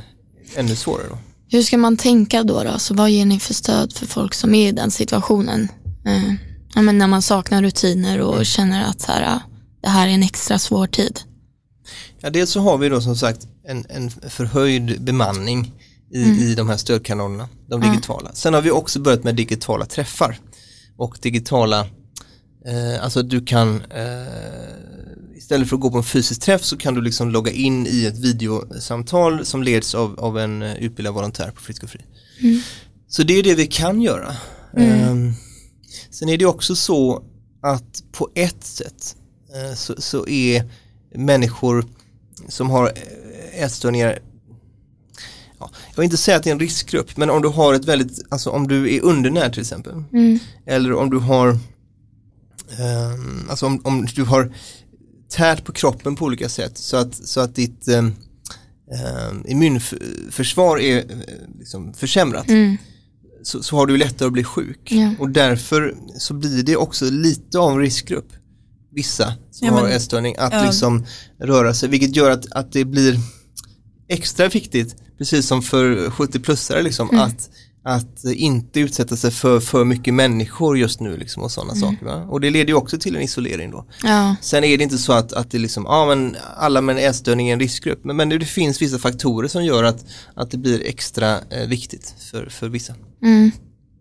ännu 0.56 0.76
svårare 0.76 1.06
då. 1.10 1.18
Hur 1.48 1.62
ska 1.62 1.78
man 1.78 1.96
tänka 1.96 2.42
då? 2.42 2.62
då? 2.62 2.78
Så 2.78 2.94
vad 2.94 3.10
ger 3.10 3.24
ni 3.24 3.40
för 3.40 3.54
stöd 3.54 3.92
för 3.92 4.06
folk 4.06 4.34
som 4.34 4.54
är 4.54 4.68
i 4.68 4.72
den 4.72 4.90
situationen? 4.90 5.68
Eh, 6.06 6.34
ja, 6.74 6.82
men 6.82 6.98
när 6.98 7.06
man 7.06 7.22
saknar 7.22 7.62
rutiner 7.62 8.20
och 8.20 8.46
känner 8.46 8.84
att 8.84 9.00
så 9.00 9.12
här, 9.12 9.40
det 9.82 9.88
här 9.88 10.08
är 10.08 10.10
en 10.10 10.22
extra 10.22 10.58
svår 10.58 10.86
tid. 10.86 11.20
Ja, 12.20 12.30
dels 12.30 12.50
så 12.50 12.60
har 12.60 12.78
vi 12.78 12.88
då 12.88 13.00
som 13.00 13.16
sagt 13.16 13.46
en, 13.68 13.86
en 13.88 14.10
förhöjd 14.10 15.02
bemanning 15.02 15.72
i, 16.14 16.20
i 16.20 16.54
de 16.54 16.68
här 16.68 16.76
stödkanalerna, 16.76 17.48
de 17.68 17.80
digitala. 17.80 18.30
Sen 18.32 18.54
har 18.54 18.62
vi 18.62 18.70
också 18.70 19.00
börjat 19.00 19.24
med 19.24 19.34
digitala 19.34 19.86
träffar 19.86 20.38
och 20.96 21.18
digitala, 21.22 21.86
eh, 22.66 23.04
alltså 23.04 23.22
du 23.22 23.44
kan 23.44 23.82
eh, 23.90 24.84
istället 25.44 25.68
för 25.68 25.76
att 25.76 25.80
gå 25.80 25.90
på 25.90 25.96
en 25.96 26.04
fysisk 26.04 26.40
träff 26.40 26.64
så 26.64 26.76
kan 26.76 26.94
du 26.94 27.00
liksom 27.02 27.30
logga 27.30 27.52
in 27.52 27.86
i 27.86 28.04
ett 28.04 28.18
videosamtal 28.18 29.44
som 29.44 29.62
leds 29.62 29.94
av, 29.94 30.20
av 30.20 30.38
en 30.38 30.62
eh, 30.62 30.74
utbildad 30.76 31.14
volontär 31.14 31.50
på 31.50 31.60
Frisk 31.60 31.82
och 31.82 31.90
Fri. 31.90 32.00
Så 33.08 33.22
det 33.22 33.38
är 33.38 33.42
det 33.42 33.54
vi 33.54 33.66
kan 33.66 34.00
göra. 34.00 34.36
Ehm, 34.76 35.32
sen 36.10 36.28
är 36.28 36.36
det 36.36 36.46
också 36.46 36.76
så 36.76 37.22
att 37.62 38.02
på 38.12 38.30
ett 38.34 38.64
sätt 38.64 39.16
eh, 39.54 39.74
så, 39.74 39.94
så 39.98 40.28
är 40.28 40.70
människor 41.14 41.84
som 42.48 42.70
har 42.70 42.86
eh, 42.86 43.62
ätstörningar 43.64 44.18
ja, 45.58 45.70
jag 45.88 45.96
vill 45.96 46.04
inte 46.04 46.16
säga 46.16 46.36
att 46.36 46.42
det 46.42 46.50
är 46.50 46.54
en 46.54 46.60
riskgrupp 46.60 47.16
men 47.16 47.30
om 47.30 47.42
du 47.42 47.48
har 47.48 47.74
ett 47.74 47.84
väldigt, 47.84 48.26
alltså 48.28 48.50
om 48.50 48.68
du 48.68 48.94
är 48.94 49.00
undernärd 49.00 49.52
till 49.52 49.60
exempel 49.60 50.04
eller 50.66 50.94
om 50.94 51.10
du 51.10 51.18
har 51.18 51.58
ehm, 52.78 53.46
alltså 53.50 53.66
om, 53.66 53.80
om 53.84 54.06
du 54.14 54.22
har 54.24 54.52
tärt 55.30 55.64
på 55.64 55.72
kroppen 55.72 56.16
på 56.16 56.24
olika 56.24 56.48
sätt 56.48 56.78
så 56.78 56.96
att, 56.96 57.14
så 57.14 57.40
att 57.40 57.54
ditt 57.54 57.88
um, 57.88 58.14
immunförsvar 59.46 60.78
är 60.78 60.96
eh, 60.98 61.04
liksom 61.58 61.94
försämrat 61.94 62.46
så, 63.42 63.62
så 63.62 63.76
har 63.76 63.86
du 63.86 63.96
lättare 63.96 64.26
att 64.26 64.32
bli 64.32 64.44
sjuk 64.44 64.92
Ja. 64.92 65.14
och 65.18 65.30
därför 65.30 65.94
så 66.18 66.34
blir 66.34 66.62
det 66.62 66.76
också 66.76 67.04
lite 67.10 67.58
av 67.58 67.72
en 67.72 67.78
riskgrupp 67.78 68.32
vissa 68.92 69.34
som 69.50 69.66
Ja, 69.66 69.74
men- 69.74 69.82
har 69.82 69.88
ätstörning 69.90 70.34
att 70.38 70.52
ja. 70.52 70.64
liksom 70.64 71.04
röra 71.38 71.74
sig 71.74 71.88
vilket 71.88 72.16
gör 72.16 72.30
att, 72.30 72.52
att 72.52 72.72
det 72.72 72.84
blir 72.84 73.18
extra 74.08 74.48
viktigt 74.48 74.96
precis 75.18 75.46
som 75.46 75.62
för 75.62 75.96
70-plussare 76.08 76.82
liksom 76.82 77.18
att, 77.18 77.50
att 77.86 78.24
inte 78.24 78.80
utsätta 78.80 79.16
sig 79.16 79.30
för 79.30 79.60
för 79.60 79.84
mycket 79.84 80.14
människor 80.14 80.78
just 80.78 81.00
nu 81.00 81.16
liksom 81.16 81.42
och 81.42 81.50
sådana 81.50 81.74
saker 81.74 82.06
va? 82.06 82.26
och 82.30 82.40
det 82.40 82.50
leder 82.50 82.68
ju 82.68 82.74
också 82.74 82.98
till 82.98 83.16
en 83.16 83.22
isolering 83.22 83.70
då 83.70 83.84
Ja, 84.02 84.36
Sen 84.40 84.64
är 84.64 84.78
det 84.78 84.84
inte 84.84 84.98
så 84.98 85.12
att, 85.12 85.32
att 85.32 85.50
det 85.50 85.58
liksom, 85.58 85.84
ja 85.88 86.06
men 86.06 86.36
alla 86.56 86.80
med 86.80 86.96
en 86.96 87.10
ätstörning 87.10 87.48
är 87.48 87.52
en 87.52 87.60
riskgrupp 87.60 88.04
men, 88.04 88.16
men 88.16 88.28
det 88.28 88.44
finns 88.44 88.82
vissa 88.82 88.98
faktorer 88.98 89.48
som 89.48 89.64
gör 89.64 89.84
att, 89.84 90.04
att 90.34 90.50
det 90.50 90.56
blir 90.58 90.86
extra 90.86 91.38
eh, 91.50 91.68
viktigt 91.68 92.14
för, 92.30 92.46
för 92.46 92.68
vissa. 92.68 92.94
mm. 93.22 93.50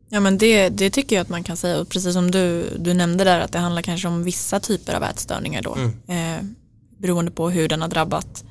Ja 0.10 0.20
men 0.20 0.38
det, 0.38 0.70
det 0.70 0.90
tycker 0.90 1.16
jag 1.16 1.24
att 1.24 1.30
man 1.30 1.44
kan 1.44 1.58
säga 1.58 1.80
och 1.80 1.90
precis 1.90 2.14
som 2.14 2.32
du, 2.32 2.70
du 2.80 2.94
nämnde 2.94 3.24
där 3.24 3.40
att 3.40 3.52
det 3.52 3.60
handlar 3.60 3.82
kanske 3.82 4.08
om 4.08 4.24
vissa 4.24 4.60
typer 4.60 4.94
av 4.94 5.04
ätstörningar 5.04 5.62
då. 5.62 5.76
Mm. 5.76 5.94
Eh, 6.08 6.44
beroende 6.98 7.32
på 7.32 7.50
hur 7.50 7.68
den 7.70 7.82
har 7.82 7.88
drabbat, 7.88 8.44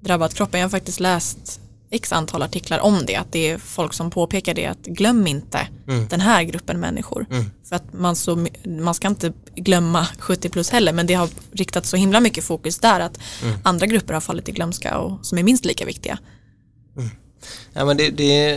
drabbat 0.00 0.34
kroppen. 0.34 0.60
Jag 0.60 0.64
har 0.64 0.70
faktiskt 0.70 1.00
läst 1.00 1.59
x 1.90 2.12
antal 2.12 2.42
artiklar 2.42 2.78
om 2.78 3.02
det. 3.06 3.16
Att 3.16 3.32
det 3.32 3.48
är 3.50 3.58
folk 3.58 3.92
som 3.92 4.10
påpekar 4.10 4.54
det 4.54 4.66
att 4.66 4.78
glöm 4.86 5.26
inte 5.26 5.68
Mm. 5.88 6.06
den 6.08 6.20
här 6.20 6.42
gruppen 6.42 6.80
människor. 6.80 7.26
För 7.68 7.76
att 7.76 7.92
man, 7.92 8.16
så, 8.16 8.46
man 8.80 8.94
ska 8.94 9.08
inte 9.08 9.32
glömma 9.54 10.06
70 10.18 10.48
plus 10.48 10.70
heller 10.70 10.92
men 10.92 11.06
det 11.06 11.14
har 11.14 11.28
riktat 11.52 11.86
så 11.86 11.96
himla 11.96 12.20
mycket 12.20 12.44
fokus 12.44 12.78
där 12.78 13.00
att 13.00 13.18
Mm. 13.42 13.58
andra 13.62 13.86
grupper 13.86 14.14
har 14.14 14.20
fallit 14.20 14.48
i 14.48 14.52
glömska 14.52 14.98
och 14.98 15.26
som 15.26 15.38
är 15.38 15.42
minst 15.42 15.64
lika 15.64 15.84
viktiga. 15.84 16.18
Ja 17.72 17.84
men 17.84 17.96
det, 17.96 18.10
det, 18.10 18.54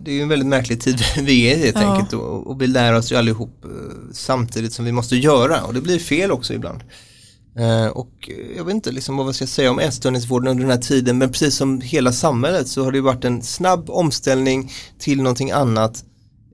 det 0.00 0.10
är 0.10 0.14
ju 0.14 0.22
en 0.22 0.28
väldigt 0.28 0.48
märklig 0.48 0.80
tid 0.80 1.00
vi 1.22 1.52
är 1.52 1.56
i 1.56 1.60
helt 1.60 1.76
Ja. 1.76 1.92
enkelt 1.92 2.12
och, 2.12 2.46
och 2.46 2.62
vi 2.62 2.66
lär 2.66 2.92
oss 2.92 3.12
ju 3.12 3.16
allihop 3.16 3.64
eh, 3.64 3.70
samtidigt 4.12 4.72
som 4.72 4.84
vi 4.84 4.92
måste 4.92 5.16
göra 5.16 5.62
och 5.62 5.74
det 5.74 5.80
blir 5.80 5.98
fel 5.98 6.30
också 6.30 6.54
ibland. 6.54 6.80
Eh, 7.58 7.86
och 7.86 8.30
jag 8.56 8.64
vet 8.64 8.74
inte 8.74 8.90
liksom 8.92 9.16
vad 9.16 9.26
jag 9.26 9.34
ska 9.34 9.46
säga 9.46 9.70
om 9.70 9.78
ätstörningsvården 9.78 10.48
under 10.48 10.62
den 10.64 10.70
här 10.70 10.78
tiden 10.82 11.18
men 11.18 11.30
precis 11.32 11.56
som 11.56 11.80
hela 11.80 12.12
samhället 12.12 12.68
så 12.68 12.84
har 12.84 12.92
det 12.92 13.00
varit 13.00 13.24
en 13.24 13.42
snabb 13.42 13.90
omställning 13.90 14.72
till 14.98 15.22
någonting 15.22 15.50
annat 15.50 16.04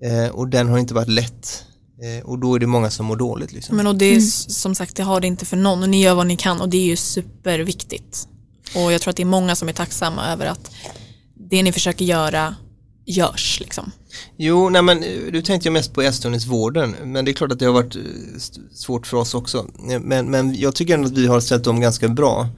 eh, 0.03 0.35
och 0.35 0.49
den 0.49 0.69
har 0.69 0.79
inte 0.79 0.95
varit 0.95 1.09
lätt 1.09 1.65
eh, 2.03 2.25
och 2.27 2.39
då 2.39 2.55
är 2.55 2.59
det 2.59 2.67
många 2.67 2.91
som 2.91 3.07
mår 3.07 3.17
dåligt. 3.17 3.53
Liksom. 3.53 3.77
Men 3.77 3.87
och 3.87 3.97
det 3.97 4.05
är 4.05 4.17
s- 4.17 4.61
som 4.61 4.75
sagt, 4.75 4.97
det 4.97 5.03
har 5.03 5.21
det 5.21 5.27
inte 5.27 5.45
för 5.45 5.57
någon 5.57 5.83
och 5.83 5.89
ni 5.89 6.03
gör 6.03 6.15
vad 6.15 6.27
ni 6.27 6.37
kan 6.37 6.61
och 6.61 6.69
det 6.69 6.77
är 6.77 6.85
ju 6.87 6.97
superviktigt. 6.97 8.29
Och 8.77 8.93
jag 8.93 9.01
tror 9.01 9.11
att 9.11 9.17
det 9.17 9.23
är 9.23 9.27
många 9.27 9.57
som 9.57 9.69
är 9.69 9.73
tacksamma 9.73 10.27
över 10.33 10.47
att 10.47 10.71
det 11.51 11.63
ni 11.63 11.73
försöker 11.73 12.05
göra 12.05 12.55
görs 13.07 13.61
liksom. 13.61 13.93
Jo, 14.37 14.69
nej 14.69 14.83
men 14.83 15.03
eh, 15.03 15.33
du 15.33 15.43
tänkte 15.43 15.67
jag 15.67 15.73
mest 15.73 15.93
på 15.93 16.03
ätstörningsvården 16.03 16.95
men 17.05 17.25
det 17.25 17.31
är 17.31 17.33
klart 17.33 17.53
att 17.53 17.59
det 17.59 17.67
har 17.67 17.73
varit 17.73 17.97
eh, 17.97 18.03
svårt 18.73 19.07
för 19.07 19.17
oss 19.17 19.35
också. 19.35 19.67
Eh, 19.91 20.01
Men, 20.01 20.31
men 20.31 20.55
jag 20.55 20.75
tycker 20.75 20.95
ändå 20.95 21.09
att 21.09 21.19
vi 21.19 21.27
har 21.27 21.41
ställt 21.41 21.67
om 21.67 21.81
ganska 21.81 22.09
bra 22.09 22.49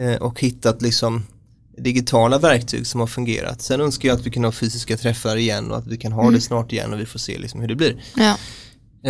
eh, 0.00 0.22
och 0.22 0.40
hittat 0.40 0.82
liksom 0.82 1.22
digitala 1.78 2.38
verktyg 2.38 2.86
som 2.86 3.00
har 3.00 3.06
fungerat. 3.06 3.62
Sen 3.62 3.80
önskar 3.80 4.08
jag 4.08 4.18
att 4.18 4.26
vi 4.26 4.30
kan 4.30 4.44
ha 4.44 4.52
fysiska 4.52 4.96
träffar 4.96 5.36
igen 5.36 5.70
och 5.70 5.78
att 5.78 5.86
vi 5.86 5.96
kan 5.96 6.12
ha 6.12 6.30
det 6.30 6.40
snart 6.40 6.72
igen 6.72 6.92
och 6.92 7.00
vi 7.00 7.06
får 7.06 7.18
se 7.18 7.38
liksom 7.38 7.60
hur 7.60 7.68
det 7.68 7.76
blir. 7.76 8.02
Ja. 8.16 8.36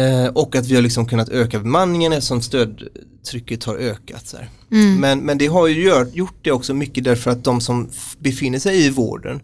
Eh, 0.00 0.26
och 0.26 0.56
att 0.56 0.66
vi 0.66 0.74
har 0.74 0.82
liksom 0.82 1.06
kunnat 1.06 1.28
öka 1.28 1.58
bemanningen 1.58 2.12
eftersom 2.12 2.42
stödtrycket 2.42 3.64
har 3.64 3.76
ökat. 3.76 4.26
Så. 4.28 4.36
Mm. 4.72 5.00
Men, 5.00 5.20
men 5.20 5.38
det 5.38 5.46
har 5.46 5.66
ju 5.66 5.82
gör, 5.82 6.06
gjort 6.12 6.38
det 6.42 6.52
också 6.52 6.74
mycket 6.74 7.04
därför 7.04 7.30
att 7.30 7.44
de 7.44 7.60
som 7.60 7.90
befinner 8.18 8.58
sig 8.58 8.86
i 8.86 8.90
vården 8.90 9.40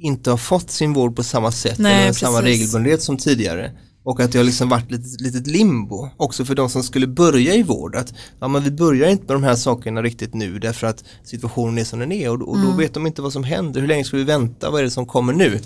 inte 0.00 0.30
har 0.30 0.36
fått 0.36 0.70
sin 0.70 0.92
vård 0.92 1.16
på 1.16 1.22
samma 1.22 1.52
sätt 1.52 1.78
Nej, 1.78 1.94
eller 1.94 2.04
med 2.04 2.16
samma 2.16 2.40
precis. 2.40 2.58
regelbundenhet 2.58 3.02
som 3.02 3.16
tidigare. 3.16 3.72
Och 4.04 4.20
att 4.20 4.32
det 4.32 4.38
har 4.38 4.44
liksom 4.44 4.68
varit 4.68 4.92
ett 4.92 5.20
litet 5.20 5.46
limbo 5.46 6.08
också 6.16 6.44
för 6.44 6.54
de 6.54 6.70
som 6.70 6.82
skulle 6.82 7.06
börja 7.06 7.54
i 7.54 7.62
vård. 7.62 7.96
Att 7.96 8.14
ja, 8.40 8.48
men 8.48 8.62
vi 8.64 8.70
börjar 8.70 9.08
inte 9.10 9.24
med 9.26 9.36
de 9.36 9.42
här 9.42 9.54
sakerna 9.56 10.02
riktigt 10.02 10.34
nu 10.34 10.58
därför 10.58 10.86
att 10.86 11.04
situationen 11.24 11.78
är 11.78 11.84
som 11.84 11.98
den 11.98 12.12
är 12.12 12.30
och, 12.30 12.48
och 12.48 12.56
Mm. 12.56 12.70
då 12.70 12.76
vet 12.76 12.94
de 12.94 13.06
inte 13.06 13.22
vad 13.22 13.32
som 13.32 13.44
händer. 13.44 13.80
Hur 13.80 13.88
länge 13.88 14.04
ska 14.04 14.16
vi 14.16 14.24
vänta? 14.24 14.70
Vad 14.70 14.80
är 14.80 14.84
det 14.84 14.90
som 14.90 15.06
kommer 15.06 15.32
nu? 15.32 15.60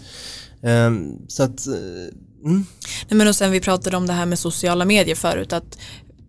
Ehm, 0.63 1.13
så 1.29 1.43
att, 1.43 1.67
eh, 1.67 1.75
mm, 2.45 2.67
Nej, 3.09 3.19
men 3.19 3.29
och 3.29 3.37
sen 3.37 3.51
vi 3.53 3.61
pratade 3.61 3.97
om 3.97 4.07
det 4.07 4.13
här 4.13 4.27
med 4.27 4.39
sociala 4.39 4.85
medier 4.85 5.15
förut 5.15 5.53
att 5.53 5.79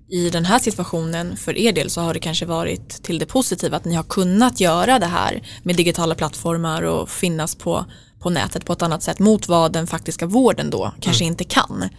i 0.10 0.30
den 0.30 0.46
här 0.46 0.60
situationen 0.60 1.38
för 1.38 1.58
er 1.58 1.72
del 1.72 1.90
så 1.90 2.02
har 2.02 2.14
det 2.14 2.20
kanske 2.20 2.46
varit 2.46 2.90
till 3.04 3.20
det 3.20 3.26
positiva 3.26 3.78
att 3.78 3.86
ni 3.86 3.96
har 3.96 4.04
kunnat 4.04 4.60
göra 4.60 5.00
det 5.00 5.06
här 5.06 5.48
med 5.64 5.76
digitala 5.76 6.16
plattformar 6.16 6.82
och 6.82 7.10
finnas 7.10 7.56
på, 7.56 7.86
på 8.20 8.30
nätet 8.30 8.66
på 8.66 8.74
ett 8.74 8.82
annat 8.82 9.04
sätt 9.04 9.20
mot 9.20 9.48
vad 9.48 9.74
den 9.74 9.88
faktiska 9.88 10.26
vården 10.26 10.70
då 10.70 10.94
kanske 11.00 11.26
inte 11.26 11.44
kan. 11.44 11.90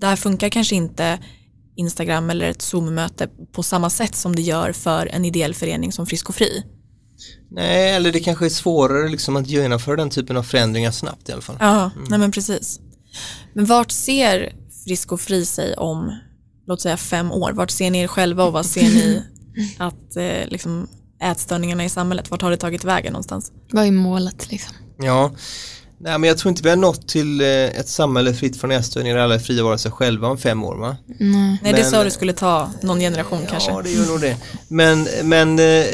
Där 0.00 0.16
funkar 0.16 0.48
kanske 0.48 0.74
inte 0.74 1.18
Instagram 1.76 2.30
eller 2.30 2.50
ett 2.50 2.62
Zoom-möte 2.62 3.28
på 3.52 3.62
samma 3.62 3.90
sätt 3.90 4.14
som 4.14 4.36
det 4.36 4.42
gör 4.42 4.72
för 4.72 5.06
en 5.06 5.24
ideell 5.24 5.54
förening 5.54 5.92
som 5.92 6.06
Frisk 6.06 6.28
och 6.28 6.34
Fri. 6.34 6.64
Nej, 7.50 7.92
eller 7.92 8.12
det 8.12 8.20
kanske 8.20 8.44
är 8.44 8.50
svårare 8.50 9.08
liksom 9.08 9.36
att 9.36 9.46
genomföra 9.46 9.96
den 9.96 10.10
typen 10.10 10.36
av 10.36 10.42
förändringar 10.42 10.90
snabbt 10.90 11.28
i 11.28 11.32
alla 11.32 11.42
fall. 11.42 11.56
Ja, 11.60 11.90
nej 12.08 12.18
men 12.18 12.32
precis. 12.32 12.80
Men 13.54 13.64
vart 13.64 13.90
ser 13.90 14.52
Frisk 14.84 15.12
och 15.12 15.20
Fri 15.20 15.46
sig 15.46 15.76
om, 15.76 16.18
låt 16.68 16.80
säga 16.80 16.96
fem 16.96 17.32
år? 17.32 17.52
Vart 17.52 17.70
ser 17.70 17.90
ni 17.90 17.98
er 17.98 18.06
själva 18.06 18.44
och 18.44 18.52
vad 18.52 18.66
ser 18.66 18.82
ni 18.82 19.22
att 19.78 20.16
eh, 20.16 20.48
liksom, 20.48 20.88
ätstörningarna 21.22 21.84
i 21.84 21.88
samhället, 21.88 22.30
vart 22.30 22.42
har 22.42 22.50
det 22.50 22.56
tagit 22.56 22.84
vägen 22.84 23.12
någonstans? 23.12 23.52
Vad 23.72 23.86
är 23.86 23.90
målet 23.90 24.50
liksom? 24.50 24.74
Ja, 25.02 25.32
nej 26.00 26.18
men 26.18 26.28
jag 26.28 26.38
tror 26.38 26.50
inte 26.50 26.62
vi 26.62 26.68
har 26.70 26.76
nått 26.76 27.08
till 27.08 27.40
eh, 27.40 27.46
ett 27.46 27.88
samhälle 27.88 28.34
fritt 28.34 28.56
från 28.60 28.70
ätstörningar 28.70 29.16
där 29.16 29.22
alla 29.22 29.34
är 29.34 29.38
fria 29.38 29.60
att 29.60 29.64
vara 29.64 29.78
sig 29.78 29.90
själva 29.92 30.28
om 30.28 30.38
fem 30.38 30.64
år 30.64 30.76
va? 30.76 30.96
Nej. 31.06 31.18
Nej, 31.62 31.72
det 31.72 31.72
Men- 31.72 31.90
sa 31.90 32.04
du 32.04 32.10
skulle 32.10 32.32
ta 32.32 32.70
någon 32.82 33.00
generation 33.00 33.40
kanske. 33.50 33.70
Ja, 33.70 33.82
det 33.82 33.90
gör 33.90 34.06
nog 34.06 34.20
det. 34.20 34.36
Men, 34.68 35.08
men 35.24 35.58
eh, 35.58 35.84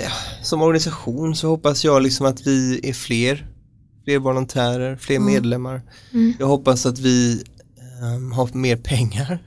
som 0.42 0.62
organisation 0.62 1.36
så 1.36 1.48
hoppas 1.48 1.84
jag 1.84 2.02
liksom 2.02 2.26
att 2.26 2.46
vi 2.46 2.80
är 2.88 2.92
fler, 2.92 3.46
fler 4.04 4.18
volontärer, 4.18 4.96
fler 4.96 5.18
medlemmar. 5.18 5.82
Jag 6.38 6.46
hoppas 6.46 6.86
att 6.86 6.98
vi 6.98 7.44
ehm, 8.04 8.32
har 8.32 8.50
mer 8.52 8.76
pengar, 8.76 9.42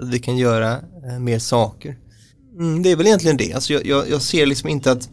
att 0.00 0.08
vi 0.08 0.18
kan 0.18 0.36
göra 0.36 0.80
eh, 1.08 1.18
mer 1.18 1.38
saker. 1.38 1.96
Mm, 2.58 2.82
det 2.82 2.90
är 2.90 2.96
väl 2.96 3.06
egentligen 3.06 3.36
det, 3.36 3.52
alltså 3.52 3.72
jag, 3.72 3.86
jag, 3.86 4.10
jag 4.10 4.22
ser 4.22 4.46
liksom 4.46 4.68
inte 4.68 4.92
att 4.92 5.08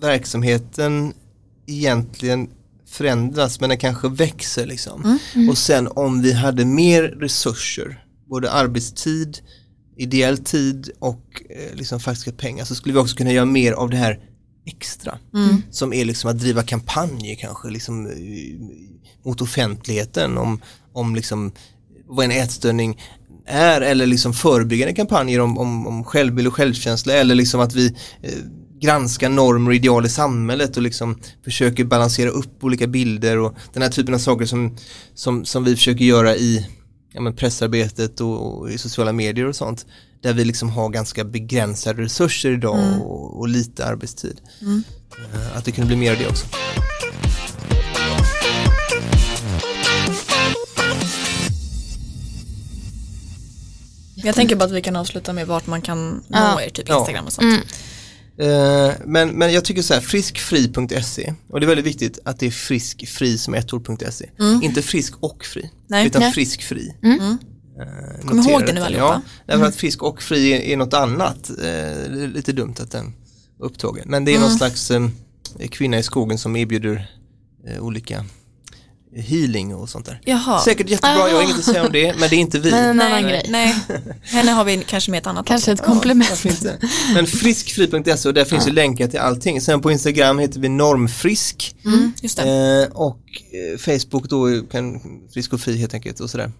verksamheten 0.00 1.12
egentligen 1.66 2.48
förändras 2.86 3.60
men 3.60 3.68
den 3.68 3.78
kanske 3.78 4.08
växer 4.08 4.66
liksom. 4.66 5.18
Och 5.50 5.58
sen 5.58 5.88
om 5.88 6.22
vi 6.22 6.32
hade 6.32 6.64
mer 6.64 7.02
resurser, 7.02 8.04
både 8.28 8.50
arbetstid, 8.52 9.38
ideell 9.96 10.38
tid 10.38 10.90
och 10.98 11.42
eh, 11.50 11.76
liksom 11.76 12.00
faktiska 12.00 12.32
pengar 12.32 12.64
så 12.64 12.74
skulle 12.74 12.92
vi 12.92 12.98
också 12.98 13.16
kunna 13.16 13.32
göra 13.32 13.44
mer 13.44 13.72
av 13.72 13.90
det 13.90 13.96
här 13.96 14.20
extra. 14.66 15.18
Som 15.70 15.92
är 15.92 16.04
liksom 16.04 16.30
att 16.30 16.38
driva 16.38 16.62
kampanjer 16.62 17.34
kanske 17.34 17.70
liksom, 17.70 18.06
eh, 18.06 18.12
mot 19.24 19.40
offentligheten 19.40 20.38
om, 20.38 20.60
om 20.92 21.14
liksom, 21.14 21.52
vad 22.08 22.24
en 22.24 22.30
ätstörning 22.30 23.00
är 23.46 23.80
eller 23.80 24.06
liksom 24.06 24.32
förebyggande 24.32 24.94
kampanjer 24.94 25.40
om, 25.40 25.58
om, 25.58 25.86
om 25.86 26.04
självbild 26.04 26.48
och 26.48 26.54
självkänsla 26.54 27.12
eller 27.12 27.34
liksom 27.34 27.60
att 27.60 27.74
vi 27.74 27.86
eh, 28.22 28.30
granskar 28.80 29.28
normer 29.28 29.70
och 29.70 29.74
ideal 29.74 30.06
i 30.06 30.08
samhället 30.08 30.76
och 30.76 30.82
liksom 30.82 31.18
försöker 31.44 31.84
balansera 31.84 32.30
upp 32.30 32.64
olika 32.64 32.86
bilder 32.86 33.38
och 33.38 33.54
den 33.72 33.82
här 33.82 33.90
typen 33.90 34.14
av 34.14 34.18
saker 34.18 34.46
som, 34.46 34.76
som, 35.14 35.44
som 35.44 35.64
vi 35.64 35.76
försöker 35.76 36.04
göra 36.04 36.36
i 36.36 36.66
ja, 37.12 37.20
men 37.20 37.36
pressarbetet 37.36 38.20
och, 38.20 38.58
och 38.58 38.70
i 38.70 38.78
sociala 38.78 39.12
medier 39.12 39.46
och 39.46 39.56
sånt 39.56 39.86
där 40.22 40.32
vi 40.32 40.44
liksom 40.44 40.70
har 40.70 40.88
ganska 40.88 41.24
begränsade 41.24 42.02
resurser 42.02 42.50
idag 42.52 42.78
och, 43.02 43.38
och 43.38 43.48
lite 43.48 43.86
arbetstid. 43.86 44.40
Eh, 45.34 45.56
Att 45.56 45.64
det 45.64 45.72
kunde 45.72 45.86
bli 45.86 45.96
mer 45.96 46.12
av 46.12 46.18
det 46.18 46.28
också. 46.28 46.46
Jag 54.26 54.34
tänker 54.34 54.56
bara 54.56 54.64
att 54.64 54.72
vi 54.72 54.82
kan 54.82 54.96
avsluta 54.96 55.32
med 55.32 55.46
vart 55.46 55.66
man 55.66 55.82
kan 55.82 56.08
nå 56.08 56.22
Ja. 56.28 56.62
er, 56.62 56.70
typ 56.70 56.88
Ja. 56.88 56.98
Instagram 56.98 57.24
och 57.26 57.32
sånt. 57.32 57.64
Eh, 58.38 58.90
men, 59.04 59.28
men 59.28 59.52
jag 59.52 59.64
tycker 59.64 59.82
så 59.82 59.94
här, 59.94 60.00
friskfri.se 60.00 61.34
och 61.48 61.60
det 61.60 61.66
är 61.66 61.68
väldigt 61.68 61.86
viktigt 61.86 62.18
att 62.24 62.38
det 62.40 62.46
är 62.46 62.50
friskfri 62.50 63.38
som 63.38 63.54
är 63.54 63.58
ett 63.58 63.72
ord.se. 63.72 64.30
Inte 64.62 64.82
frisk 64.82 65.14
och 65.20 65.44
fri, 65.44 65.70
Nej. 65.88 66.06
utan 66.06 66.22
Nej. 66.22 66.32
friskfri. 66.32 66.94
Kom 68.28 68.36
Notera 68.36 68.52
ihåg 68.52 68.66
det 68.66 68.72
nu 68.72 68.80
allihopa. 68.80 69.22
Ja, 69.24 69.30
därför 69.46 69.66
att 69.66 69.76
frisk 69.76 70.02
och 70.02 70.22
fri 70.22 70.52
är, 70.52 70.60
är 70.60 70.76
något 70.76 70.94
annat. 70.94 71.50
Eh, 71.50 71.56
det 71.56 72.22
är 72.22 72.34
lite 72.34 72.52
dumt 72.52 72.74
att 72.80 72.90
den 72.90 73.14
upptagen. 73.60 74.04
Men 74.06 74.24
det 74.24 74.34
är 74.34 74.40
någon 74.40 74.58
slags 74.58 74.90
eh, 74.90 75.08
kvinna 75.70 75.98
i 75.98 76.02
skogen 76.02 76.38
som 76.38 76.56
erbjuder 76.56 77.10
eh, 77.68 77.82
olika 77.82 78.24
healing 79.16 79.74
och 79.74 79.88
sånt 79.88 80.06
där. 80.06 80.20
Jaha. 80.24 80.60
Säkert 80.60 80.88
jättebra, 80.90 81.28
jag 81.28 81.34
har 81.36 81.42
inget 81.42 81.58
att 81.58 81.64
säga 81.64 81.86
om 81.86 81.92
det, 81.92 82.14
men 82.18 82.28
det 82.30 82.36
är 82.36 82.38
inte 82.38 82.58
vi. 82.58 82.70
Men 82.70 82.84
en 82.90 82.96
Nej, 82.96 83.06
annan 83.06 83.22
grej. 83.22 83.46
nej, 83.48 83.74
henne 84.22 84.50
har 84.50 84.64
vi 84.64 84.84
kanske 84.86 85.10
med 85.10 85.18
ett 85.18 85.26
annat 85.26 85.46
Kanske 85.46 85.72
avsnitt. 85.72 85.80
ett 85.80 85.92
komplement. 85.92 86.44
Inte? 86.44 86.78
Men 87.14 87.26
friskfri.se 87.26 88.28
och 88.28 88.34
där 88.34 88.44
finns 88.44 88.66
ju 88.68 88.72
länkar 88.72 89.06
till 89.08 89.18
allting. 89.18 89.60
Sen 89.60 89.80
på 89.80 89.90
Instagram 89.92 90.38
heter 90.38 90.60
vi 90.60 90.68
normfrisk 90.68 91.76
Mm, 91.84 92.12
just 92.22 92.36
det. 92.36 92.82
eh, 92.92 92.96
och 92.96 93.18
eh, 93.72 93.78
Facebook 93.78 94.28
då 94.28 94.62
kan 94.70 95.00
frisk 95.34 95.52
och 95.52 95.60
fri 95.60 95.76
helt 95.76 95.94
enkelt 95.94 96.20
och 96.20 96.30
sådär. 96.30 96.52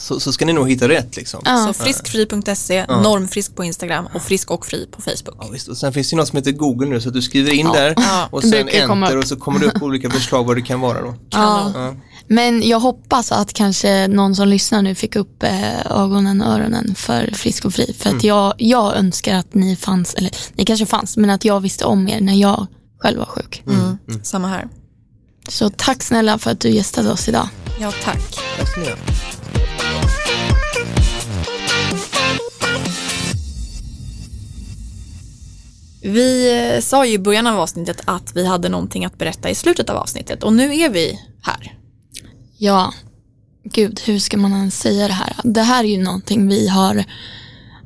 Så, 0.00 0.20
så 0.20 0.32
ska 0.32 0.44
ni 0.46 0.52
nog 0.52 0.70
hitta 0.70 0.88
rätt 0.88 1.16
liksom. 1.16 1.40
Ja. 1.44 1.66
Så 1.66 1.72
friskfri.se, 1.72 2.86
normfrisk 2.86 3.56
på 3.56 3.64
Instagram 3.64 4.08
och 4.14 4.22
frisk 4.22 4.50
och 4.50 4.66
fri 4.66 4.86
på 4.90 5.02
Facebook. 5.02 5.36
Ja, 5.40 5.48
visst. 5.52 5.68
Och 5.68 5.76
sen 5.76 5.92
finns 5.92 6.10
det 6.10 6.16
något 6.16 6.28
som 6.28 6.36
heter 6.36 6.52
Google 6.52 6.88
nu 6.88 7.00
så 7.00 7.08
att 7.08 7.14
du 7.14 7.22
skriver 7.22 7.52
in 7.52 7.66
där 7.72 7.94
Ja. 7.96 8.28
och 8.30 8.42
Det 8.42 8.48
sen 8.48 8.68
enter 8.68 9.16
och 9.18 9.24
så 9.28 9.36
kommer 9.36 9.60
det 9.60 9.66
upp 9.66 9.82
olika 9.82 10.10
förslag 10.10 10.44
vad 10.44 10.56
det 10.56 10.62
kan 10.62 10.80
vara 10.80 11.00
då. 11.00 11.14
Ja. 11.30 11.72
Ja. 11.74 11.94
Men 12.28 12.68
jag 12.68 12.80
hoppas 12.80 13.32
att 13.32 13.52
kanske 13.52 14.08
någon 14.08 14.34
som 14.36 14.48
lyssnar 14.48 14.82
nu 14.82 14.94
fick 14.94 15.16
upp 15.16 15.42
eh, 15.42 15.86
ögonen 15.92 16.42
och 16.42 16.52
öronen 16.52 16.94
för 16.94 17.30
Frisk 17.34 17.64
och 17.64 17.74
Fri. 17.74 17.94
För 17.98 18.10
att 18.16 18.24
jag, 18.24 18.54
jag 18.58 18.96
önskar 18.96 19.34
att 19.34 19.54
ni 19.54 19.76
fanns, 19.76 20.14
eller 20.14 20.30
ni 20.54 20.64
kanske 20.64 20.86
fanns, 20.86 21.16
men 21.16 21.30
att 21.30 21.44
jag 21.44 21.60
visste 21.60 21.84
om 21.84 22.08
er 22.08 22.20
när 22.20 22.34
jag 22.34 22.66
själv 22.98 23.18
var 23.18 23.26
sjuk. 23.26 23.62
Mm. 23.66 23.98
Samma 24.22 24.48
här. 24.48 24.68
Så 25.48 25.70
tack 25.70 26.02
snälla 26.02 26.38
för 26.38 26.50
att 26.50 26.60
du 26.60 26.70
gästade 26.70 27.10
oss 27.10 27.28
idag. 27.28 27.48
Ja, 27.80 27.92
tack. 28.04 28.38
Tack. 28.58 29.31
Vi 36.02 36.58
eh, 36.74 36.80
sa 36.80 37.06
ju 37.06 37.12
i 37.12 37.18
början 37.18 37.46
av 37.46 37.60
avsnittet 37.60 38.00
att 38.04 38.36
vi 38.36 38.46
hade 38.46 38.68
någonting 38.68 39.04
att 39.04 39.18
berätta 39.18 39.50
i 39.50 39.54
slutet 39.54 39.90
av 39.90 39.96
avsnittet 39.96 40.42
och 40.42 40.52
nu 40.52 40.76
är 40.76 40.90
vi 40.90 41.20
här. 41.42 41.78
Ja, 42.58 42.92
gud 43.64 44.00
hur 44.04 44.18
ska 44.18 44.36
man 44.36 44.52
ens 44.52 44.80
säga 44.80 45.08
det 45.08 45.14
här? 45.14 45.36
Det 45.44 45.62
här 45.62 45.84
är 45.84 45.88
ju 45.88 46.02
någonting 46.02 46.48
vi 46.48 46.68
har 46.68 47.04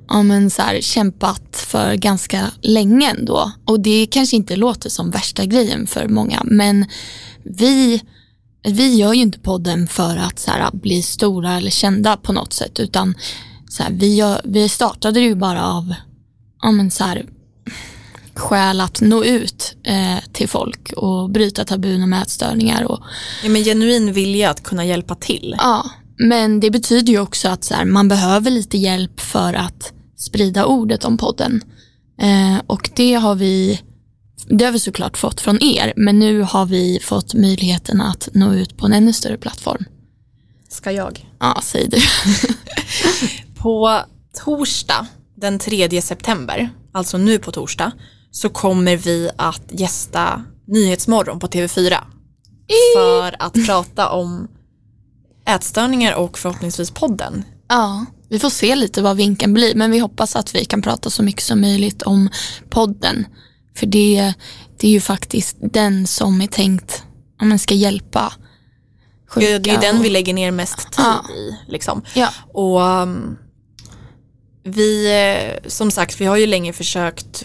ja, 0.08 0.22
men 0.22 0.50
så 0.50 0.62
här, 0.62 0.80
kämpat 0.80 1.56
för 1.56 1.94
ganska 1.94 2.50
länge 2.62 3.10
ändå. 3.10 3.52
Och 3.64 3.80
det 3.80 4.06
kanske 4.10 4.36
inte 4.36 4.56
låter 4.56 4.90
som 4.90 5.10
värsta 5.10 5.44
grejen 5.44 5.86
för 5.86 6.08
många 6.08 6.42
men 6.44 6.86
vi 7.42 8.02
vi 8.66 8.96
gör 8.96 9.12
ju 9.12 9.22
inte 9.22 9.38
podden 9.38 9.88
för 9.88 10.16
att 10.16 10.38
så 10.38 10.50
här, 10.50 10.70
bli 10.72 11.02
stora 11.02 11.52
eller 11.56 11.70
kända 11.70 12.16
på 12.16 12.32
något 12.32 12.52
sätt 12.52 12.80
utan 12.80 13.14
så 13.68 13.82
här, 13.82 13.90
vi, 13.92 14.14
gör, 14.14 14.40
vi 14.44 14.68
startade 14.68 15.20
ju 15.20 15.34
bara 15.34 15.64
av 15.64 15.94
ja, 16.62 16.70
men 16.70 16.90
så 16.90 17.04
här, 17.04 17.26
skäl 18.34 18.80
att 18.80 19.00
nå 19.00 19.24
ut 19.24 19.76
eh, 19.84 20.18
till 20.32 20.48
folk 20.48 20.92
och 20.96 21.30
bryta 21.30 21.64
tabun 21.64 22.10
med 22.10 22.22
ätstörningar. 22.22 22.84
Och, 22.84 23.00
Ja, 23.42 23.48
men 23.48 23.64
genuin 23.64 24.12
vilja 24.12 24.50
att 24.50 24.62
kunna 24.62 24.84
hjälpa 24.84 25.14
till. 25.14 25.54
ja, 25.58 25.90
men 26.18 26.60
det 26.60 26.70
betyder 26.70 27.12
ju 27.12 27.20
också 27.20 27.48
att 27.48 27.64
så 27.64 27.74
här, 27.74 27.84
man 27.84 28.08
behöver 28.08 28.50
lite 28.50 28.78
hjälp 28.78 29.20
för 29.20 29.54
att 29.54 29.92
sprida 30.16 30.64
ordet 30.66 31.04
om 31.04 31.16
podden. 31.16 31.62
Eh, 32.20 32.60
och 32.66 32.90
det 32.96 33.14
har 33.14 33.34
vi 33.34 33.80
det 34.44 34.64
har 34.64 34.72
vi 34.72 34.80
såklart 34.80 35.18
fått 35.18 35.40
från 35.40 35.62
er, 35.62 35.92
men 35.96 36.18
nu 36.18 36.42
har 36.42 36.66
vi 36.66 37.00
fått 37.02 37.34
möjligheten 37.34 38.00
att 38.00 38.28
nå 38.32 38.54
ut 38.54 38.76
på 38.76 38.86
en 38.86 38.92
ännu 38.92 39.12
större 39.12 39.38
plattform. 39.38 39.84
Ska 40.68 40.92
jag? 40.92 41.26
Ja, 41.40 41.60
säg 41.62 41.88
du. 41.88 41.98
På 43.54 44.00
torsdag 44.44 45.06
den 45.36 45.58
3 45.58 46.02
september, 46.02 46.70
alltså 46.92 47.18
nu 47.18 47.38
på 47.38 47.52
torsdag, 47.52 47.92
så 48.30 48.48
kommer 48.48 48.96
vi 48.96 49.30
att 49.36 49.62
gästa 49.68 50.44
Nyhetsmorgon 50.66 51.38
på 51.38 51.46
TV4 51.46 51.96
för 52.96 53.42
att 53.42 53.66
prata 53.66 54.10
om 54.10 54.48
ätstörningar 55.46 56.14
och 56.14 56.38
förhoppningsvis 56.38 56.90
podden. 56.90 57.44
Ja, 57.68 58.06
vi 58.28 58.38
får 58.38 58.50
se 58.50 58.74
lite 58.74 59.02
vad 59.02 59.16
vinkeln 59.16 59.52
blir, 59.52 59.74
men 59.74 59.90
vi 59.90 59.98
hoppas 59.98 60.36
att 60.36 60.54
vi 60.54 60.64
kan 60.64 60.82
prata 60.82 61.10
så 61.10 61.22
mycket 61.22 61.42
som 61.42 61.60
möjligt 61.60 62.02
om 62.02 62.28
podden. 62.70 63.26
För 63.76 63.86
det, 63.86 64.34
det 64.78 64.86
är 64.86 64.90
ju 64.90 65.00
faktiskt 65.00 65.56
den 65.60 66.06
som 66.06 66.40
är 66.40 66.46
tänkt, 66.46 67.02
om 67.40 67.48
man 67.48 67.58
ska 67.58 67.74
hjälpa 67.74 68.32
sjuka. 69.28 69.58
Det 69.58 69.70
är 69.70 69.80
den 69.80 69.98
och- 69.98 70.04
vi 70.04 70.10
lägger 70.10 70.34
ner 70.34 70.50
mest 70.50 70.78
tid 70.78 71.04
Ja. 71.04 71.24
i. 71.36 71.56
Liksom. 71.72 72.02
Ja, 72.14 72.28
Och 72.52 72.80
um, 72.80 73.36
vi, 74.64 75.06
eh, 75.62 75.68
som 75.68 75.90
sagt, 75.90 76.20
vi 76.20 76.24
har 76.24 76.36
ju 76.36 76.46
länge 76.46 76.72
försökt 76.72 77.44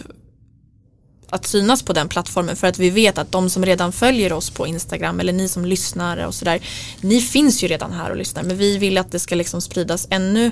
att 1.30 1.46
synas 1.46 1.82
på 1.82 1.92
den 1.92 2.08
plattformen 2.08 2.56
för 2.56 2.66
att 2.66 2.78
vi 2.78 2.90
vet 2.90 3.18
att 3.18 3.32
de 3.32 3.50
som 3.50 3.64
redan 3.64 3.92
följer 3.92 4.32
oss 4.32 4.50
på 4.50 4.66
Instagram 4.66 5.20
eller 5.20 5.32
ni 5.32 5.48
som 5.48 5.64
lyssnar 5.64 6.26
och 6.26 6.34
sådär, 6.34 6.60
ni 7.00 7.20
finns 7.20 7.64
ju 7.64 7.68
redan 7.68 7.92
här 7.92 8.10
och 8.10 8.16
lyssnar 8.16 8.42
men 8.42 8.56
vi 8.56 8.78
vill 8.78 8.98
att 8.98 9.12
det 9.12 9.18
ska 9.18 9.34
liksom 9.34 9.60
spridas 9.60 10.06
ännu, 10.10 10.50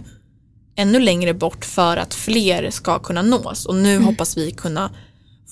ännu 0.77 1.01
längre 1.01 1.35
bort 1.35 1.65
för 1.65 1.97
att 1.97 2.15
fler 2.15 2.71
ska 2.71 2.99
kunna 2.99 3.23
nås 3.23 3.67
och 3.67 3.75
nu 3.75 3.99
hoppas 3.99 4.37
vi 4.37 4.51
kunna 4.51 4.91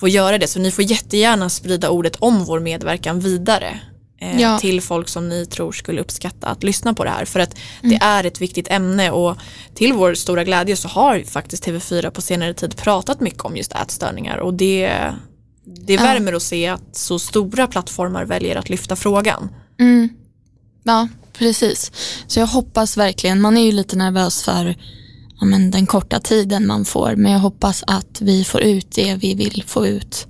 få 0.01 0.09
göra 0.09 0.39
det 0.39 0.47
så 0.47 0.59
ni 0.59 0.71
får 0.71 0.85
jättegärna 0.85 1.49
sprida 1.49 1.91
ordet 1.91 2.17
om 2.17 2.45
vår 2.45 2.61
medverkan 2.61 3.21
vidare 3.21 3.81
eh, 4.21 4.41
Ja. 4.41 4.59
till 4.59 4.81
folk 4.81 5.09
som 5.09 5.29
ni 5.29 5.47
tror 5.47 5.73
skulle 5.73 6.01
uppskatta 6.01 6.47
att 6.47 6.63
lyssna 6.63 6.95
på 6.95 7.05
det 7.05 7.11
här 7.11 7.25
för 7.25 7.41
att 7.41 7.57
det 7.83 7.95
är 8.03 8.25
ett 8.25 8.41
viktigt 8.41 8.71
ämne 8.71 9.11
och 9.11 9.37
till 9.75 9.93
vår 9.93 10.15
stora 10.15 10.45
glädje 10.45 10.77
så 10.77 10.89
har 10.89 11.23
faktiskt 11.23 11.67
TV4 11.67 12.11
på 12.11 12.23
senare 12.23 12.55
tid 12.55 12.77
pratat 12.77 13.21
mycket 13.21 13.45
om 13.45 13.57
just 13.57 13.73
ätstörningar 13.73 14.37
och 14.39 14.55
det, 14.55 14.93
det 15.65 15.97
värmer 15.97 16.33
att 16.33 16.43
se 16.43 16.67
att 16.67 16.97
så 16.97 17.19
stora 17.19 17.67
plattformar 17.67 18.25
väljer 18.25 18.57
att 18.57 18.69
lyfta 18.69 18.97
frågan. 18.97 19.49
ja, 20.85 21.09
precis. 21.33 21.93
Så 22.27 22.41
jag 22.41 22.47
hoppas 22.47 22.97
verkligen, 22.97 23.41
man 23.41 23.57
är 23.57 23.63
ju 23.65 23.73
lite 23.73 23.97
nervös 23.97 24.43
för 24.43 24.75
ja, 25.41 25.47
men 25.47 25.71
den 25.71 25.87
korta 25.87 26.21
tiden 26.21 26.67
man 26.67 26.85
får, 26.85 27.17
men 27.17 27.33
jag 27.33 27.39
hoppas 27.39 27.85
att 27.87 28.21
vi 28.21 28.45
får 28.45 28.61
ut 28.61 28.93
det 28.95 29.15
vi 29.15 29.35
vill 29.35 29.65
få 29.67 29.87
ut 29.87 30.27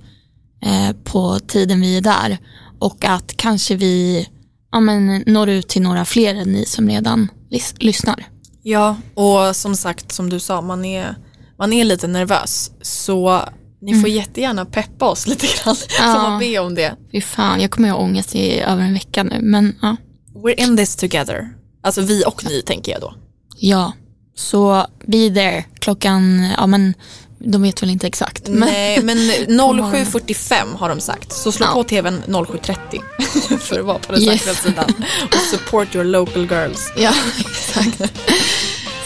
eh, 0.65 0.95
på 1.03 1.39
tiden 1.39 1.81
vi 1.81 1.97
är 1.97 2.01
där 2.01 2.37
och 2.79 3.05
att 3.05 3.37
kanske 3.37 3.75
vi 3.75 4.27
ja, 4.71 4.79
men, 4.79 5.23
når 5.25 5.49
ut 5.49 5.67
till 5.67 5.81
några 5.81 6.05
fler 6.05 6.35
än 6.35 6.51
ni 6.51 6.65
som 6.65 6.89
redan 6.89 7.27
lys- 7.51 7.75
lyssnar. 7.79 8.27
Ja, 8.63 8.95
och 9.13 9.55
som 9.55 9.75
sagt 9.75 10.11
som 10.11 10.29
du 10.29 10.39
sa, 10.39 10.61
man 10.61 10.85
är, 10.85 11.15
man 11.57 11.73
är 11.73 11.83
lite 11.85 12.07
nervös 12.07 12.71
så 12.81 13.41
ni 13.81 14.01
får 14.01 14.09
jättegärna 14.09 14.65
peppa 14.65 15.05
oss 15.09 15.27
lite 15.27 15.47
grann, 15.47 15.75
Ja. 15.99 16.13
får 16.13 16.29
man 16.29 16.39
be 16.39 16.59
om 16.59 16.75
det. 16.75 16.95
Fy 17.11 17.21
fan, 17.21 17.61
jag 17.61 17.71
kommer 17.71 17.89
ha 17.89 17.97
ångest 17.97 18.35
i 18.35 18.59
över 18.59 18.83
en 18.83 18.93
vecka 18.93 19.23
nu, 19.23 19.39
men 19.41 19.75
ja. 19.81 19.95
We're 20.35 20.59
in 20.63 20.77
this 20.77 20.95
together. 20.95 21.49
Alltså 21.83 22.01
vi 22.01 22.23
och 22.25 22.45
ni 22.49 22.61
tänker 22.61 22.91
jag 22.91 23.01
då. 23.01 23.13
Ja, 23.59 23.93
så 24.39 24.87
be 25.05 25.29
there 25.29 25.63
klockan, 25.79 26.47
ja 26.57 26.67
men 26.67 26.93
de 27.39 27.61
vet 27.61 27.81
väl 27.83 27.89
inte 27.89 28.07
exakt. 28.07 28.47
Men, 28.47 28.59
Nej, 28.59 29.03
men 29.03 29.17
morgonen. 29.57 30.05
07.45 30.05 30.77
har 30.77 30.89
de 30.89 30.99
sagt. 30.99 31.33
Så 31.33 31.51
slå 31.51 31.65
Ja. 31.65 31.73
på 31.73 31.83
tvn 31.83 32.23
07.30 32.27 33.57
för 33.59 33.79
att 33.79 33.85
vara 33.85 33.99
på 33.99 34.11
den 34.11 34.21
Yes. 34.21 34.39
säkra 34.43 34.53
sidan. 34.53 34.93
Och 35.23 35.39
support 35.39 35.95
your 35.95 36.05
local 36.05 36.47
girls. 36.51 36.91
Ja, 36.97 37.13
exakt. 37.39 38.01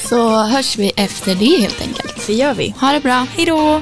Så 0.10 0.38
hörs 0.44 0.78
vi 0.78 0.92
efter 0.96 1.36
det 1.36 1.62
helt 1.62 1.82
enkelt. 1.82 2.28
Det 2.28 2.34
gör 2.34 2.54
vi. 2.54 2.76
Ha 2.80 2.92
det 2.92 3.00
bra. 3.00 3.28
Hej 3.36 3.46
då! 3.46 3.82